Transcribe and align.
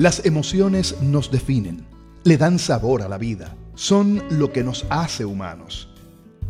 Las 0.00 0.24
emociones 0.24 1.02
nos 1.02 1.30
definen, 1.30 1.84
le 2.24 2.38
dan 2.38 2.58
sabor 2.58 3.02
a 3.02 3.08
la 3.10 3.18
vida, 3.18 3.54
son 3.74 4.22
lo 4.30 4.50
que 4.50 4.64
nos 4.64 4.86
hace 4.88 5.26
humanos. 5.26 5.90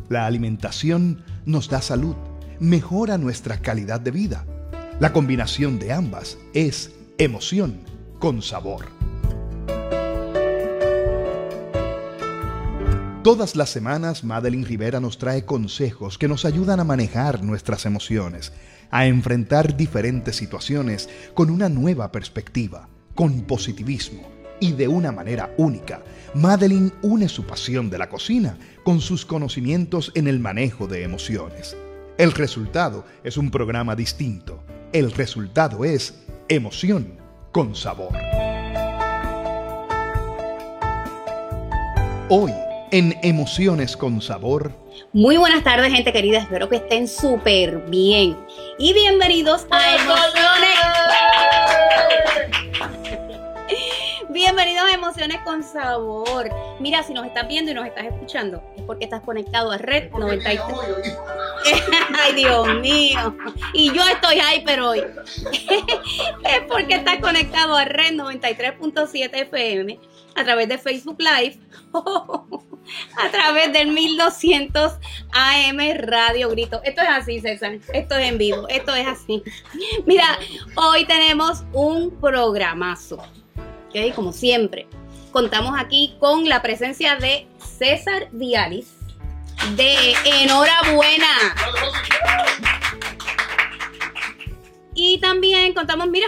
La 0.08 0.26
alimentación 0.26 1.24
nos 1.46 1.68
da 1.68 1.82
salud, 1.82 2.14
mejora 2.60 3.18
nuestra 3.18 3.58
calidad 3.58 3.98
de 3.98 4.12
vida. 4.12 4.46
La 5.00 5.12
combinación 5.12 5.80
de 5.80 5.92
ambas 5.92 6.38
es 6.54 6.92
emoción 7.18 7.80
con 8.20 8.40
sabor. 8.40 8.86
Todas 13.24 13.56
las 13.56 13.70
semanas 13.70 14.22
Madeline 14.22 14.64
Rivera 14.64 15.00
nos 15.00 15.18
trae 15.18 15.44
consejos 15.44 16.18
que 16.18 16.28
nos 16.28 16.44
ayudan 16.44 16.78
a 16.78 16.84
manejar 16.84 17.42
nuestras 17.42 17.84
emociones, 17.84 18.52
a 18.92 19.06
enfrentar 19.06 19.76
diferentes 19.76 20.36
situaciones 20.36 21.08
con 21.34 21.50
una 21.50 21.68
nueva 21.68 22.12
perspectiva, 22.12 22.88
con 23.20 23.42
positivismo 23.42 24.22
y 24.60 24.72
de 24.72 24.88
una 24.88 25.12
manera 25.12 25.52
única. 25.58 26.02
Madeline 26.32 26.90
une 27.02 27.28
su 27.28 27.44
pasión 27.44 27.90
de 27.90 27.98
la 27.98 28.08
cocina 28.08 28.56
con 28.82 29.02
sus 29.02 29.26
conocimientos 29.26 30.10
en 30.14 30.26
el 30.26 30.40
manejo 30.40 30.86
de 30.86 31.02
emociones. 31.02 31.76
El 32.16 32.32
resultado 32.32 33.04
es 33.22 33.36
un 33.36 33.50
programa 33.50 33.94
distinto. 33.94 34.64
El 34.94 35.12
resultado 35.12 35.84
es 35.84 36.14
emoción 36.48 37.18
con 37.52 37.74
sabor. 37.74 38.16
Hoy, 42.30 42.52
en 42.90 43.18
Emociones 43.22 43.98
con 43.98 44.22
Sabor. 44.22 44.72
Muy 45.12 45.36
buenas 45.36 45.62
tardes, 45.62 45.92
gente 45.92 46.10
querida. 46.10 46.38
Espero 46.38 46.70
que 46.70 46.76
estén 46.76 47.06
súper 47.06 47.84
bien. 47.90 48.34
Y 48.78 48.94
bienvenidos 48.94 49.66
a 49.70 49.94
Emociones. 49.94 51.49
Bienvenidos 54.42 54.84
a 54.84 54.94
Emociones 54.94 55.38
con 55.44 55.62
Sabor. 55.62 56.48
Mira, 56.80 57.02
si 57.02 57.12
nos 57.12 57.26
estás 57.26 57.46
viendo 57.46 57.72
y 57.72 57.74
nos 57.74 57.86
estás 57.86 58.06
escuchando, 58.06 58.64
es 58.74 58.82
porque 58.84 59.04
estás 59.04 59.20
conectado 59.20 59.70
a 59.70 59.76
Red 59.76 60.12
93. 60.12 60.58
Ay, 62.18 62.32
Dios 62.32 62.66
mío. 62.76 63.36
Y 63.74 63.92
yo 63.92 64.02
estoy 64.02 64.40
hyper 64.40 64.80
hoy. 64.80 65.00
es 66.44 66.60
porque 66.68 66.94
estás 66.94 67.18
conectado 67.18 67.76
a 67.76 67.84
Red 67.84 68.14
93.7 68.14 69.28
FM 69.30 70.00
a 70.34 70.42
través 70.42 70.70
de 70.70 70.78
Facebook 70.78 71.18
Live, 71.18 71.58
a 71.92 73.30
través 73.30 73.74
del 73.74 73.88
1200 73.88 74.94
AM 75.32 75.78
Radio 75.98 76.48
Grito. 76.48 76.80
Esto 76.82 77.02
es 77.02 77.08
así, 77.10 77.40
César. 77.40 77.78
Esto 77.92 78.16
es 78.16 78.26
en 78.26 78.38
vivo. 78.38 78.66
Esto 78.68 78.94
es 78.94 79.06
así. 79.06 79.42
Mira, 80.06 80.38
hoy 80.76 81.04
tenemos 81.04 81.62
un 81.74 82.18
programazo. 82.18 83.22
¿Ok? 83.90 84.14
Como 84.14 84.32
siempre. 84.32 84.86
Contamos 85.32 85.74
aquí 85.78 86.14
con 86.18 86.48
la 86.48 86.62
presencia 86.62 87.16
de 87.16 87.46
César 87.58 88.28
Vialis 88.32 88.96
de 89.76 90.14
Enhorabuena. 90.24 91.26
Y 94.94 95.18
también 95.20 95.72
contamos, 95.72 96.08
mira, 96.08 96.26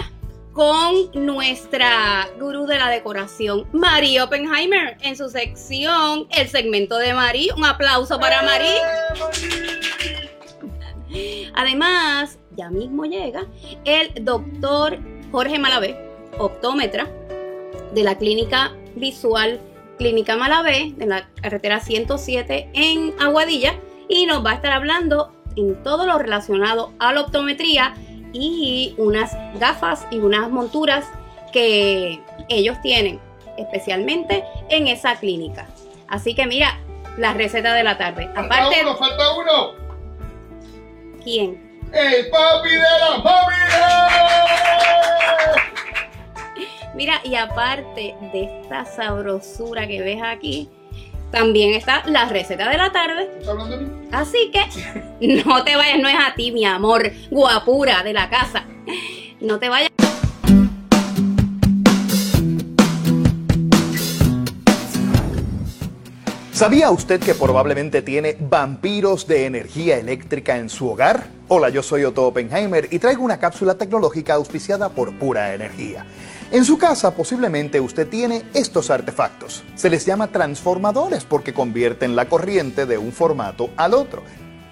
con 0.53 1.11
nuestra 1.15 2.29
gurú 2.39 2.67
de 2.67 2.79
la 2.79 2.89
decoración, 2.91 3.67
Mari 3.73 4.19
Oppenheimer, 4.21 4.97
en 5.01 5.17
su 5.17 5.29
sección 5.31 6.27
El 6.31 6.49
segmento 6.49 6.97
de 6.99 7.15
Mari. 7.15 7.51
Un 7.57 7.65
aplauso 7.65 8.19
para 8.21 8.43
Mari. 8.43 8.69
Además, 11.55 12.39
ya 12.57 12.71
mismo 12.71 13.05
llega 13.05 13.47
el 13.85 14.25
doctor 14.25 14.99
Jorge 15.31 15.59
Malavé, 15.59 15.99
optómetra 16.39 17.09
de 17.93 18.03
la 18.03 18.19
clínica 18.19 18.73
visual 18.97 19.61
Clínica 19.99 20.37
Malavé, 20.37 20.93
de 20.97 21.07
la 21.07 21.29
carretera 21.41 21.81
107 21.81 22.71
en 22.73 23.15
Aguadilla, 23.21 23.75
y 24.09 24.27
nos 24.27 24.45
va 24.45 24.51
a 24.51 24.55
estar 24.55 24.73
hablando 24.73 25.33
en 25.57 25.83
todo 25.83 26.07
lo 26.07 26.19
relacionado 26.19 26.93
a 26.99 27.13
la 27.13 27.21
optometría 27.23 27.95
y 28.33 28.95
unas 28.99 29.37
gafas 29.59 30.07
y 30.11 30.19
unas 30.19 30.51
monturas 30.51 31.07
que 31.53 32.21
ellos 32.49 32.81
tienen, 32.83 33.21
especialmente 33.59 34.45
en 34.71 34.89
esa 34.89 35.17
clínica. 35.17 35.69
Así 36.09 36.35
que 36.35 36.47
mira, 36.47 36.79
la 37.19 37.35
receta 37.35 37.75
de 37.75 37.85
la 37.85 37.99
tarde. 37.99 38.31
Falta 38.35 38.41
Aparte, 38.41 38.81
uno, 38.83 38.97
falta 38.97 39.35
uno. 39.37 39.83
¿quién? 41.23 41.73
El 41.93 42.31
papi 42.31 42.71
de 42.71 42.79
la 42.79 43.19
mami. 43.19 43.55
Mira, 46.95 47.23
y 47.25 47.37
aparte 47.37 48.15
de 48.33 48.61
esta 48.61 48.85
sabrosura 48.85 49.87
que 49.87 50.03
ves 50.03 50.21
aquí, 50.23 50.69
también 51.31 51.73
está 51.73 52.03
la 52.05 52.27
receta 52.27 52.69
de 52.69 52.77
la 52.77 52.93
tarde. 52.93 53.31
¿Estás 53.39 53.49
hablando 53.49 53.79
de 53.79 53.87
mí? 53.87 54.09
Así 54.13 54.51
que 54.53 55.43
no 55.45 55.65
te 55.65 55.75
vayas, 55.75 55.99
no 56.01 56.09
es 56.09 56.17
a 56.17 56.35
ti, 56.35 56.53
mi 56.53 56.67
amor, 56.67 57.11
guapura 57.31 58.03
de 58.03 58.13
la 58.13 58.29
casa. 58.29 58.67
No 59.41 59.59
te 59.59 59.71
vayas. 59.71 59.89
¿Sabía 66.53 66.91
usted 66.91 67.21
que 67.21 67.35
probablemente 67.35 68.03
tiene 68.03 68.37
vampiros 68.39 69.27
de 69.27 69.47
energía 69.47 69.97
eléctrica 69.97 70.59
en 70.59 70.69
su 70.69 70.91
hogar? 70.91 71.27
Hola, 71.49 71.71
yo 71.71 71.83
soy 71.83 72.05
Otto 72.05 72.27
Oppenheimer 72.27 72.87
y 72.91 72.99
traigo 72.99 73.25
una 73.25 73.41
cápsula 73.41 73.77
tecnológica 73.77 74.35
auspiciada 74.35 74.91
por 74.91 75.19
Pura 75.19 75.55
Energía. 75.55 76.07
En 76.53 76.67
su 76.67 76.77
casa 76.77 77.15
posiblemente 77.15 77.81
usted 77.81 78.07
tiene 78.07 78.43
estos 78.53 78.91
artefactos. 78.91 79.65
Se 79.75 79.89
les 79.89 80.05
llama 80.05 80.27
transformadores 80.27 81.25
porque 81.25 81.55
convierten 81.55 82.15
la 82.15 82.29
corriente 82.29 82.85
de 82.85 82.99
un 82.99 83.11
formato 83.11 83.71
al 83.79 83.95
otro. 83.95 84.23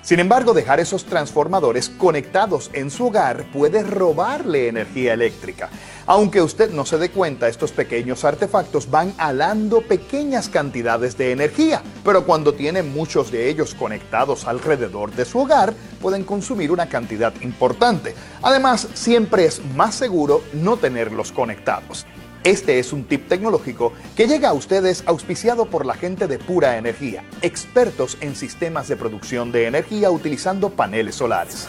Sin 0.02 0.18
embargo, 0.18 0.54
dejar 0.54 0.80
esos 0.80 1.04
transformadores 1.04 1.90
conectados 1.90 2.70
en 2.72 2.90
su 2.90 3.08
hogar 3.08 3.44
puede 3.52 3.82
robarle 3.82 4.68
energía 4.68 5.12
eléctrica. 5.12 5.68
Aunque 6.06 6.40
usted 6.40 6.70
no 6.70 6.86
se 6.86 6.96
dé 6.96 7.10
cuenta, 7.10 7.48
estos 7.48 7.70
pequeños 7.72 8.24
artefactos 8.24 8.90
van 8.90 9.12
alando 9.18 9.82
pequeñas 9.82 10.48
cantidades 10.48 11.18
de 11.18 11.32
energía, 11.32 11.82
pero 12.02 12.24
cuando 12.24 12.54
tiene 12.54 12.82
muchos 12.82 13.30
de 13.30 13.50
ellos 13.50 13.74
conectados 13.74 14.46
alrededor 14.46 15.12
de 15.12 15.26
su 15.26 15.40
hogar, 15.40 15.74
pueden 16.00 16.24
consumir 16.24 16.72
una 16.72 16.88
cantidad 16.88 17.34
importante. 17.42 18.14
Además, 18.42 18.88
siempre 18.94 19.44
es 19.44 19.60
más 19.76 19.94
seguro 19.94 20.42
no 20.54 20.78
tenerlos 20.78 21.30
conectados. 21.30 22.06
Este 22.42 22.78
es 22.78 22.94
un 22.94 23.04
tip 23.04 23.28
tecnológico 23.28 23.92
que 24.16 24.26
llega 24.26 24.48
a 24.48 24.54
ustedes 24.54 25.04
auspiciado 25.06 25.66
por 25.66 25.84
la 25.84 25.92
gente 25.92 26.26
de 26.26 26.38
Pura 26.38 26.78
Energía, 26.78 27.22
expertos 27.42 28.16
en 28.22 28.34
sistemas 28.34 28.88
de 28.88 28.96
producción 28.96 29.52
de 29.52 29.66
energía 29.66 30.10
utilizando 30.10 30.70
paneles 30.70 31.16
solares. 31.16 31.68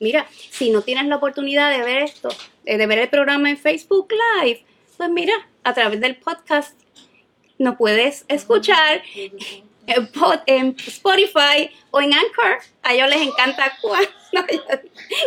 Mira, 0.00 0.26
si 0.50 0.70
no 0.70 0.82
tienes 0.82 1.06
la 1.06 1.16
oportunidad 1.16 1.70
de 1.70 1.84
ver 1.84 2.02
esto, 2.02 2.30
eh, 2.64 2.76
de 2.76 2.86
ver 2.88 2.98
el 2.98 3.08
programa 3.08 3.48
en 3.48 3.58
Facebook 3.58 4.08
Live, 4.42 4.64
pues 4.96 5.08
mira, 5.08 5.34
a 5.62 5.74
través 5.74 6.00
del 6.00 6.16
podcast 6.16 6.76
no 7.58 7.76
puedes 7.76 8.24
escuchar 8.26 9.02
en, 10.46 10.76
Spotify 10.78 11.70
o 11.90 12.00
en 12.00 12.12
Anchor. 12.14 12.58
A 12.82 12.94
ellos 12.94 13.08
les 13.08 13.22
encanta 13.22 13.76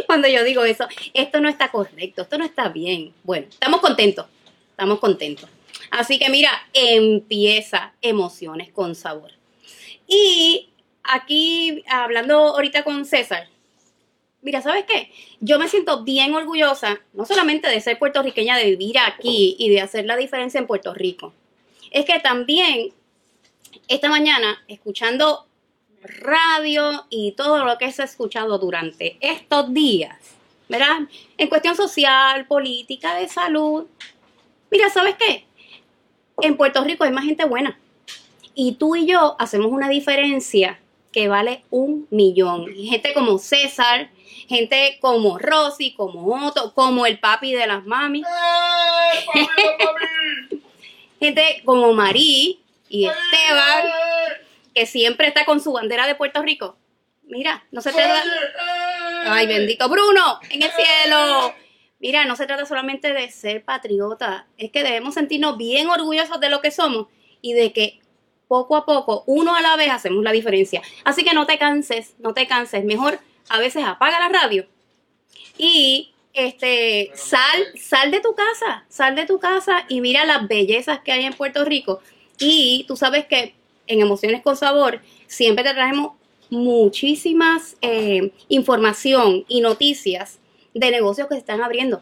cuando 0.07 0.27
yo 0.27 0.44
digo 0.44 0.63
eso. 0.63 0.88
Esto 1.13 1.41
no 1.41 1.49
está 1.49 1.69
correcto, 1.69 2.22
esto 2.23 2.38
no 2.38 2.45
está 2.45 2.69
bien. 2.69 3.13
Bueno, 3.23 3.47
estamos 3.50 3.81
contentos, 3.81 4.25
estamos 4.69 5.00
contentos. 5.00 5.50
Así 5.89 6.17
que 6.19 6.29
mira, 6.29 6.51
empieza 6.73 7.94
emociones 8.01 8.71
con 8.71 8.95
sabor. 8.95 9.31
Y 10.07 10.69
aquí, 11.03 11.83
hablando 11.88 12.36
ahorita 12.36 12.83
con 12.83 13.06
César, 13.06 13.47
Mira, 14.44 14.62
¿sabes 14.62 14.86
qué? 14.86 15.12
Yo 15.39 15.59
me 15.59 15.68
siento 15.68 16.03
bien 16.03 16.33
orgullosa, 16.33 17.00
no 17.13 17.25
solamente 17.25 17.68
de 17.68 17.80
ser 17.80 18.00
puertorriqueña, 18.00 18.57
de 18.57 18.71
vivir 18.71 18.97
aquí 18.97 19.56
y 19.59 19.69
de 19.69 19.81
hacer 19.81 20.06
la 20.06 20.18
diferencia 20.18 20.59
en 20.59 20.65
Puerto 20.65 20.95
Rico. 20.95 21.31
Es 21.91 22.06
que 22.06 22.19
también 22.19 22.91
esta 23.88 24.09
mañana, 24.09 24.63
escuchando 24.68 25.47
radio 26.03 27.06
y 27.09 27.33
todo 27.33 27.63
lo 27.65 27.77
que 27.77 27.91
se 27.91 28.01
ha 28.01 28.06
escuchado 28.06 28.57
durante 28.57 29.18
estos 29.21 29.73
días, 29.73 30.18
¿verdad? 30.68 31.01
En 31.38 31.47
cuestión 31.47 31.75
social, 31.75 32.45
política, 32.47 33.15
de 33.15 33.27
salud. 33.27 33.85
Mira, 34.69 34.89
¿sabes 34.89 35.15
qué? 35.15 35.45
En 36.41 36.57
Puerto 36.57 36.83
Rico 36.83 37.03
hay 37.03 37.12
más 37.12 37.25
gente 37.25 37.45
buena. 37.45 37.77
Y 38.56 38.73
tú 38.73 38.95
y 38.95 39.06
yo 39.06 39.35
hacemos 39.39 39.71
una 39.71 39.89
diferencia 39.89 40.79
que 41.12 41.27
vale 41.27 41.63
un 41.69 42.07
millón. 42.09 42.67
Gente 42.74 43.13
como 43.13 43.38
César, 43.38 44.09
gente 44.47 44.97
como 45.01 45.38
Rosy, 45.38 45.94
como 45.94 46.47
Otto, 46.47 46.74
como 46.74 47.06
el 47.06 47.19
papi 47.19 47.53
de 47.53 47.67
las 47.67 47.85
mami, 47.85 48.21
¡Eh, 48.21 49.25
papi 49.25 50.62
gente 51.19 51.62
como 51.65 51.94
Marí 51.94 52.61
y 52.91 53.07
Esteban, 53.07 53.88
¡Eh, 53.88 54.45
que 54.75 54.85
siempre 54.85 55.27
está 55.27 55.45
con 55.45 55.61
su 55.61 55.71
bandera 55.71 56.05
de 56.07 56.15
Puerto 56.15 56.41
Rico. 56.41 56.77
Mira, 57.23 57.65
no 57.71 57.81
se 57.81 57.93
te 57.93 58.01
eh! 58.01 58.11
Ay, 59.25 59.47
bendito 59.47 59.88
Bruno, 59.88 60.39
en 60.49 60.61
el 60.61 60.71
cielo. 60.71 61.53
Mira, 61.99 62.25
no 62.25 62.35
se 62.35 62.45
trata 62.47 62.65
solamente 62.65 63.13
de 63.13 63.31
ser 63.31 63.63
patriota, 63.63 64.47
es 64.57 64.71
que 64.71 64.83
debemos 64.83 65.13
sentirnos 65.13 65.57
bien 65.57 65.88
orgullosos 65.88 66.39
de 66.41 66.49
lo 66.49 66.59
que 66.59 66.71
somos 66.71 67.07
y 67.41 67.53
de 67.53 67.71
que 67.71 68.01
poco 68.49 68.75
a 68.75 68.85
poco, 68.85 69.23
uno 69.27 69.55
a 69.55 69.61
la 69.61 69.77
vez, 69.77 69.89
hacemos 69.89 70.23
la 70.23 70.33
diferencia. 70.33 70.81
Así 71.05 71.23
que 71.23 71.33
no 71.33 71.45
te 71.45 71.57
canses, 71.57 72.15
no 72.19 72.33
te 72.33 72.47
canses. 72.47 72.83
Mejor 72.83 73.19
a 73.47 73.59
veces 73.59 73.85
apaga 73.85 74.19
la 74.19 74.27
radio 74.27 74.67
y 75.57 76.13
este 76.33 77.11
sal, 77.15 77.67
sal 77.75 78.11
de 78.11 78.19
tu 78.19 78.35
casa, 78.35 78.83
sal 78.89 79.15
de 79.15 79.25
tu 79.25 79.39
casa 79.39 79.85
y 79.88 80.01
mira 80.01 80.25
las 80.25 80.47
bellezas 80.47 80.99
que 80.99 81.13
hay 81.13 81.23
en 81.23 81.33
Puerto 81.33 81.63
Rico. 81.63 82.01
Y 82.41 82.85
tú 82.88 82.97
sabes 82.97 83.25
que 83.27 83.53
en 83.88 84.01
Emociones 84.01 84.41
con 84.41 84.57
Sabor 84.57 85.01
siempre 85.27 85.63
te 85.63 85.73
traemos 85.73 86.13
muchísimas 86.49 87.77
eh, 87.81 88.31
información 88.49 89.45
y 89.47 89.61
noticias 89.61 90.39
de 90.73 90.91
negocios 90.91 91.27
que 91.27 91.35
se 91.35 91.39
están 91.39 91.61
abriendo. 91.61 92.01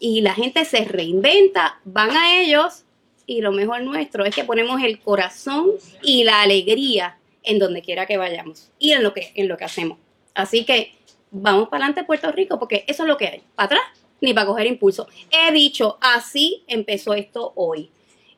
Y 0.00 0.22
la 0.22 0.34
gente 0.34 0.64
se 0.64 0.84
reinventa, 0.84 1.80
van 1.84 2.10
a 2.10 2.40
ellos 2.40 2.84
y 3.26 3.40
lo 3.40 3.52
mejor 3.52 3.82
nuestro 3.82 4.24
es 4.24 4.34
que 4.34 4.44
ponemos 4.44 4.82
el 4.82 5.00
corazón 5.00 5.70
y 6.02 6.24
la 6.24 6.42
alegría 6.42 7.18
en 7.42 7.58
donde 7.58 7.82
quiera 7.82 8.06
que 8.06 8.16
vayamos 8.16 8.70
y 8.78 8.92
en 8.92 9.02
lo 9.02 9.14
que, 9.14 9.32
en 9.34 9.48
lo 9.48 9.56
que 9.56 9.64
hacemos. 9.64 9.98
Así 10.34 10.64
que 10.64 10.94
vamos 11.30 11.68
para 11.68 11.84
adelante 11.84 12.04
Puerto 12.04 12.32
Rico 12.32 12.58
porque 12.58 12.84
eso 12.86 13.04
es 13.04 13.08
lo 13.08 13.16
que 13.16 13.28
hay. 13.28 13.42
Para 13.54 13.66
atrás 13.66 13.82
ni 14.20 14.32
para 14.32 14.46
coger 14.46 14.66
impulso. 14.66 15.06
He 15.30 15.52
dicho, 15.52 15.98
así 16.00 16.64
empezó 16.66 17.14
esto 17.14 17.52
hoy. 17.56 17.90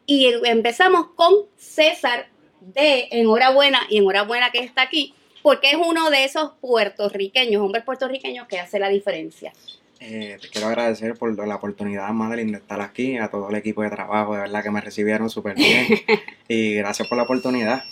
Y 0.07 0.33
empezamos 0.45 1.09
con 1.17 1.35
César 1.57 2.29
de 2.61 3.09
Enhorabuena 3.11 3.81
y 3.91 3.99
Enhorabuena 3.99 4.51
que 4.51 4.61
está 4.61 4.83
aquí 4.83 5.15
porque 5.43 5.71
es 5.71 5.77
uno 5.77 6.11
de 6.11 6.25
esos 6.25 6.53
puertorriqueños, 6.61 7.63
hombres 7.63 7.85
puertorriqueños 7.85 8.49
que 8.49 8.59
hace 8.59 8.81
la 8.81 8.89
diferencia. 8.89 9.53
Eh, 10.01 10.39
te 10.43 10.49
quiero 10.49 10.67
agradecer 10.67 11.15
por 11.15 11.47
la 11.47 11.55
oportunidad, 11.55 12.09
Madeline, 12.11 12.51
de 12.51 12.59
estar 12.59 12.81
aquí, 12.81 13.17
a 13.17 13.31
todo 13.31 13.49
el 13.49 13.55
equipo 13.55 13.83
de 13.83 13.91
trabajo, 13.91 14.35
de 14.35 14.41
verdad 14.41 14.65
que 14.65 14.73
me 14.73 14.81
recibieron 14.81 15.31
súper 15.31 15.55
bien. 15.55 15.87
y 16.49 16.75
gracias 16.75 17.07
por 17.07 17.17
la 17.17 17.23
oportunidad. 17.25 17.85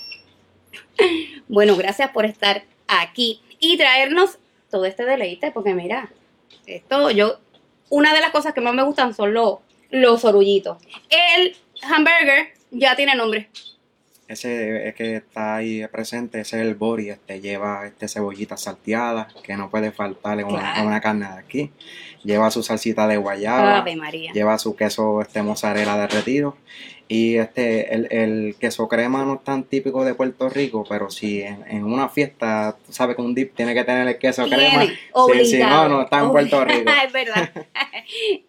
Bueno, 1.46 1.76
gracias 1.76 2.10
por 2.10 2.24
estar 2.24 2.64
aquí 2.88 3.40
y 3.60 3.76
traernos 3.76 4.38
todo 4.68 4.84
este 4.84 5.04
deleite, 5.04 5.52
porque 5.52 5.74
mira, 5.74 6.10
esto 6.66 7.12
yo, 7.12 7.38
una 7.88 8.12
de 8.12 8.20
las 8.20 8.32
cosas 8.32 8.52
que 8.52 8.60
más 8.60 8.74
me 8.74 8.82
gustan 8.82 9.14
son 9.14 9.32
los, 9.32 9.58
los 9.90 10.24
orullitos. 10.24 10.78
El 11.08 11.56
hamburger 11.84 12.48
ya 12.70 12.96
tiene 12.96 13.14
nombre 13.14 13.48
ese 14.26 14.88
es 14.88 14.94
que 14.94 15.16
está 15.16 15.56
ahí 15.56 15.86
presente, 15.88 16.40
ese 16.40 16.56
es 16.56 16.62
el 16.66 16.74
bori, 16.74 17.10
este 17.10 17.40
lleva 17.40 17.86
este 17.86 18.08
cebollita 18.08 18.56
salteada, 18.56 19.28
que 19.42 19.56
no 19.56 19.70
puede 19.70 19.92
faltar 19.92 20.40
en 20.40 20.46
una, 20.46 21.00
carne 21.00 21.26
de 21.26 21.38
aquí. 21.38 21.70
Lleva 22.22 22.50
su 22.50 22.62
salsita 22.62 23.06
de 23.06 23.18
guayaba, 23.18 23.84
lleva 24.32 24.58
su 24.58 24.76
queso 24.76 25.20
este 25.20 25.42
mozzarella 25.42 25.96
derretido 25.98 26.56
y 27.06 27.36
este 27.36 27.94
el, 27.94 28.08
el, 28.10 28.56
queso 28.58 28.88
crema 28.88 29.24
no 29.24 29.34
es 29.34 29.44
tan 29.44 29.64
típico 29.64 30.04
de 30.06 30.14
Puerto 30.14 30.48
Rico, 30.48 30.86
pero 30.88 31.10
si 31.10 31.42
en, 31.42 31.84
una 31.84 32.08
fiesta, 32.08 32.76
tú 32.86 32.92
sabes 32.94 33.16
que 33.16 33.22
un 33.22 33.34
dip 33.34 33.54
tiene 33.54 33.74
que 33.74 33.84
tener 33.84 34.08
el 34.08 34.18
queso 34.18 34.48
crema, 34.48 34.86
si, 35.44 35.58
no, 35.58 35.88
no 35.88 36.02
está 36.02 36.20
en 36.20 36.30
Puerto 36.30 36.64
Rico. 36.64 36.90
es 37.06 37.12
verdad, 37.12 37.50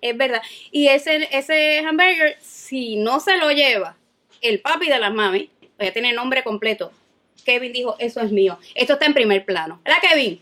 es 0.02 0.18
verdad. 0.18 0.42
Y 0.72 0.88
ese, 0.88 1.28
ese 1.32 1.80
hamburger, 1.80 2.38
si 2.66 2.96
no 2.96 3.20
se 3.20 3.38
lo 3.38 3.52
lleva 3.52 3.96
el 4.42 4.60
papi 4.60 4.90
de 4.90 5.00
las 5.00 5.14
mami, 5.14 5.50
ya 5.80 5.94
tiene 5.94 6.14
nombre 6.14 6.44
completo. 6.44 6.92
Kevin 7.46 7.72
dijo, 7.74 7.96
eso 8.00 8.22
es 8.22 8.32
mío. 8.32 8.58
Esto 8.74 8.94
está 8.94 9.06
en 9.06 9.14
primer 9.14 9.46
plano. 9.46 9.80
¿Verdad, 9.86 10.00
Kevin? 10.02 10.42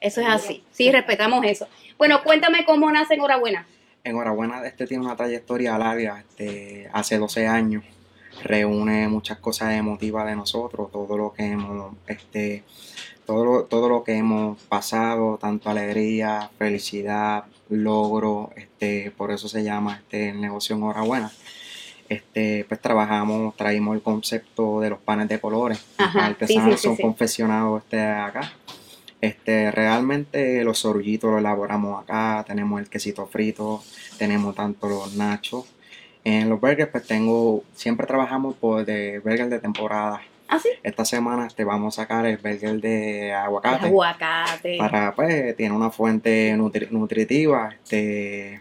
Eso 0.00 0.22
es 0.22 0.26
así. 0.26 0.64
Sí, 0.72 0.90
respetamos 0.90 1.44
eso. 1.44 1.68
Bueno, 1.98 2.22
cuéntame 2.22 2.64
cómo 2.64 2.90
nace 2.90 3.14
Enhorabuena. 3.14 3.66
Enhorabuena, 4.02 4.66
este 4.66 4.86
tiene 4.86 5.04
una 5.04 5.16
trayectoria 5.16 5.76
larga, 5.76 6.20
este, 6.20 6.88
hace 6.92 7.18
12 7.18 7.46
años. 7.46 7.84
Reúne 8.42 9.08
muchas 9.08 9.38
cosas 9.38 9.74
emotivas 9.74 10.26
de 10.26 10.36
nosotros, 10.36 10.90
todo 10.90 11.18
lo 11.18 11.34
que 11.34 11.44
hemos, 11.44 11.94
este, 12.06 12.64
todo 13.26 13.64
todo 13.64 13.90
lo 13.90 14.02
que 14.02 14.14
hemos 14.14 14.58
pasado, 14.62 15.36
tanto 15.36 15.68
alegría, 15.68 16.50
felicidad, 16.56 17.44
logro, 17.70 18.50
este, 18.56 19.12
por 19.16 19.30
eso 19.30 19.48
se 19.48 19.62
llama 19.62 19.96
este 19.96 20.30
el 20.30 20.40
negocio 20.40 20.76
Enhorabuena 20.76 21.30
este, 22.10 22.66
pues 22.68 22.80
trabajamos, 22.80 23.56
traímos 23.56 23.94
el 23.94 24.02
concepto 24.02 24.80
de 24.80 24.90
los 24.90 24.98
panes 24.98 25.28
de 25.28 25.38
colores. 25.38 25.82
Ajá, 25.96 26.36
son 26.76 26.96
confeccionados 26.96 27.84
este, 27.84 28.00
acá. 28.00 28.52
Este, 29.20 29.70
realmente 29.70 30.64
los 30.64 30.78
sorullitos 30.78 31.30
los 31.30 31.38
elaboramos 31.38 32.02
acá, 32.02 32.44
tenemos 32.46 32.80
el 32.80 32.88
quesito 32.88 33.26
frito, 33.26 33.82
tenemos 34.18 34.56
tanto 34.56 34.88
los 34.88 35.14
nachos. 35.14 35.66
En 36.24 36.48
los 36.48 36.60
burgers, 36.60 36.90
pues 36.90 37.06
tengo, 37.06 37.62
siempre 37.74 38.06
trabajamos 38.08 38.56
por 38.56 38.84
de 38.84 39.20
burger 39.20 39.48
de 39.48 39.60
temporada. 39.60 40.20
¿Ah, 40.50 40.58
sí? 40.58 40.68
Esta 40.82 41.04
semana 41.04 41.46
te 41.48 41.62
vamos 41.62 41.96
a 41.96 42.02
sacar 42.02 42.26
el 42.26 42.36
burger 42.36 42.80
de 42.80 43.32
aguacate. 43.32 43.86
aguacate. 43.86 44.78
Para, 44.78 45.14
pues, 45.14 45.56
tiene 45.56 45.74
una 45.74 45.90
fuente 45.90 46.56
nutritiva, 46.56 47.70
este, 47.82 48.60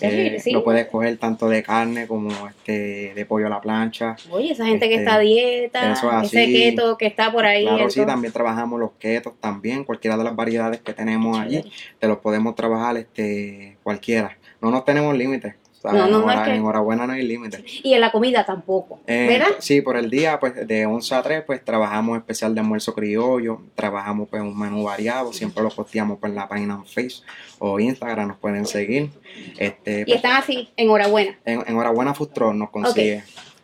eh, 0.00 0.42
lo 0.52 0.64
puedes 0.64 0.86
coger 0.86 1.16
tanto 1.18 1.48
de 1.48 1.62
carne 1.62 2.06
como 2.06 2.30
este 2.48 3.12
de 3.14 3.26
pollo 3.26 3.46
a 3.46 3.50
la 3.50 3.60
plancha. 3.60 4.16
Oye, 4.30 4.52
esa 4.52 4.64
gente 4.66 4.88
que 4.88 4.96
está 4.96 5.16
a 5.16 5.18
dieta, 5.18 5.92
ese 6.22 6.46
keto 6.46 6.96
que 6.96 7.06
está 7.06 7.30
por 7.30 7.44
ahí. 7.44 7.64
Claro, 7.64 7.90
sí, 7.90 8.04
también 8.06 8.32
trabajamos 8.32 8.80
los 8.80 8.92
ketos 8.92 9.34
también, 9.40 9.84
cualquiera 9.84 10.16
de 10.16 10.24
las 10.24 10.36
variedades 10.36 10.80
que 10.80 10.92
tenemos 10.92 11.38
allí, 11.38 11.70
te 11.98 12.08
los 12.08 12.18
podemos 12.18 12.54
trabajar 12.54 12.96
este 12.96 13.76
cualquiera. 13.82 14.36
No 14.60 14.70
nos 14.70 14.84
tenemos 14.84 15.16
límites. 15.16 15.54
No, 15.84 16.08
no, 16.08 16.30
en, 16.30 16.50
enhorabuena 16.50 17.06
no 17.06 17.12
hay 17.12 17.22
límite. 17.22 17.64
Y 17.82 17.94
en 17.94 18.00
la 18.00 18.10
comida 18.10 18.44
tampoco, 18.44 19.00
eh, 19.06 19.26
¿verdad? 19.28 19.56
Sí, 19.60 19.80
por 19.80 19.96
el 19.96 20.10
día, 20.10 20.40
pues 20.40 20.66
de 20.66 20.86
11 20.86 21.14
a 21.14 21.22
3, 21.22 21.44
pues 21.46 21.64
trabajamos 21.64 22.18
especial 22.18 22.54
de 22.54 22.60
almuerzo 22.60 22.94
criollo, 22.94 23.60
trabajamos 23.74 24.28
pues 24.28 24.42
un 24.42 24.58
menú 24.58 24.84
variado, 24.84 25.32
siempre 25.32 25.62
lo 25.62 25.70
posteamos 25.70 26.18
por 26.18 26.30
la 26.30 26.48
página 26.48 26.74
en 26.74 26.84
Facebook 26.84 27.26
o 27.60 27.78
Instagram, 27.78 28.28
nos 28.28 28.38
pueden 28.38 28.66
seguir. 28.66 29.10
Este, 29.56 30.00
y 30.00 30.04
pues, 30.04 30.16
están 30.16 30.36
así, 30.36 30.68
enhorabuena. 30.76 31.38
En, 31.44 31.62
enhorabuena 31.66 32.14
Futron 32.14 32.58
nos 32.58 32.70
consigue. 32.70 33.22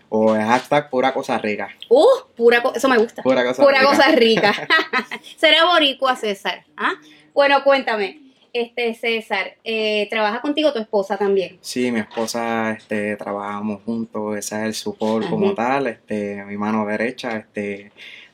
O 0.08 0.37
el 0.37 0.43
hashtag 0.43 0.90
pura 0.90 1.12
cosa 1.12 1.36
rica. 1.39 1.70
Uh, 1.89 2.06
pura 2.36 2.62
eso 2.72 2.89
me 2.89 2.98
gusta. 2.98 3.20
Pura 3.22 3.44
cosa 3.44 3.60
pura 3.60 3.82
Cosa 3.82 4.12
rica. 4.12 4.53
Será 5.36 5.65
boricua, 5.65 6.15
César. 6.15 6.65
¿ah? 6.77 6.93
Bueno, 7.32 7.65
cuéntame, 7.65 8.20
este 8.55 8.94
César, 8.94 9.56
eh, 9.65 10.06
¿trabaja 10.08 10.41
contigo 10.41 10.73
tu 10.73 10.79
esposa 10.79 11.19
también? 11.19 11.58
Sí, 11.61 11.91
mi 11.91 11.99
esposa, 12.01 12.70
este, 12.70 13.17
trabajamos 13.17 13.82
juntos, 13.84 14.39
esa 14.39 14.63
es 14.63 14.67
el 14.67 14.75
support 14.75 15.29
como 15.29 15.55
tal, 15.55 15.89
este, 15.89 16.43
mi 16.44 16.56
mano 16.56 16.87
derecha, 16.87 17.37
este, 17.37 17.91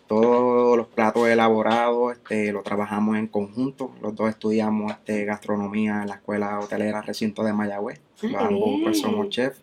todos 0.06 0.76
los 0.76 0.88
platos 0.88 1.26
elaborados, 1.26 2.12
este, 2.12 2.52
lo 2.52 2.62
trabajamos 2.62 3.16
en 3.16 3.28
conjunto, 3.28 3.92
los 4.02 4.14
dos 4.14 4.28
estudiamos 4.28 4.92
este, 4.92 5.24
gastronomía 5.24 6.02
en 6.02 6.08
la 6.08 6.16
escuela 6.16 6.60
hotelera 6.60 7.00
recinto 7.00 7.42
de 7.42 7.54
Mayagüez, 7.54 8.00
ah, 8.34 8.46
ambos 8.46 8.80
pues 8.84 9.00
somos 9.00 9.30
chefs. 9.30 9.62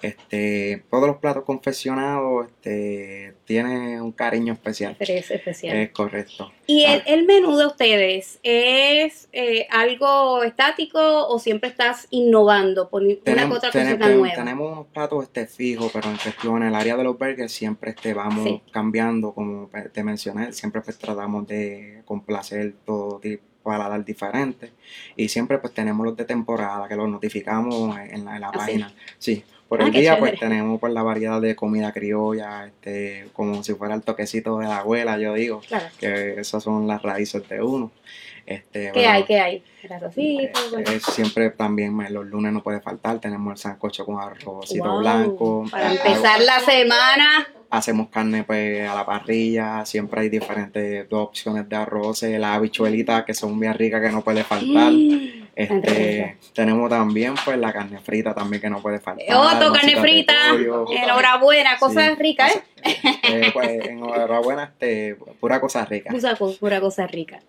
Este, 0.00 0.84
todos 0.90 1.08
los 1.08 1.16
platos 1.16 1.42
confeccionados 1.42 2.46
este, 2.46 3.34
tienen 3.44 4.00
un 4.00 4.12
cariño 4.12 4.52
especial. 4.52 4.96
Es 5.00 5.30
especial. 5.30 5.76
Es 5.76 5.90
correcto. 5.90 6.52
¿Y 6.68 6.84
el, 6.84 7.02
ah. 7.04 7.24
menú 7.26 7.56
de 7.56 7.66
ustedes 7.66 8.38
es 8.44 9.28
eh, 9.32 9.66
algo 9.70 10.44
estático 10.44 11.26
o 11.26 11.38
siempre 11.40 11.70
estás 11.70 12.06
innovando 12.10 12.88
por 12.88 13.02
una 13.02 13.52
otra 13.52 13.72
cosa 13.72 13.96
nueva? 13.96 14.34
Tenemos 14.36 14.72
unos 14.72 14.86
platos 14.86 15.24
este, 15.24 15.46
fijos, 15.46 15.90
pero 15.92 16.08
en 16.08 16.16
cuestión, 16.16 16.62
en 16.62 16.68
el 16.68 16.74
área 16.76 16.96
de 16.96 17.02
los 17.02 17.18
burgers 17.18 17.50
siempre 17.50 17.90
este, 17.90 18.14
vamos 18.14 18.60
cambiando, 18.70 19.32
como 19.32 19.68
te 19.92 20.04
mencioné, 20.04 20.52
siempre 20.52 20.80
pues, 20.80 20.96
tratamos 20.96 21.46
de 21.48 22.02
complacer 22.04 22.74
todo 22.84 23.18
tipo 23.18 23.42
para 23.68 23.88
dar 23.88 24.02
diferentes 24.02 24.70
y 25.14 25.28
siempre 25.28 25.58
pues 25.58 25.74
tenemos 25.74 26.06
los 26.06 26.16
de 26.16 26.24
temporada 26.24 26.88
que 26.88 26.96
los 26.96 27.06
notificamos 27.06 27.98
en 27.98 28.24
la, 28.24 28.36
¿Ah, 28.36 28.52
página. 28.52 28.94
Sí, 29.18 29.44
por 29.68 29.82
ah, 29.82 29.86
el 29.86 29.92
día, 29.92 30.18
pues 30.18 30.38
tenemos 30.40 30.80
pues 30.80 30.92
la 30.92 31.02
variedad 31.02 31.40
de 31.40 31.54
comida 31.54 31.92
criolla, 31.92 32.66
este, 32.66 33.28
como 33.34 33.62
si 33.62 33.74
fuera 33.74 33.94
el 33.94 34.02
toquecito 34.02 34.58
de 34.58 34.66
la 34.66 34.78
abuela, 34.78 35.18
yo 35.18 35.34
digo, 35.34 35.60
que 35.98 36.40
esas 36.40 36.62
son 36.62 36.86
las 36.86 37.02
raíces 37.02 37.46
de 37.48 37.62
uno. 37.62 37.92
Este, 38.46 38.90
¿Qué 38.92 39.06
hay? 39.06 39.24
¿Qué 39.24 39.38
hay? 39.38 39.62
Eh, 40.16 40.50
eh, 40.86 41.00
siempre 41.12 41.50
también 41.50 41.94
los 42.10 42.24
lunes 42.24 42.50
no 42.50 42.62
puede 42.62 42.80
faltar, 42.80 43.20
tenemos 43.20 43.52
el 43.52 43.58
sancocho 43.58 44.06
con 44.06 44.18
arrocito 44.18 44.98
blanco. 45.00 45.66
Para 45.70 45.92
empezar 45.92 46.40
la 46.40 46.58
semana. 46.60 47.46
Hacemos 47.68 48.08
carne 48.08 48.44
pues 48.44 48.88
a 48.88 48.94
la 48.94 49.04
parrilla, 49.04 49.84
siempre 49.84 50.22
hay 50.22 50.30
diferentes 50.30 51.06
dos 51.10 51.28
opciones 51.28 51.68
de 51.68 51.76
arroz, 51.76 52.22
las 52.22 52.56
habichuelitas 52.56 53.24
que 53.24 53.34
son 53.34 53.60
bien 53.60 53.74
ricas 53.74 54.00
que 54.00 54.08
no 54.08 54.24
puede 54.24 54.42
faltar. 54.44 54.92
Mm. 54.92 55.47
Este, 55.58 56.36
tenemos 56.54 56.88
también 56.88 57.34
pues 57.44 57.58
la 57.58 57.72
carne 57.72 57.98
frita 57.98 58.32
también 58.32 58.62
que 58.62 58.70
no 58.70 58.80
puede 58.80 59.00
faltar. 59.00 59.26
Otro 59.36 59.72
carne 59.72 59.96
frita. 59.96 60.32
Enhorabuena, 60.54 61.76
cosas 61.80 62.16
ricas, 62.16 62.54
¿eh? 62.54 62.62
eh 63.24 63.50
pues, 63.52 63.68
enhorabuena, 63.88 64.62
este, 64.62 65.16
pura 65.40 65.60
cosa 65.60 65.84
rica. 65.84 66.12
Pura, 66.12 66.36
pura 66.60 66.80
cosa 66.80 67.08
rica. 67.08 67.40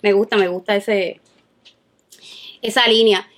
Me 0.00 0.14
gusta, 0.14 0.38
me 0.38 0.48
gusta 0.48 0.76
ese 0.76 1.20
esa 2.62 2.86
línea. 2.86 3.28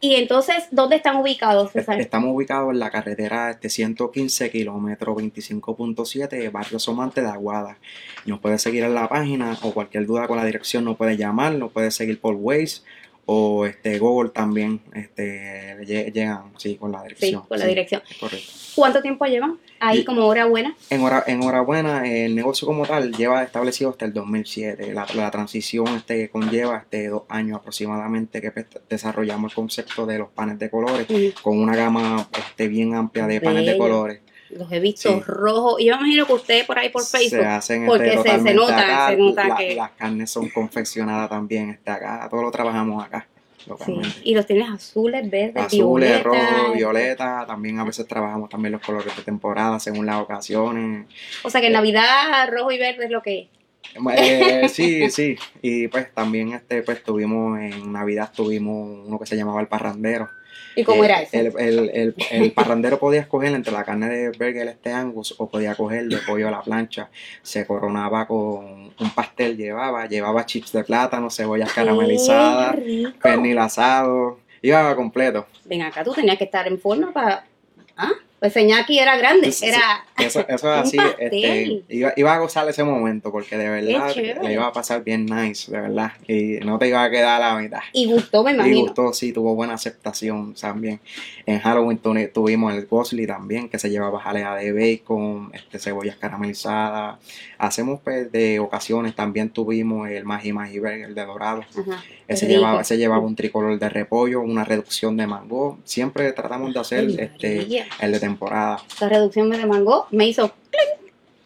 Y 0.00 0.14
entonces, 0.14 0.68
¿dónde 0.70 0.94
están 0.94 1.16
ubicados, 1.16 1.72
César? 1.72 2.00
Estamos 2.00 2.30
ubicados 2.32 2.70
en 2.72 2.78
la 2.78 2.90
carretera 2.90 3.50
este 3.50 3.70
115 3.70 4.50
kilómetro 4.52 5.16
25.7 5.16 6.52
Barrio 6.52 6.78
Somante 6.78 7.22
de 7.22 7.28
Aguada. 7.28 7.78
Nos 8.24 8.38
puede 8.38 8.58
seguir 8.58 8.84
en 8.84 8.94
la 8.94 9.08
página 9.08 9.58
o 9.62 9.72
cualquier 9.72 10.06
duda 10.06 10.28
con 10.28 10.36
la 10.36 10.44
dirección 10.44 10.84
nos 10.84 10.96
puede 10.96 11.16
llamar, 11.16 11.54
nos 11.54 11.72
puede 11.72 11.90
seguir 11.90 12.20
por 12.20 12.34
Waze 12.34 12.82
o 13.26 13.64
este 13.66 13.98
Google 13.98 14.30
también 14.30 14.80
este 14.94 15.76
lle- 15.80 16.12
llegan 16.12 16.52
sí 16.58 16.76
con 16.76 16.92
la 16.92 16.98
Sí, 17.00 17.04
dirección. 17.08 17.42
con 17.46 17.58
la 17.58 17.66
dirección. 17.66 18.02
correcto. 18.20 18.50
¿Cuánto 18.74 19.02
tiempo 19.02 19.24
llevan? 19.26 19.58
Ahí 19.80 20.00
Y- 20.00 20.04
como 20.04 20.26
hora 20.26 20.46
buena. 20.46 20.74
En 20.90 21.00
hora, 21.02 21.22
enhorabuena, 21.26 22.06
el 22.08 22.34
negocio 22.34 22.66
como 22.66 22.86
tal 22.86 23.12
lleva 23.12 23.42
establecido 23.42 23.90
hasta 23.90 24.04
el 24.04 24.12
2007. 24.12 24.92
La, 24.92 25.06
la 25.14 25.30
transición 25.30 25.86
este, 25.88 26.28
conlleva 26.30 26.78
este, 26.78 27.08
dos 27.08 27.22
años 27.28 27.58
aproximadamente 27.58 28.40
que 28.40 28.50
pues, 28.50 28.66
desarrollamos 28.88 29.52
el 29.52 29.56
concepto 29.56 30.06
de 30.06 30.18
los 30.18 30.28
panes 30.30 30.58
de 30.58 30.70
colores 30.70 31.06
con 31.42 31.58
una 31.58 31.76
gama 31.76 32.28
este, 32.36 32.68
bien 32.68 32.94
amplia 32.94 33.26
de 33.26 33.40
panes 33.40 33.64
de 33.64 33.72
Bello. 33.72 33.78
colores. 33.78 34.20
Los 34.58 34.70
he 34.72 34.80
visto 34.80 35.12
Sí. 35.12 35.20
rojos. 35.26 35.80
Y 35.80 35.86
yo 35.86 35.94
me 35.96 36.00
imagino 36.02 36.26
que 36.26 36.32
usted 36.34 36.66
por 36.66 36.78
ahí 36.78 36.88
por 36.90 37.04
Facebook. 37.04 37.40
Se 37.40 37.46
hacen 37.46 37.86
porque 37.86 38.06
este, 38.08 38.16
se- 38.16 38.22
se 38.22 38.28
totalmente 38.28 38.54
nota, 38.54 38.78
acá. 38.78 39.10
se 39.10 39.16
nota 39.16 39.48
La- 39.48 39.56
que- 39.56 39.74
Las 39.74 39.90
carnes 39.92 40.30
son 40.30 40.48
confeccionadas 40.48 41.28
también 41.30 41.70
este, 41.70 41.90
acá. 41.90 42.26
Todo 42.30 42.42
lo 42.42 42.50
trabajamos 42.50 43.04
acá 43.04 43.26
Sí. 43.86 43.98
Y 44.24 44.34
los 44.34 44.46
tienes 44.46 44.68
azules, 44.68 45.30
verdes, 45.30 45.56
Azules, 45.56 46.22
violeta. 46.22 46.22
rojo, 46.22 46.72
violeta. 46.74 47.44
También 47.46 47.78
a 47.78 47.84
veces 47.84 48.06
trabajamos 48.06 48.50
también 48.50 48.72
los 48.72 48.82
colores 48.82 49.16
de 49.16 49.22
temporada 49.22 49.80
según 49.80 50.04
las 50.04 50.16
ocasiones. 50.16 51.06
O 51.42 51.48
sea 51.48 51.62
que 51.62 51.68
en 51.68 51.72
Navidad 51.72 52.46
rojo 52.52 52.70
y 52.72 52.78
verde 52.78 53.06
es 53.06 53.10
lo 53.10 53.22
que 53.22 53.40
es. 53.40 53.48
Eh, 54.18 54.68
sí, 54.68 55.08
sí. 55.10 55.36
Y 55.62 55.88
pues 55.88 56.12
también 56.12 56.52
este, 56.52 56.82
pues 56.82 57.02
tuvimos 57.02 57.58
en 57.58 57.90
Navidad 57.90 58.30
tuvimos 58.36 59.06
uno 59.06 59.18
que 59.18 59.24
se 59.26 59.34
llamaba 59.36 59.62
el 59.62 59.66
parrandero. 59.68 60.28
¿Y 60.76 60.84
cómo 60.84 61.02
Eh, 61.02 61.06
era 61.06 61.22
eso? 61.22 61.36
El, 61.36 61.46
el, 61.58 61.90
el, 61.94 62.14
el 62.30 62.52
parrandero 62.52 62.98
podía 62.98 63.20
escoger 63.20 63.52
entre 63.54 63.72
la 63.72 63.84
carne 63.84 64.08
de 64.08 64.28
burger 64.30 64.68
este 64.68 64.92
angus 64.92 65.34
o 65.38 65.48
podía 65.48 65.74
coger 65.74 66.06
de 66.06 66.18
pollo 66.18 66.48
a 66.48 66.50
la 66.50 66.62
plancha. 66.62 67.08
Se 67.42 67.66
coronaba 67.66 68.26
con 68.26 68.92
un 68.98 69.10
pastel, 69.14 69.56
llevaba, 69.56 70.06
llevaba 70.06 70.44
chips 70.46 70.72
de 70.72 70.84
plátano, 70.84 71.30
cebollas 71.30 71.72
caramelizadas, 71.72 72.76
pernil 73.22 73.58
asado, 73.58 74.40
iba 74.62 74.94
completo. 74.96 75.46
Ven 75.64 75.82
acá, 75.82 76.02
tú 76.04 76.12
tenías 76.12 76.38
que 76.38 76.44
estar 76.44 76.66
en 76.66 76.78
forma 76.78 77.12
para... 77.12 77.44
¿Ah? 77.96 78.10
Pues 78.44 78.52
Señaki 78.52 78.98
era 78.98 79.16
grande, 79.16 79.50
sí. 79.52 79.64
era... 79.64 80.04
Eso, 80.18 80.46
eso 80.48 80.70
así, 80.70 80.98
este, 81.18 81.82
iba, 81.88 82.12
iba 82.14 82.34
a 82.34 82.38
gozar 82.38 82.68
ese 82.68 82.84
momento 82.84 83.32
porque 83.32 83.56
de 83.56 83.70
verdad 83.70 84.14
le 84.42 84.52
iba 84.52 84.66
a 84.66 84.70
pasar 84.72 85.02
bien 85.02 85.24
nice, 85.24 85.72
de 85.72 85.80
verdad. 85.80 86.12
Y 86.28 86.58
no 86.62 86.78
te 86.78 86.88
iba 86.88 87.02
a 87.02 87.10
quedar 87.10 87.40
a 87.40 87.54
la 87.54 87.58
mitad. 87.58 87.80
Y 87.94 88.04
gustó, 88.12 88.44
me 88.44 88.50
Y 88.50 88.54
imagino. 88.54 88.80
gustó, 88.82 89.14
sí, 89.14 89.32
tuvo 89.32 89.54
buena 89.54 89.72
aceptación 89.72 90.52
también. 90.52 91.00
En 91.46 91.58
Halloween 91.60 91.96
tu- 91.96 92.14
tuvimos 92.34 92.74
el 92.74 92.84
Gosli 92.84 93.26
también, 93.26 93.70
que 93.70 93.78
se 93.78 93.88
llevaba 93.88 94.20
jalea 94.20 94.54
de 94.56 94.72
bacon, 94.72 95.50
este, 95.54 95.78
cebollas 95.78 96.16
caramelizadas. 96.16 97.16
Hacemos 97.56 98.00
pues, 98.04 98.30
de 98.30 98.60
ocasiones, 98.60 99.14
también 99.14 99.48
tuvimos 99.48 100.10
el 100.10 100.24
Magi 100.26 100.52
Magi 100.52 100.80
Burger 100.80 101.14
de 101.14 101.24
dorado. 101.24 101.62
Ajá, 101.62 102.04
Ese 102.28 102.46
llevaba, 102.46 102.82
ese 102.82 102.98
llevaba 102.98 103.24
un 103.24 103.36
tricolor 103.36 103.78
de 103.78 103.88
repollo, 103.88 104.42
una 104.42 104.64
reducción 104.64 105.16
de 105.16 105.26
mango. 105.26 105.78
Siempre 105.84 106.30
tratamos 106.32 106.74
de 106.74 106.80
hacer 106.80 107.00
Ay, 107.06 107.16
este, 107.18 107.86
el 108.00 108.12
de 108.12 108.20
temporada. 108.34 108.78
Esa 108.88 109.08
reducción 109.08 109.50
de 109.50 109.64
mango 109.66 110.06
me 110.10 110.26
hizo... 110.26 110.52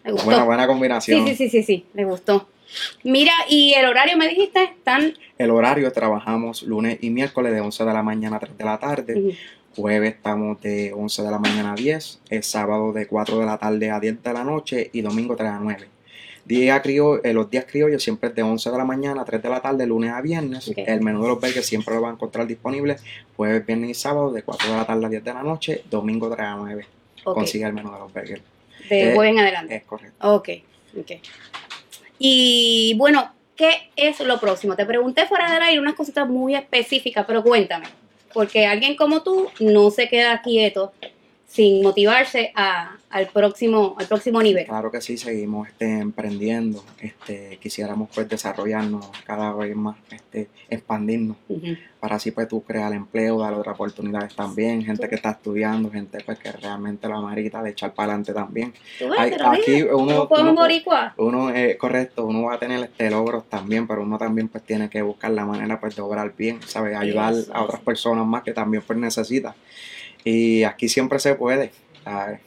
Me 0.04 0.12
gustó. 0.12 0.26
Buena, 0.26 0.45
buena 0.45 0.66
combinación. 0.66 1.26
sí, 1.26 1.35
sí, 1.35 1.49
sí, 1.49 1.50
sí, 1.50 1.62
sí, 1.62 1.87
me 1.92 2.04
gustó. 2.04 2.49
Mira, 3.02 3.33
y 3.49 3.75
el 3.75 3.87
horario 3.87 4.16
me 4.16 4.28
dijiste, 4.28 4.62
están... 4.62 5.14
El 5.38 5.50
horario 5.50 5.92
trabajamos 5.92 6.62
lunes 6.62 6.99
y 7.00 7.11
miércoles 7.11 7.52
de 7.52 7.61
11 7.61 7.85
de 7.85 7.92
la 7.92 8.02
mañana 8.02 8.37
a 8.37 8.40
3 8.40 8.59
de 8.59 8.64
la 8.64 8.78
tarde. 8.78 9.18
Ujú. 9.18 9.33
Jueves 9.76 10.14
estamos 10.14 10.61
de 10.61 10.92
11 10.92 11.23
de 11.23 11.30
la 11.30 11.38
mañana 11.38 11.73
a 11.73 11.75
10, 11.76 12.21
el 12.30 12.42
sábado 12.42 12.92
de 12.92 13.07
4 13.07 13.38
de 13.38 13.47
la 13.47 13.59
tarde 13.59 13.90
a 13.90 14.00
10 14.00 14.23
de 14.23 14.33
la 14.33 14.45
noche 14.45 14.90
y 14.92 15.02
domingo 15.02 15.37
3 15.37 15.50
a 15.50 15.59
9. 15.61 15.88
Día 16.49 16.81
criollo, 16.81 17.23
eh, 17.23 17.35
los 17.35 17.50
días 17.50 17.67
criollos 17.67 18.02
siempre 18.02 18.31
es 18.31 18.35
de 18.35 18.43
11 18.43 18.71
de 18.71 18.78
la 18.78 18.85
mañana 18.87 19.21
a 19.21 19.25
3 19.26 19.43
de 19.43 19.50
la 19.50 19.61
tarde, 19.61 19.87
lunes 19.87 20.11
a 20.12 20.23
viernes. 20.23 20.73
El 20.75 21.02
menú 21.02 21.21
de 21.21 21.28
los 21.28 21.38
burgers 21.38 21.67
siempre 21.67 21.95
lo 21.95 22.00
van 22.00 22.12
a 22.12 22.14
encontrar 22.14 22.47
disponible 22.47 22.97
jueves, 23.37 23.67
viernes 23.67 23.90
y 23.90 23.95
sábado 23.95 24.33
de 24.33 24.43
4 24.43 24.71
de 24.71 24.76
la 24.78 24.87
tarde 24.87 25.05
a 25.05 25.09
10 25.11 25.25
de 25.25 25.35
la 25.35 25.43
noche, 25.43 25.85
domingo 25.90 26.31
3 26.31 26.40
a 26.40 26.57
9. 26.57 26.87
Ok, 27.25 27.35
Consigue 27.35 27.67
el 27.67 27.75
menú 27.75 27.93
de 27.93 27.99
los 27.99 28.14
burgers. 28.14 28.43
de 28.88 29.11
eh, 29.11 29.14
jueves 29.14 29.33
en 29.33 29.38
adelante. 29.40 29.76
Es 29.76 29.85
correcto. 29.85 30.35
Ok, 30.37 30.49
ok. 30.99 31.11
Y 32.19 32.95
bueno, 32.97 33.31
¿qué 33.55 33.90
es 33.95 34.19
lo 34.21 34.40
próximo? 34.40 34.75
Te 34.75 34.87
pregunté 34.87 35.26
fuera 35.26 35.52
del 35.52 35.62
aire 35.62 35.81
unas 35.81 35.97
cositas 35.97 36.26
muy 36.26 36.55
específicas, 36.55 37.26
pero 37.26 37.43
cuéntame. 37.43 37.88
Porque 38.33 38.64
alguien 38.64 38.97
como 38.97 39.23
tú 39.23 39.50
no 39.61 39.90
se 39.90 40.09
queda 40.09 40.40
quieto 40.40 40.95
sin 41.47 41.83
motivarse 41.83 42.52
a, 42.55 42.98
al, 43.11 43.27
próximo, 43.29 43.97
al 43.99 44.07
próximo 44.07 44.43
nivel. 44.43 44.67
Claro 44.67 44.91
que 44.91 45.00
sí, 45.00 45.17
seguimos 45.17 45.69
este, 45.69 45.99
emprendiendo. 45.99 46.85
Este, 47.00 47.59
quisiéramos 47.61 48.09
pues 48.15 48.29
desarrollarnos 48.29 49.09
cada 49.25 49.53
vez 49.53 49.75
más, 49.75 49.97
este, 50.11 50.49
expandirnos. 50.69 51.37
Para 52.00 52.17
así 52.17 52.31
pues 52.31 52.47
tú 52.49 52.62
crear 52.62 52.93
empleo, 52.93 53.38
dar 53.41 53.55
otras 53.55 53.75
oportunidades 53.75 54.35
también, 54.37 54.85
gente 54.85 55.09
que 55.09 55.17
está 55.17 55.31
estudiando, 55.31 55.91
gente 55.91 56.19
pues 56.25 56.38
que 56.38 56.53
realmente 56.53 57.09
la 57.09 57.21
marita 57.21 57.62
de 57.62 57.71
echar 57.71 57.93
para 57.93 58.12
adelante 58.12 58.33
también. 58.33 58.73
Hay- 59.19 59.33
aquí 59.33 59.83
uno, 59.83 60.29
uno- 60.31 60.55
boricua. 60.55 61.15
uno, 61.17 61.50
eh, 61.50 61.77
correcto, 61.77 62.25
uno 62.27 62.43
va 62.45 62.55
a 62.55 62.59
tener 62.59 62.83
este 62.85 63.11
logros 63.11 63.49
también, 63.49 63.87
pero 63.88 64.03
uno 64.03 64.17
también 64.19 64.49
pues 64.49 64.62
tiene 64.65 64.88
que 64.88 65.03
buscar 65.03 65.31
la 65.33 65.45
manera 65.45 65.81
pues 65.81 65.97
de 65.97 66.03
obrar 66.03 66.33
bien, 66.37 66.61
¿sabes? 66.67 66.97
Ayudar 66.97 67.35
a 67.53 67.62
otras 67.65 67.81
personas 67.81 68.27
más 68.27 68.43
que 68.43 68.53
también 68.53 68.83
pues 68.87 68.99
necesitan. 68.99 69.55
Y 70.25 70.62
aquí 70.65 70.88
siempre 70.88 71.19
se 71.19 71.35
puede, 71.35 71.73
¿sabes? 72.05 72.41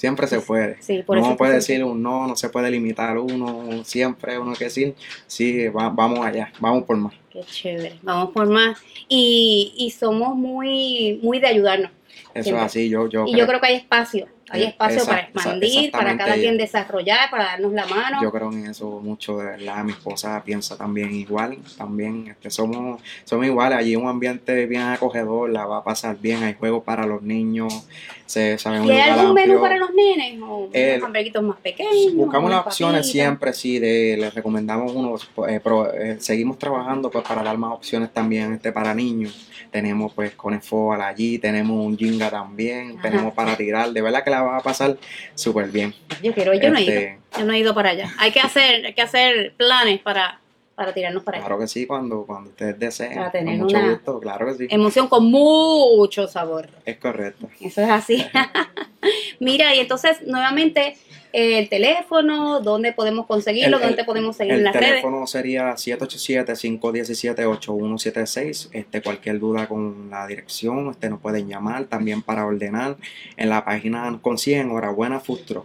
Siempre 0.00 0.26
se 0.26 0.40
puede. 0.40 0.80
Sí, 0.80 1.02
por 1.06 1.18
no 1.18 1.36
puede 1.36 1.56
decir 1.56 1.84
un 1.84 2.02
no, 2.02 2.26
no 2.26 2.34
se 2.34 2.48
puede 2.48 2.70
limitar 2.70 3.18
uno, 3.18 3.84
siempre 3.84 4.38
uno 4.38 4.54
que 4.54 4.64
decir, 4.64 4.94
sí, 5.26 5.68
va- 5.68 5.90
vamos 5.90 6.24
allá, 6.24 6.50
vamos 6.58 6.84
por 6.84 6.96
más. 6.96 7.12
Qué 7.30 7.40
chévere. 7.42 7.98
Vamos 8.00 8.30
por 8.30 8.48
más. 8.48 8.78
Y, 9.10 9.74
y 9.76 9.90
somos 9.90 10.34
muy, 10.34 11.20
muy 11.22 11.38
de 11.38 11.48
ayudarnos. 11.48 11.90
Eso 12.32 12.56
es 12.56 12.62
así, 12.62 12.88
yo, 12.88 13.10
yo 13.10 13.26
Y 13.26 13.36
yo 13.36 13.46
creo 13.46 13.60
que 13.60 13.66
hay 13.66 13.74
espacio. 13.76 14.26
Hay 14.52 14.64
Eh, 14.64 14.68
espacio 14.68 15.06
para 15.06 15.20
expandir, 15.20 15.92
para 15.92 16.16
cada 16.16 16.34
quien 16.34 16.58
desarrollar, 16.58 17.30
para 17.30 17.44
darnos 17.44 17.72
la 17.72 17.86
mano. 17.86 18.18
Yo 18.20 18.32
creo 18.32 18.52
en 18.52 18.66
eso 18.66 18.98
mucho, 19.00 19.38
de 19.38 19.44
verdad. 19.44 19.84
Mi 19.84 19.92
esposa 19.92 20.42
piensa 20.44 20.76
también 20.76 21.14
igual, 21.14 21.56
también 21.78 22.26
este, 22.28 22.50
somos, 22.50 23.00
somos 23.24 23.46
iguales. 23.46 23.78
Allí 23.78 23.94
un 23.94 24.08
ambiente 24.08 24.66
bien 24.66 24.82
acogedor, 24.82 25.50
la 25.50 25.66
va 25.66 25.78
a 25.78 25.84
pasar 25.84 26.18
bien. 26.18 26.42
Hay 26.42 26.54
juegos 26.54 26.82
para 26.82 27.06
los 27.06 27.22
niños, 27.22 27.86
se 28.26 28.58
sabe 28.58 28.80
un 28.80 28.88
¿Y 28.88 28.90
hay 28.92 29.10
algún 29.10 29.34
menú 29.34 29.60
para 29.60 29.76
los 29.76 29.90
nenes? 29.94 30.40
¿O 30.42 30.68
Eh, 30.72 30.94
unos 30.96 31.06
hamburguitos 31.06 31.42
más 31.44 31.56
pequeños? 31.58 32.14
Buscamos 32.14 32.50
las 32.50 32.66
opciones 32.66 32.94
papitas? 33.02 33.12
siempre, 33.12 33.52
sí, 33.52 33.78
de, 33.78 34.16
les 34.18 34.34
recomendamos 34.34 34.92
unos, 34.92 35.30
eh, 35.48 35.60
pro- 35.60 35.92
eh, 35.94 36.16
seguimos 36.18 36.58
trabajando 36.58 37.08
pues 37.08 37.24
para 37.26 37.44
dar 37.44 37.56
más 37.56 37.72
opciones 37.72 38.12
también 38.12 38.52
este, 38.54 38.72
para 38.72 38.94
niños. 38.94 39.46
Tenemos 39.70 40.12
pues 40.14 40.32
Conefo 40.34 40.92
allí, 40.92 41.38
tenemos 41.38 41.86
un 41.86 41.96
Jinga 41.96 42.28
también, 42.28 42.92
Ajá. 42.98 43.02
tenemos 43.02 43.32
para 43.34 43.56
tirar, 43.56 43.92
de 43.92 44.02
verdad 44.02 44.24
que 44.24 44.30
la 44.30 44.39
va 44.42 44.58
a 44.58 44.60
pasar 44.62 44.96
súper 45.34 45.68
bien. 45.68 45.94
Yo 46.22 46.32
quiero, 46.34 46.52
yo 46.54 46.70
no 46.70 46.78
he 46.78 46.82
ido. 46.82 46.92
Este, 46.92 47.18
Yo 47.38 47.44
no 47.44 47.52
he 47.52 47.58
ido 47.58 47.74
para 47.74 47.90
allá. 47.90 48.12
Hay 48.18 48.32
que 48.32 48.40
hacer, 48.40 48.86
hay 48.86 48.94
que 48.94 49.02
hacer 49.02 49.54
planes 49.56 50.00
para, 50.00 50.40
para 50.74 50.92
tirarnos 50.94 51.22
para 51.22 51.38
allá. 51.38 51.46
Claro 51.46 51.60
que 51.60 51.68
sí, 51.68 51.86
cuando, 51.86 52.24
cuando 52.26 52.50
ustedes 52.50 52.78
deseen. 52.78 53.14
Para 53.14 53.30
tener 53.30 53.58
con 53.58 53.66
mucho 53.66 53.78
una- 53.78 53.90
gusto, 53.90 54.20
claro 54.20 54.46
que 54.46 54.54
sí. 54.54 54.66
Emoción 54.70 55.08
con 55.08 55.24
mucho 55.30 56.26
sabor. 56.28 56.68
Es 56.84 56.96
correcto. 56.98 57.48
Eso 57.60 57.82
es 57.82 57.90
así. 57.90 58.26
Mira, 59.40 59.74
y 59.74 59.80
entonces 59.80 60.22
nuevamente 60.26 60.96
el 61.32 61.68
teléfono, 61.68 62.60
dónde 62.60 62.92
podemos 62.92 63.26
conseguirlo, 63.26 63.76
El- 63.76 63.82
el- 63.82 63.88
dónde 63.90 64.04
podemos 64.04 64.36
seguir 64.36 64.52
en 64.54 64.58
El 64.58 64.64
las 64.64 64.74
redes. 64.74 64.88
teléfono 64.88 65.26
sería 65.26 65.76
787-517-8176. 65.76 68.70
Este, 68.72 69.02
cualquier 69.02 69.38
duda 69.38 69.68
con 69.68 70.10
la 70.10 70.26
dirección, 70.26 70.90
este, 70.90 71.08
nos 71.10 71.20
pueden 71.20 71.48
llamar 71.48 71.84
también 71.84 72.22
para 72.22 72.44
ordenar. 72.46 72.96
En 73.36 73.48
la 73.48 73.64
página 73.64 74.18
consiguen 74.22 74.62
Enhorabuena 74.62 75.20
Truck. 75.20 75.64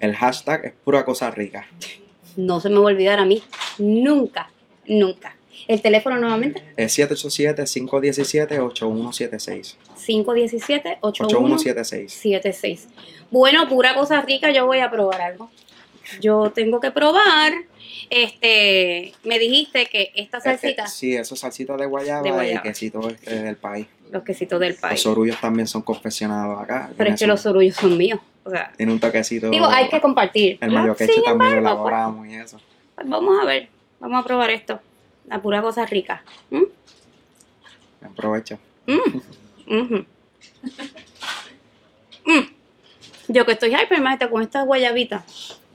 El 0.00 0.14
hashtag 0.16 0.64
es 0.64 0.72
pura 0.84 1.04
cosa 1.04 1.30
rica. 1.30 1.66
No 2.36 2.58
se 2.60 2.68
me 2.68 2.76
va 2.76 2.82
a 2.82 2.86
olvidar 2.86 3.18
a 3.20 3.24
mí. 3.24 3.42
Nunca, 3.78 4.50
nunca. 4.86 5.36
El 5.66 5.80
teléfono 5.80 6.18
nuevamente, 6.18 6.62
Es 6.76 6.98
787-517-8176. 6.98 9.76
517-8176. 9.96 10.98
8176. 11.00 12.88
Bueno, 13.30 13.68
pura 13.68 13.94
cosa 13.94 14.20
rica, 14.22 14.50
yo 14.50 14.66
voy 14.66 14.80
a 14.80 14.90
probar 14.90 15.20
algo. 15.22 15.50
Yo 16.20 16.50
tengo 16.54 16.80
que 16.80 16.90
probar. 16.90 17.52
Este, 18.10 19.12
me 19.24 19.38
dijiste 19.38 19.86
que 19.86 20.12
esta 20.14 20.40
salsita, 20.40 20.84
Eh, 20.84 20.88
Sí, 20.88 21.16
eso 21.16 21.34
es 21.34 21.40
salsita 21.40 21.76
de 21.76 21.86
guayaba, 21.86 22.22
De 22.22 22.30
guayaba. 22.30 22.60
y 22.60 22.62
quesito 22.68 23.08
este, 23.08 23.42
del 23.42 23.56
país. 23.56 23.86
los 24.12 24.22
quesitos 24.22 24.60
del 24.60 24.72
Los 24.72 24.80
país. 24.80 25.00
sorullos 25.00 25.40
también 25.40 25.66
son 25.66 25.82
confeccionados 25.82 26.60
acá. 26.62 26.90
Pero 26.96 27.10
es 27.10 27.18
que 27.18 27.26
los 27.26 27.40
sorullos 27.40 27.74
son 27.76 27.96
míos. 27.96 28.20
O 28.44 28.50
sea, 28.50 28.70
Tiene 28.76 28.92
un 28.92 29.00
toquecito. 29.00 29.48
digo, 29.48 29.66
hay 29.66 29.88
que 29.88 30.00
compartir. 30.02 30.58
El 30.60 30.70
mayo 30.70 30.94
queche 30.94 31.14
Sin 31.14 31.24
también 31.24 31.54
lo 31.56 31.62
pues, 31.62 31.72
elaboramos 31.72 32.28
y 32.28 32.34
eso. 32.34 32.60
pues, 32.94 33.08
vamos 33.08 33.42
a 33.42 33.46
ver, 33.46 33.68
vamos 34.00 34.22
a 34.22 34.26
probar 34.26 34.50
esto. 34.50 34.78
La 35.26 35.40
pura 35.40 35.62
cosa 35.62 35.86
rica. 35.86 36.22
¿Mm? 36.50 36.62
Aprovecho. 38.04 38.58
Mm. 38.86 39.98
Mm. 42.26 42.40
Yo 43.28 43.46
que 43.46 43.52
estoy 43.52 43.74
hyper, 43.74 44.00
maestra, 44.00 44.28
con 44.28 44.42
esta 44.42 44.62
guayabita. 44.62 45.24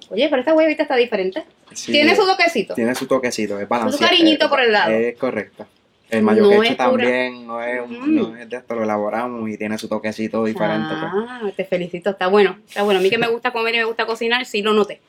Oye, 0.10 0.28
pero 0.30 0.40
esta 0.42 0.54
guayabita 0.54 0.84
está 0.84 0.96
diferente. 0.96 1.44
Sí, 1.74 1.92
Tiene 1.92 2.16
su 2.16 2.26
toquecito. 2.26 2.74
Tiene 2.76 2.96
su 2.96 3.08
toquecito, 3.08 3.60
es 3.60 3.68
balanceado. 3.68 4.08
cariñito 4.08 4.46
eh, 4.46 4.50
por 4.50 4.60
el 4.60 4.72
lado. 4.72 4.92
Es 4.92 5.18
correcto. 5.18 5.66
El 6.10 6.22
No 6.22 6.26
mayo 6.32 6.50
pura- 6.50 6.76
también 6.76 7.46
no 7.46 7.62
es, 7.62 7.82
un- 7.82 8.00
Mm. 8.00 8.16
no 8.16 8.36
es 8.36 8.50
de 8.50 8.58
esto, 8.58 8.74
lo 8.76 8.84
elaboramos 8.84 9.48
y 9.50 9.58
tiene 9.58 9.78
su 9.78 9.88
toquecito 9.88 10.44
diferente. 10.46 10.90
pues. 11.00 11.12
Ah, 11.28 11.42
te 11.56 11.66
felicito, 11.66 12.10
está 12.12 12.28
bueno. 12.28 12.58
Está 12.68 12.82
bueno. 12.82 13.00
A 13.00 13.04
mí 13.04 13.10
que 13.12 13.20
me 13.20 13.28
gusta 13.28 13.52
comer 13.52 13.76
y 13.76 13.78
me 13.80 13.84
gusta 13.84 14.08
cocinar, 14.08 14.46
sí 14.46 14.64
lo 14.64 14.74
noté. 14.74 15.02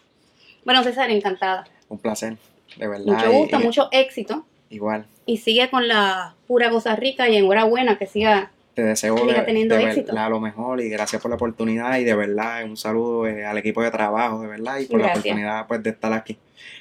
Bueno, 0.65 0.83
César, 0.83 1.11
encantada. 1.11 1.67
Un 1.89 1.99
placer, 1.99 2.37
de 2.77 2.89
verdad. 2.89 3.07
Mucho 3.07 3.33
gusto, 3.33 3.61
y- 3.61 3.63
mucho 3.63 3.89
éxito. 3.93 4.47
Igual. 4.71 5.07
Y 5.27 5.39
sigue 5.39 5.69
con 5.71 5.89
la 5.89 6.35
pura 6.47 6.71
cosa 6.71 6.97
rica 6.97 7.29
y 7.29 7.37
enhorabuena 7.37 7.99
que 7.99 8.07
siga. 8.07 8.51
Te 8.75 8.83
deseo 8.85 9.19
Siga 9.19 9.35
de, 9.35 9.43
teniendo 9.43 9.75
de 9.75 9.83
éxito. 9.85 10.13
verdad 10.13 10.31
lo 10.31 10.41
mejor 10.41 10.81
y 10.81 10.89
gracias 10.89 11.21
por 11.21 11.29
la 11.31 11.35
oportunidad 11.35 11.99
y 11.99 12.05
de 12.05 12.15
verdad 12.15 12.65
un 12.65 12.77
saludo 12.77 13.27
eh, 13.27 13.45
al 13.45 13.59
equipo 13.59 13.83
de 13.83 13.91
trabajo, 13.91 14.41
de 14.43 14.47
verdad, 14.47 14.79
y 14.79 14.87
por 14.87 15.01
la 15.01 15.09
oportunidad 15.09 15.67
pues, 15.67 15.83
de 15.83 15.91
estar 15.91 16.13
aquí. 16.13 16.39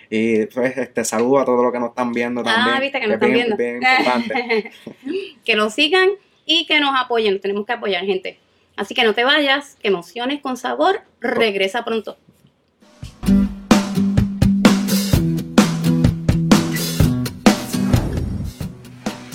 Y 0.09 0.45
pues 0.45 0.77
este 0.77 1.03
saludo 1.03 1.39
a 1.39 1.45
todos 1.45 1.63
los 1.63 1.71
que 1.73 1.79
nos 1.79 1.89
están 1.89 2.11
viendo 2.13 2.43
también. 2.43 2.75
Ah, 2.75 2.79
viste 2.79 2.99
que 2.99 3.07
nos 3.07 3.15
es 3.15 3.21
están 3.21 3.33
bien- 3.33 3.55
viendo. 3.57 3.57
bien 3.57 3.75
importante. 3.77 4.71
que 5.45 5.55
lo 5.55 5.69
sigan 5.71 6.09
y 6.45 6.65
que 6.67 6.79
nos 6.79 6.91
apoyen. 6.95 7.39
Tenemos 7.41 7.65
que 7.65 7.73
apoyar, 7.73 8.05
gente. 8.05 8.37
Así 8.75 8.93
que 8.93 9.03
no 9.03 9.13
te 9.13 9.23
vayas, 9.23 9.75
que 9.81 9.87
emociones 9.89 10.41
con 10.41 10.57
sabor 10.57 11.01
regresa 11.19 11.83
pronto. 11.83 12.17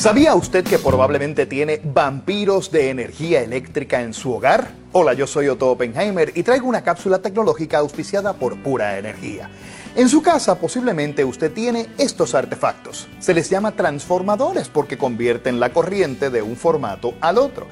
¿Sabía 0.04 0.34
usted 0.34 0.64
que 0.64 0.78
probablemente 0.78 1.46
tiene 1.46 1.80
vampiros 1.82 2.70
de 2.70 2.90
energía 2.90 3.40
eléctrica 3.40 4.02
en 4.02 4.12
su 4.12 4.34
hogar? 4.34 4.72
Hola, 4.92 5.14
yo 5.14 5.26
soy 5.26 5.48
Otto 5.48 5.70
Oppenheimer 5.70 6.30
y 6.34 6.42
traigo 6.42 6.68
una 6.68 6.84
cápsula 6.84 7.20
tecnológica 7.20 7.78
auspiciada 7.78 8.34
por 8.34 8.62
Pura 8.62 8.98
Energía. 8.98 9.48
En 9.96 10.10
su 10.10 10.20
casa 10.20 10.56
posiblemente 10.60 11.24
usted 11.24 11.50
tiene 11.54 11.86
estos 11.96 12.34
artefactos. 12.34 13.08
Se 13.18 13.32
les 13.32 13.48
llama 13.48 13.76
transformadores 13.76 14.68
porque 14.68 14.98
convierten 14.98 15.58
la 15.58 15.72
corriente 15.72 16.28
de 16.28 16.42
un 16.42 16.56
formato 16.56 17.14
al 17.22 17.38
otro. 17.38 17.66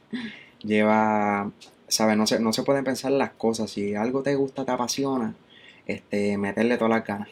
lleva, 0.62 1.50
¿sabes? 1.88 2.16
No 2.16 2.28
se, 2.28 2.38
no 2.38 2.52
se 2.52 2.62
pueden 2.62 2.84
pensar 2.84 3.10
las 3.10 3.32
cosas. 3.32 3.72
Si 3.72 3.96
algo 3.96 4.22
te 4.22 4.36
gusta, 4.36 4.64
te 4.64 4.70
apasiona, 4.70 5.34
este, 5.84 6.38
meterle 6.38 6.76
todas 6.76 6.90
las 6.90 7.04
ganas. 7.04 7.28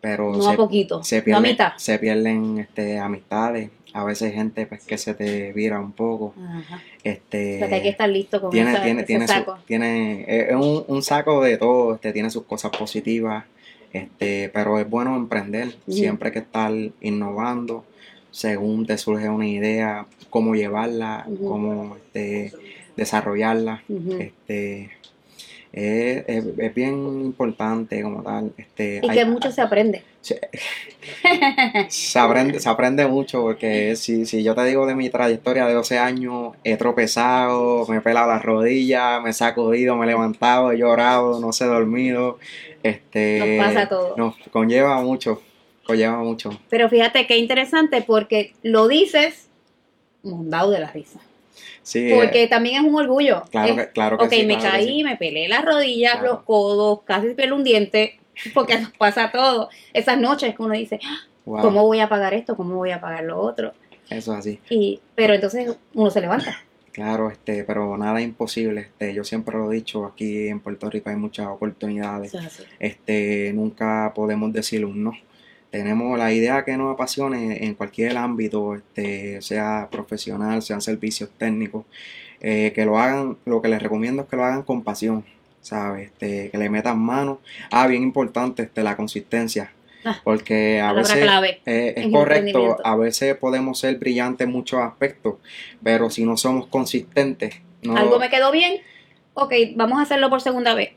Pero 0.00 0.32
no 0.32 0.42
se, 0.42 0.50
a 0.50 0.56
poquito, 0.56 1.02
se 1.02 1.16
no 1.16 1.20
a 1.20 1.24
pierden, 1.24 1.42
mitad. 1.42 1.72
se 1.76 1.98
pierden 1.98 2.58
este, 2.58 2.98
amistades, 2.98 3.70
a 3.92 4.04
veces 4.04 4.34
gente 4.34 4.66
pues, 4.66 4.84
que 4.84 4.98
se 4.98 5.14
te 5.14 5.52
vira 5.52 5.80
un 5.80 5.92
poco. 5.92 6.34
Ajá. 6.38 6.82
Este, 7.02 7.56
O 7.56 7.58
sea, 7.60 7.68
que 7.68 7.74
hay 7.76 7.82
que 7.82 7.88
estar 7.88 8.08
listo 8.08 8.40
con 8.40 8.50
tiene, 8.50 8.72
esa- 8.72 8.82
tiene, 8.82 9.00
ese 9.00 9.06
tiene, 9.06 9.26
su- 9.26 9.32
saco. 9.32 9.58
tiene 9.66 10.24
es 10.50 10.54
un, 10.54 10.84
un 10.86 11.02
saco 11.02 11.42
de 11.42 11.56
todo, 11.56 11.94
este, 11.94 12.12
tiene 12.12 12.30
sus 12.30 12.44
cosas 12.44 12.70
positivas, 12.76 13.44
este, 13.92 14.50
pero 14.52 14.78
es 14.78 14.88
bueno 14.88 15.16
emprender, 15.16 15.76
siempre 15.88 16.28
hay 16.28 16.32
que 16.34 16.38
estar 16.40 16.72
innovando, 17.00 17.84
según 18.30 18.86
te 18.86 18.98
surge 18.98 19.28
una 19.30 19.46
idea, 19.48 20.06
cómo 20.28 20.54
llevarla, 20.54 21.26
cómo 21.42 21.96
este, 21.96 22.52
desarrollarla, 22.96 23.82
este, 24.18 24.90
es, 25.72 26.24
es- 26.26 26.44
es 26.58 26.74
bien 26.74 26.94
importante 26.94 28.00
como 28.02 28.22
tal. 28.22 28.52
Este, 28.56 29.00
Y 29.02 29.08
hay- 29.10 29.16
que 29.18 29.24
mucho 29.24 29.50
se 29.52 29.60
aprende. 29.60 30.02
se, 30.20 30.40
se 31.88 32.18
aprende, 32.18 32.60
se 32.60 32.68
aprende 32.68 33.06
mucho 33.06 33.42
porque 33.42 33.94
si, 33.96 34.26
si 34.26 34.42
yo 34.42 34.54
te 34.54 34.64
digo 34.64 34.86
de 34.86 34.94
mi 34.94 35.10
trayectoria 35.10 35.66
de 35.66 35.74
12 35.74 35.98
años, 35.98 36.54
he 36.64 36.76
tropezado, 36.76 37.86
me 37.88 37.98
he 37.98 38.00
pelado 38.00 38.28
las 38.30 38.42
rodillas, 38.42 39.22
me 39.22 39.30
he 39.30 39.32
sacudido, 39.32 39.96
me 39.96 40.04
he 40.04 40.08
levantado, 40.08 40.72
he 40.72 40.78
llorado, 40.78 41.40
no 41.40 41.50
he 41.58 41.64
dormido. 41.64 42.38
Este, 42.82 43.56
Nos 43.58 43.66
pasa 43.66 43.88
todo. 43.88 44.14
Nos 44.16 44.34
conlleva 44.50 45.00
mucho, 45.02 45.42
conlleva 45.84 46.18
mucho. 46.18 46.50
Pero 46.68 46.88
fíjate 46.88 47.26
qué 47.26 47.36
interesante 47.38 48.02
porque 48.02 48.54
lo 48.62 48.88
dices 48.88 49.48
mondado 50.22 50.70
de 50.70 50.80
la 50.80 50.90
risa. 50.90 51.20
Sí, 51.86 52.10
Porque 52.12 52.42
eh, 52.42 52.48
también 52.48 52.76
es 52.84 52.90
un 52.90 52.96
orgullo. 52.96 53.44
claro, 53.48 53.68
Es- 53.74 53.86
que, 53.86 53.92
claro 53.92 54.18
que 54.18 54.24
ok, 54.24 54.30
sí, 54.32 54.44
me 54.44 54.56
claro 54.58 54.70
caí, 54.72 54.86
sí. 54.88 55.04
me 55.04 55.16
pelé 55.16 55.46
las 55.46 55.64
rodillas, 55.64 56.14
Claro. 56.14 56.26
los 56.34 56.42
codos, 56.42 57.02
casi 57.04 57.28
pelé 57.34 57.52
un 57.52 57.62
diente, 57.62 58.18
porque 58.54 58.76
nos 58.80 58.90
pasa 58.90 59.30
todo. 59.30 59.68
Esas 59.92 60.18
noches 60.18 60.56
que 60.56 60.62
uno 60.62 60.74
dice, 60.74 60.98
"Ah, 61.04 61.18
Wow, 61.44 61.62
¿cómo 61.62 61.84
voy 61.86 62.00
a 62.00 62.08
pagar 62.08 62.34
esto? 62.34 62.56
¿Cómo 62.56 62.74
voy 62.74 62.90
a 62.90 63.00
pagar 63.00 63.22
lo 63.22 63.38
otro? 63.40 63.72
Eso 64.10 64.32
es 64.32 64.38
así. 64.40 64.60
Y, 64.68 65.00
pero 65.14 65.34
entonces 65.34 65.76
uno 65.94 66.10
se 66.10 66.20
levanta. 66.20 66.56
Claro, 66.90 67.30
este, 67.30 67.62
pero 67.62 67.96
nada 67.96 68.20
imposible. 68.20 68.80
Este, 68.80 69.14
yo 69.14 69.22
siempre 69.22 69.56
lo 69.56 69.70
he 69.70 69.74
dicho, 69.76 70.06
aquí 70.06 70.48
en 70.48 70.58
Puerto 70.60 70.90
Rico 70.90 71.10
hay 71.10 71.14
muchas 71.16 71.46
oportunidades. 71.46 72.34
Es 72.34 72.66
este, 72.80 73.52
nunca 73.54 74.12
podemos 74.14 74.52
decir 74.52 74.84
un 74.84 75.04
no. 75.04 75.12
Tenemos 75.76 76.18
la 76.18 76.32
idea 76.32 76.64
que 76.64 76.74
nos 76.78 76.94
apasione 76.94 77.62
en 77.66 77.74
cualquier 77.74 78.16
ámbito, 78.16 78.76
este, 78.76 79.42
sea 79.42 79.88
profesional, 79.90 80.62
sean 80.62 80.80
servicios 80.80 81.28
técnicos, 81.36 81.84
eh, 82.40 82.72
que 82.74 82.86
lo 82.86 82.98
hagan, 82.98 83.36
lo 83.44 83.60
que 83.60 83.68
les 83.68 83.82
recomiendo 83.82 84.22
es 84.22 84.28
que 84.28 84.36
lo 84.36 84.44
hagan 84.46 84.62
con 84.62 84.82
pasión, 84.82 85.22
¿sabes? 85.60 86.06
Este, 86.06 86.48
que 86.48 86.56
le 86.56 86.70
metan 86.70 86.98
mano. 86.98 87.40
Ah, 87.70 87.86
bien 87.88 88.02
importante, 88.02 88.62
este, 88.62 88.82
la 88.82 88.96
consistencia, 88.96 89.70
Ah, 90.02 90.18
porque 90.24 90.80
a 90.80 90.94
veces 90.94 91.18
clave. 91.18 91.60
eh, 91.66 91.92
es 91.94 92.10
correcto, 92.10 92.78
a 92.82 92.96
veces 92.96 93.36
podemos 93.36 93.78
ser 93.78 93.98
brillantes 93.98 94.46
en 94.46 94.52
muchos 94.54 94.80
aspectos, 94.80 95.34
pero 95.82 96.08
si 96.08 96.24
no 96.24 96.38
somos 96.38 96.68
consistentes, 96.68 97.56
no, 97.82 97.98
Algo 97.98 98.18
me 98.18 98.30
quedó 98.30 98.50
bien. 98.50 98.80
Ok, 99.34 99.52
vamos 99.74 99.98
a 99.98 100.02
hacerlo 100.02 100.30
por 100.30 100.40
segunda 100.40 100.72
vez. 100.72 100.92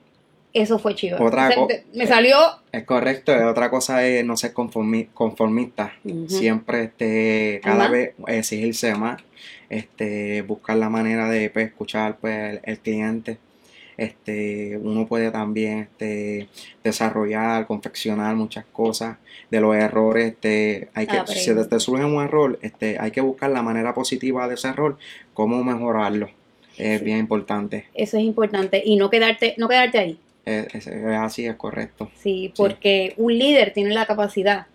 Eso 0.53 0.79
fue 0.79 0.95
chido. 0.95 1.23
Otra 1.23 1.45
O 1.45 1.47
sea, 1.51 1.55
co- 1.57 1.67
te- 1.67 1.85
me 1.93 2.07
salió. 2.07 2.35
Es 2.71 2.83
correcto, 2.83 3.31
otra 3.47 3.69
cosa 3.69 4.05
es 4.07 4.25
no 4.25 4.35
ser 4.35 4.53
conformi- 4.53 5.09
conformista, 5.13 5.93
siempre 6.27 6.85
este, 6.85 7.61
cada 7.63 7.87
vez 7.87 8.13
exigirse 8.27 8.95
más, 8.95 9.21
este, 9.69 10.41
buscar 10.41 10.77
la 10.77 10.89
manera 10.89 11.29
de 11.29 11.49
pues, 11.51 11.67
escuchar 11.67 12.17
pues, 12.19 12.53
el, 12.53 12.59
el 12.63 12.79
cliente. 12.79 13.37
Este, 13.97 14.77
uno 14.81 15.05
puede 15.07 15.29
también 15.29 15.79
este, 15.79 16.47
desarrollar, 16.83 17.67
confeccionar 17.67 18.33
muchas 18.35 18.65
cosas 18.71 19.17
de 19.51 19.59
los 19.61 19.75
errores. 19.75 20.27
Este, 20.33 20.87
hay 20.93 21.05
que, 21.05 21.27
si 21.27 21.53
te, 21.53 21.65
te 21.65 21.79
surge 21.79 22.05
un 22.05 22.23
error, 22.23 22.57
este, 22.61 22.97
hay 22.99 23.11
que 23.11 23.19
buscar 23.21 23.49
la 23.51 23.61
manera 23.61 23.93
positiva 23.93 24.47
de 24.47 24.53
ese 24.55 24.69
error, 24.69 24.97
cómo 25.33 25.63
mejorarlo. 25.63 26.29
Es 26.77 26.99
Sí. 26.99 27.05
bien 27.05 27.17
importante. 27.17 27.87
Eso 27.93 28.15
es 28.17 28.23
importante. 28.23 28.81
Y 28.85 28.95
no 28.95 29.09
quedarte, 29.09 29.53
no 29.57 29.67
quedarte 29.67 29.97
ahí. 29.99 30.19
Es, 30.45 30.73
es- 30.73 30.87
es 30.87 31.05
así, 31.17 31.45
es 31.45 31.55
correcto. 31.55 32.09
Sí, 32.21 32.53
porque 32.55 33.13
un 33.17 33.37
líder 33.37 33.71
tiene 33.73 33.93
la 33.93 34.05
capacidad 34.05 34.65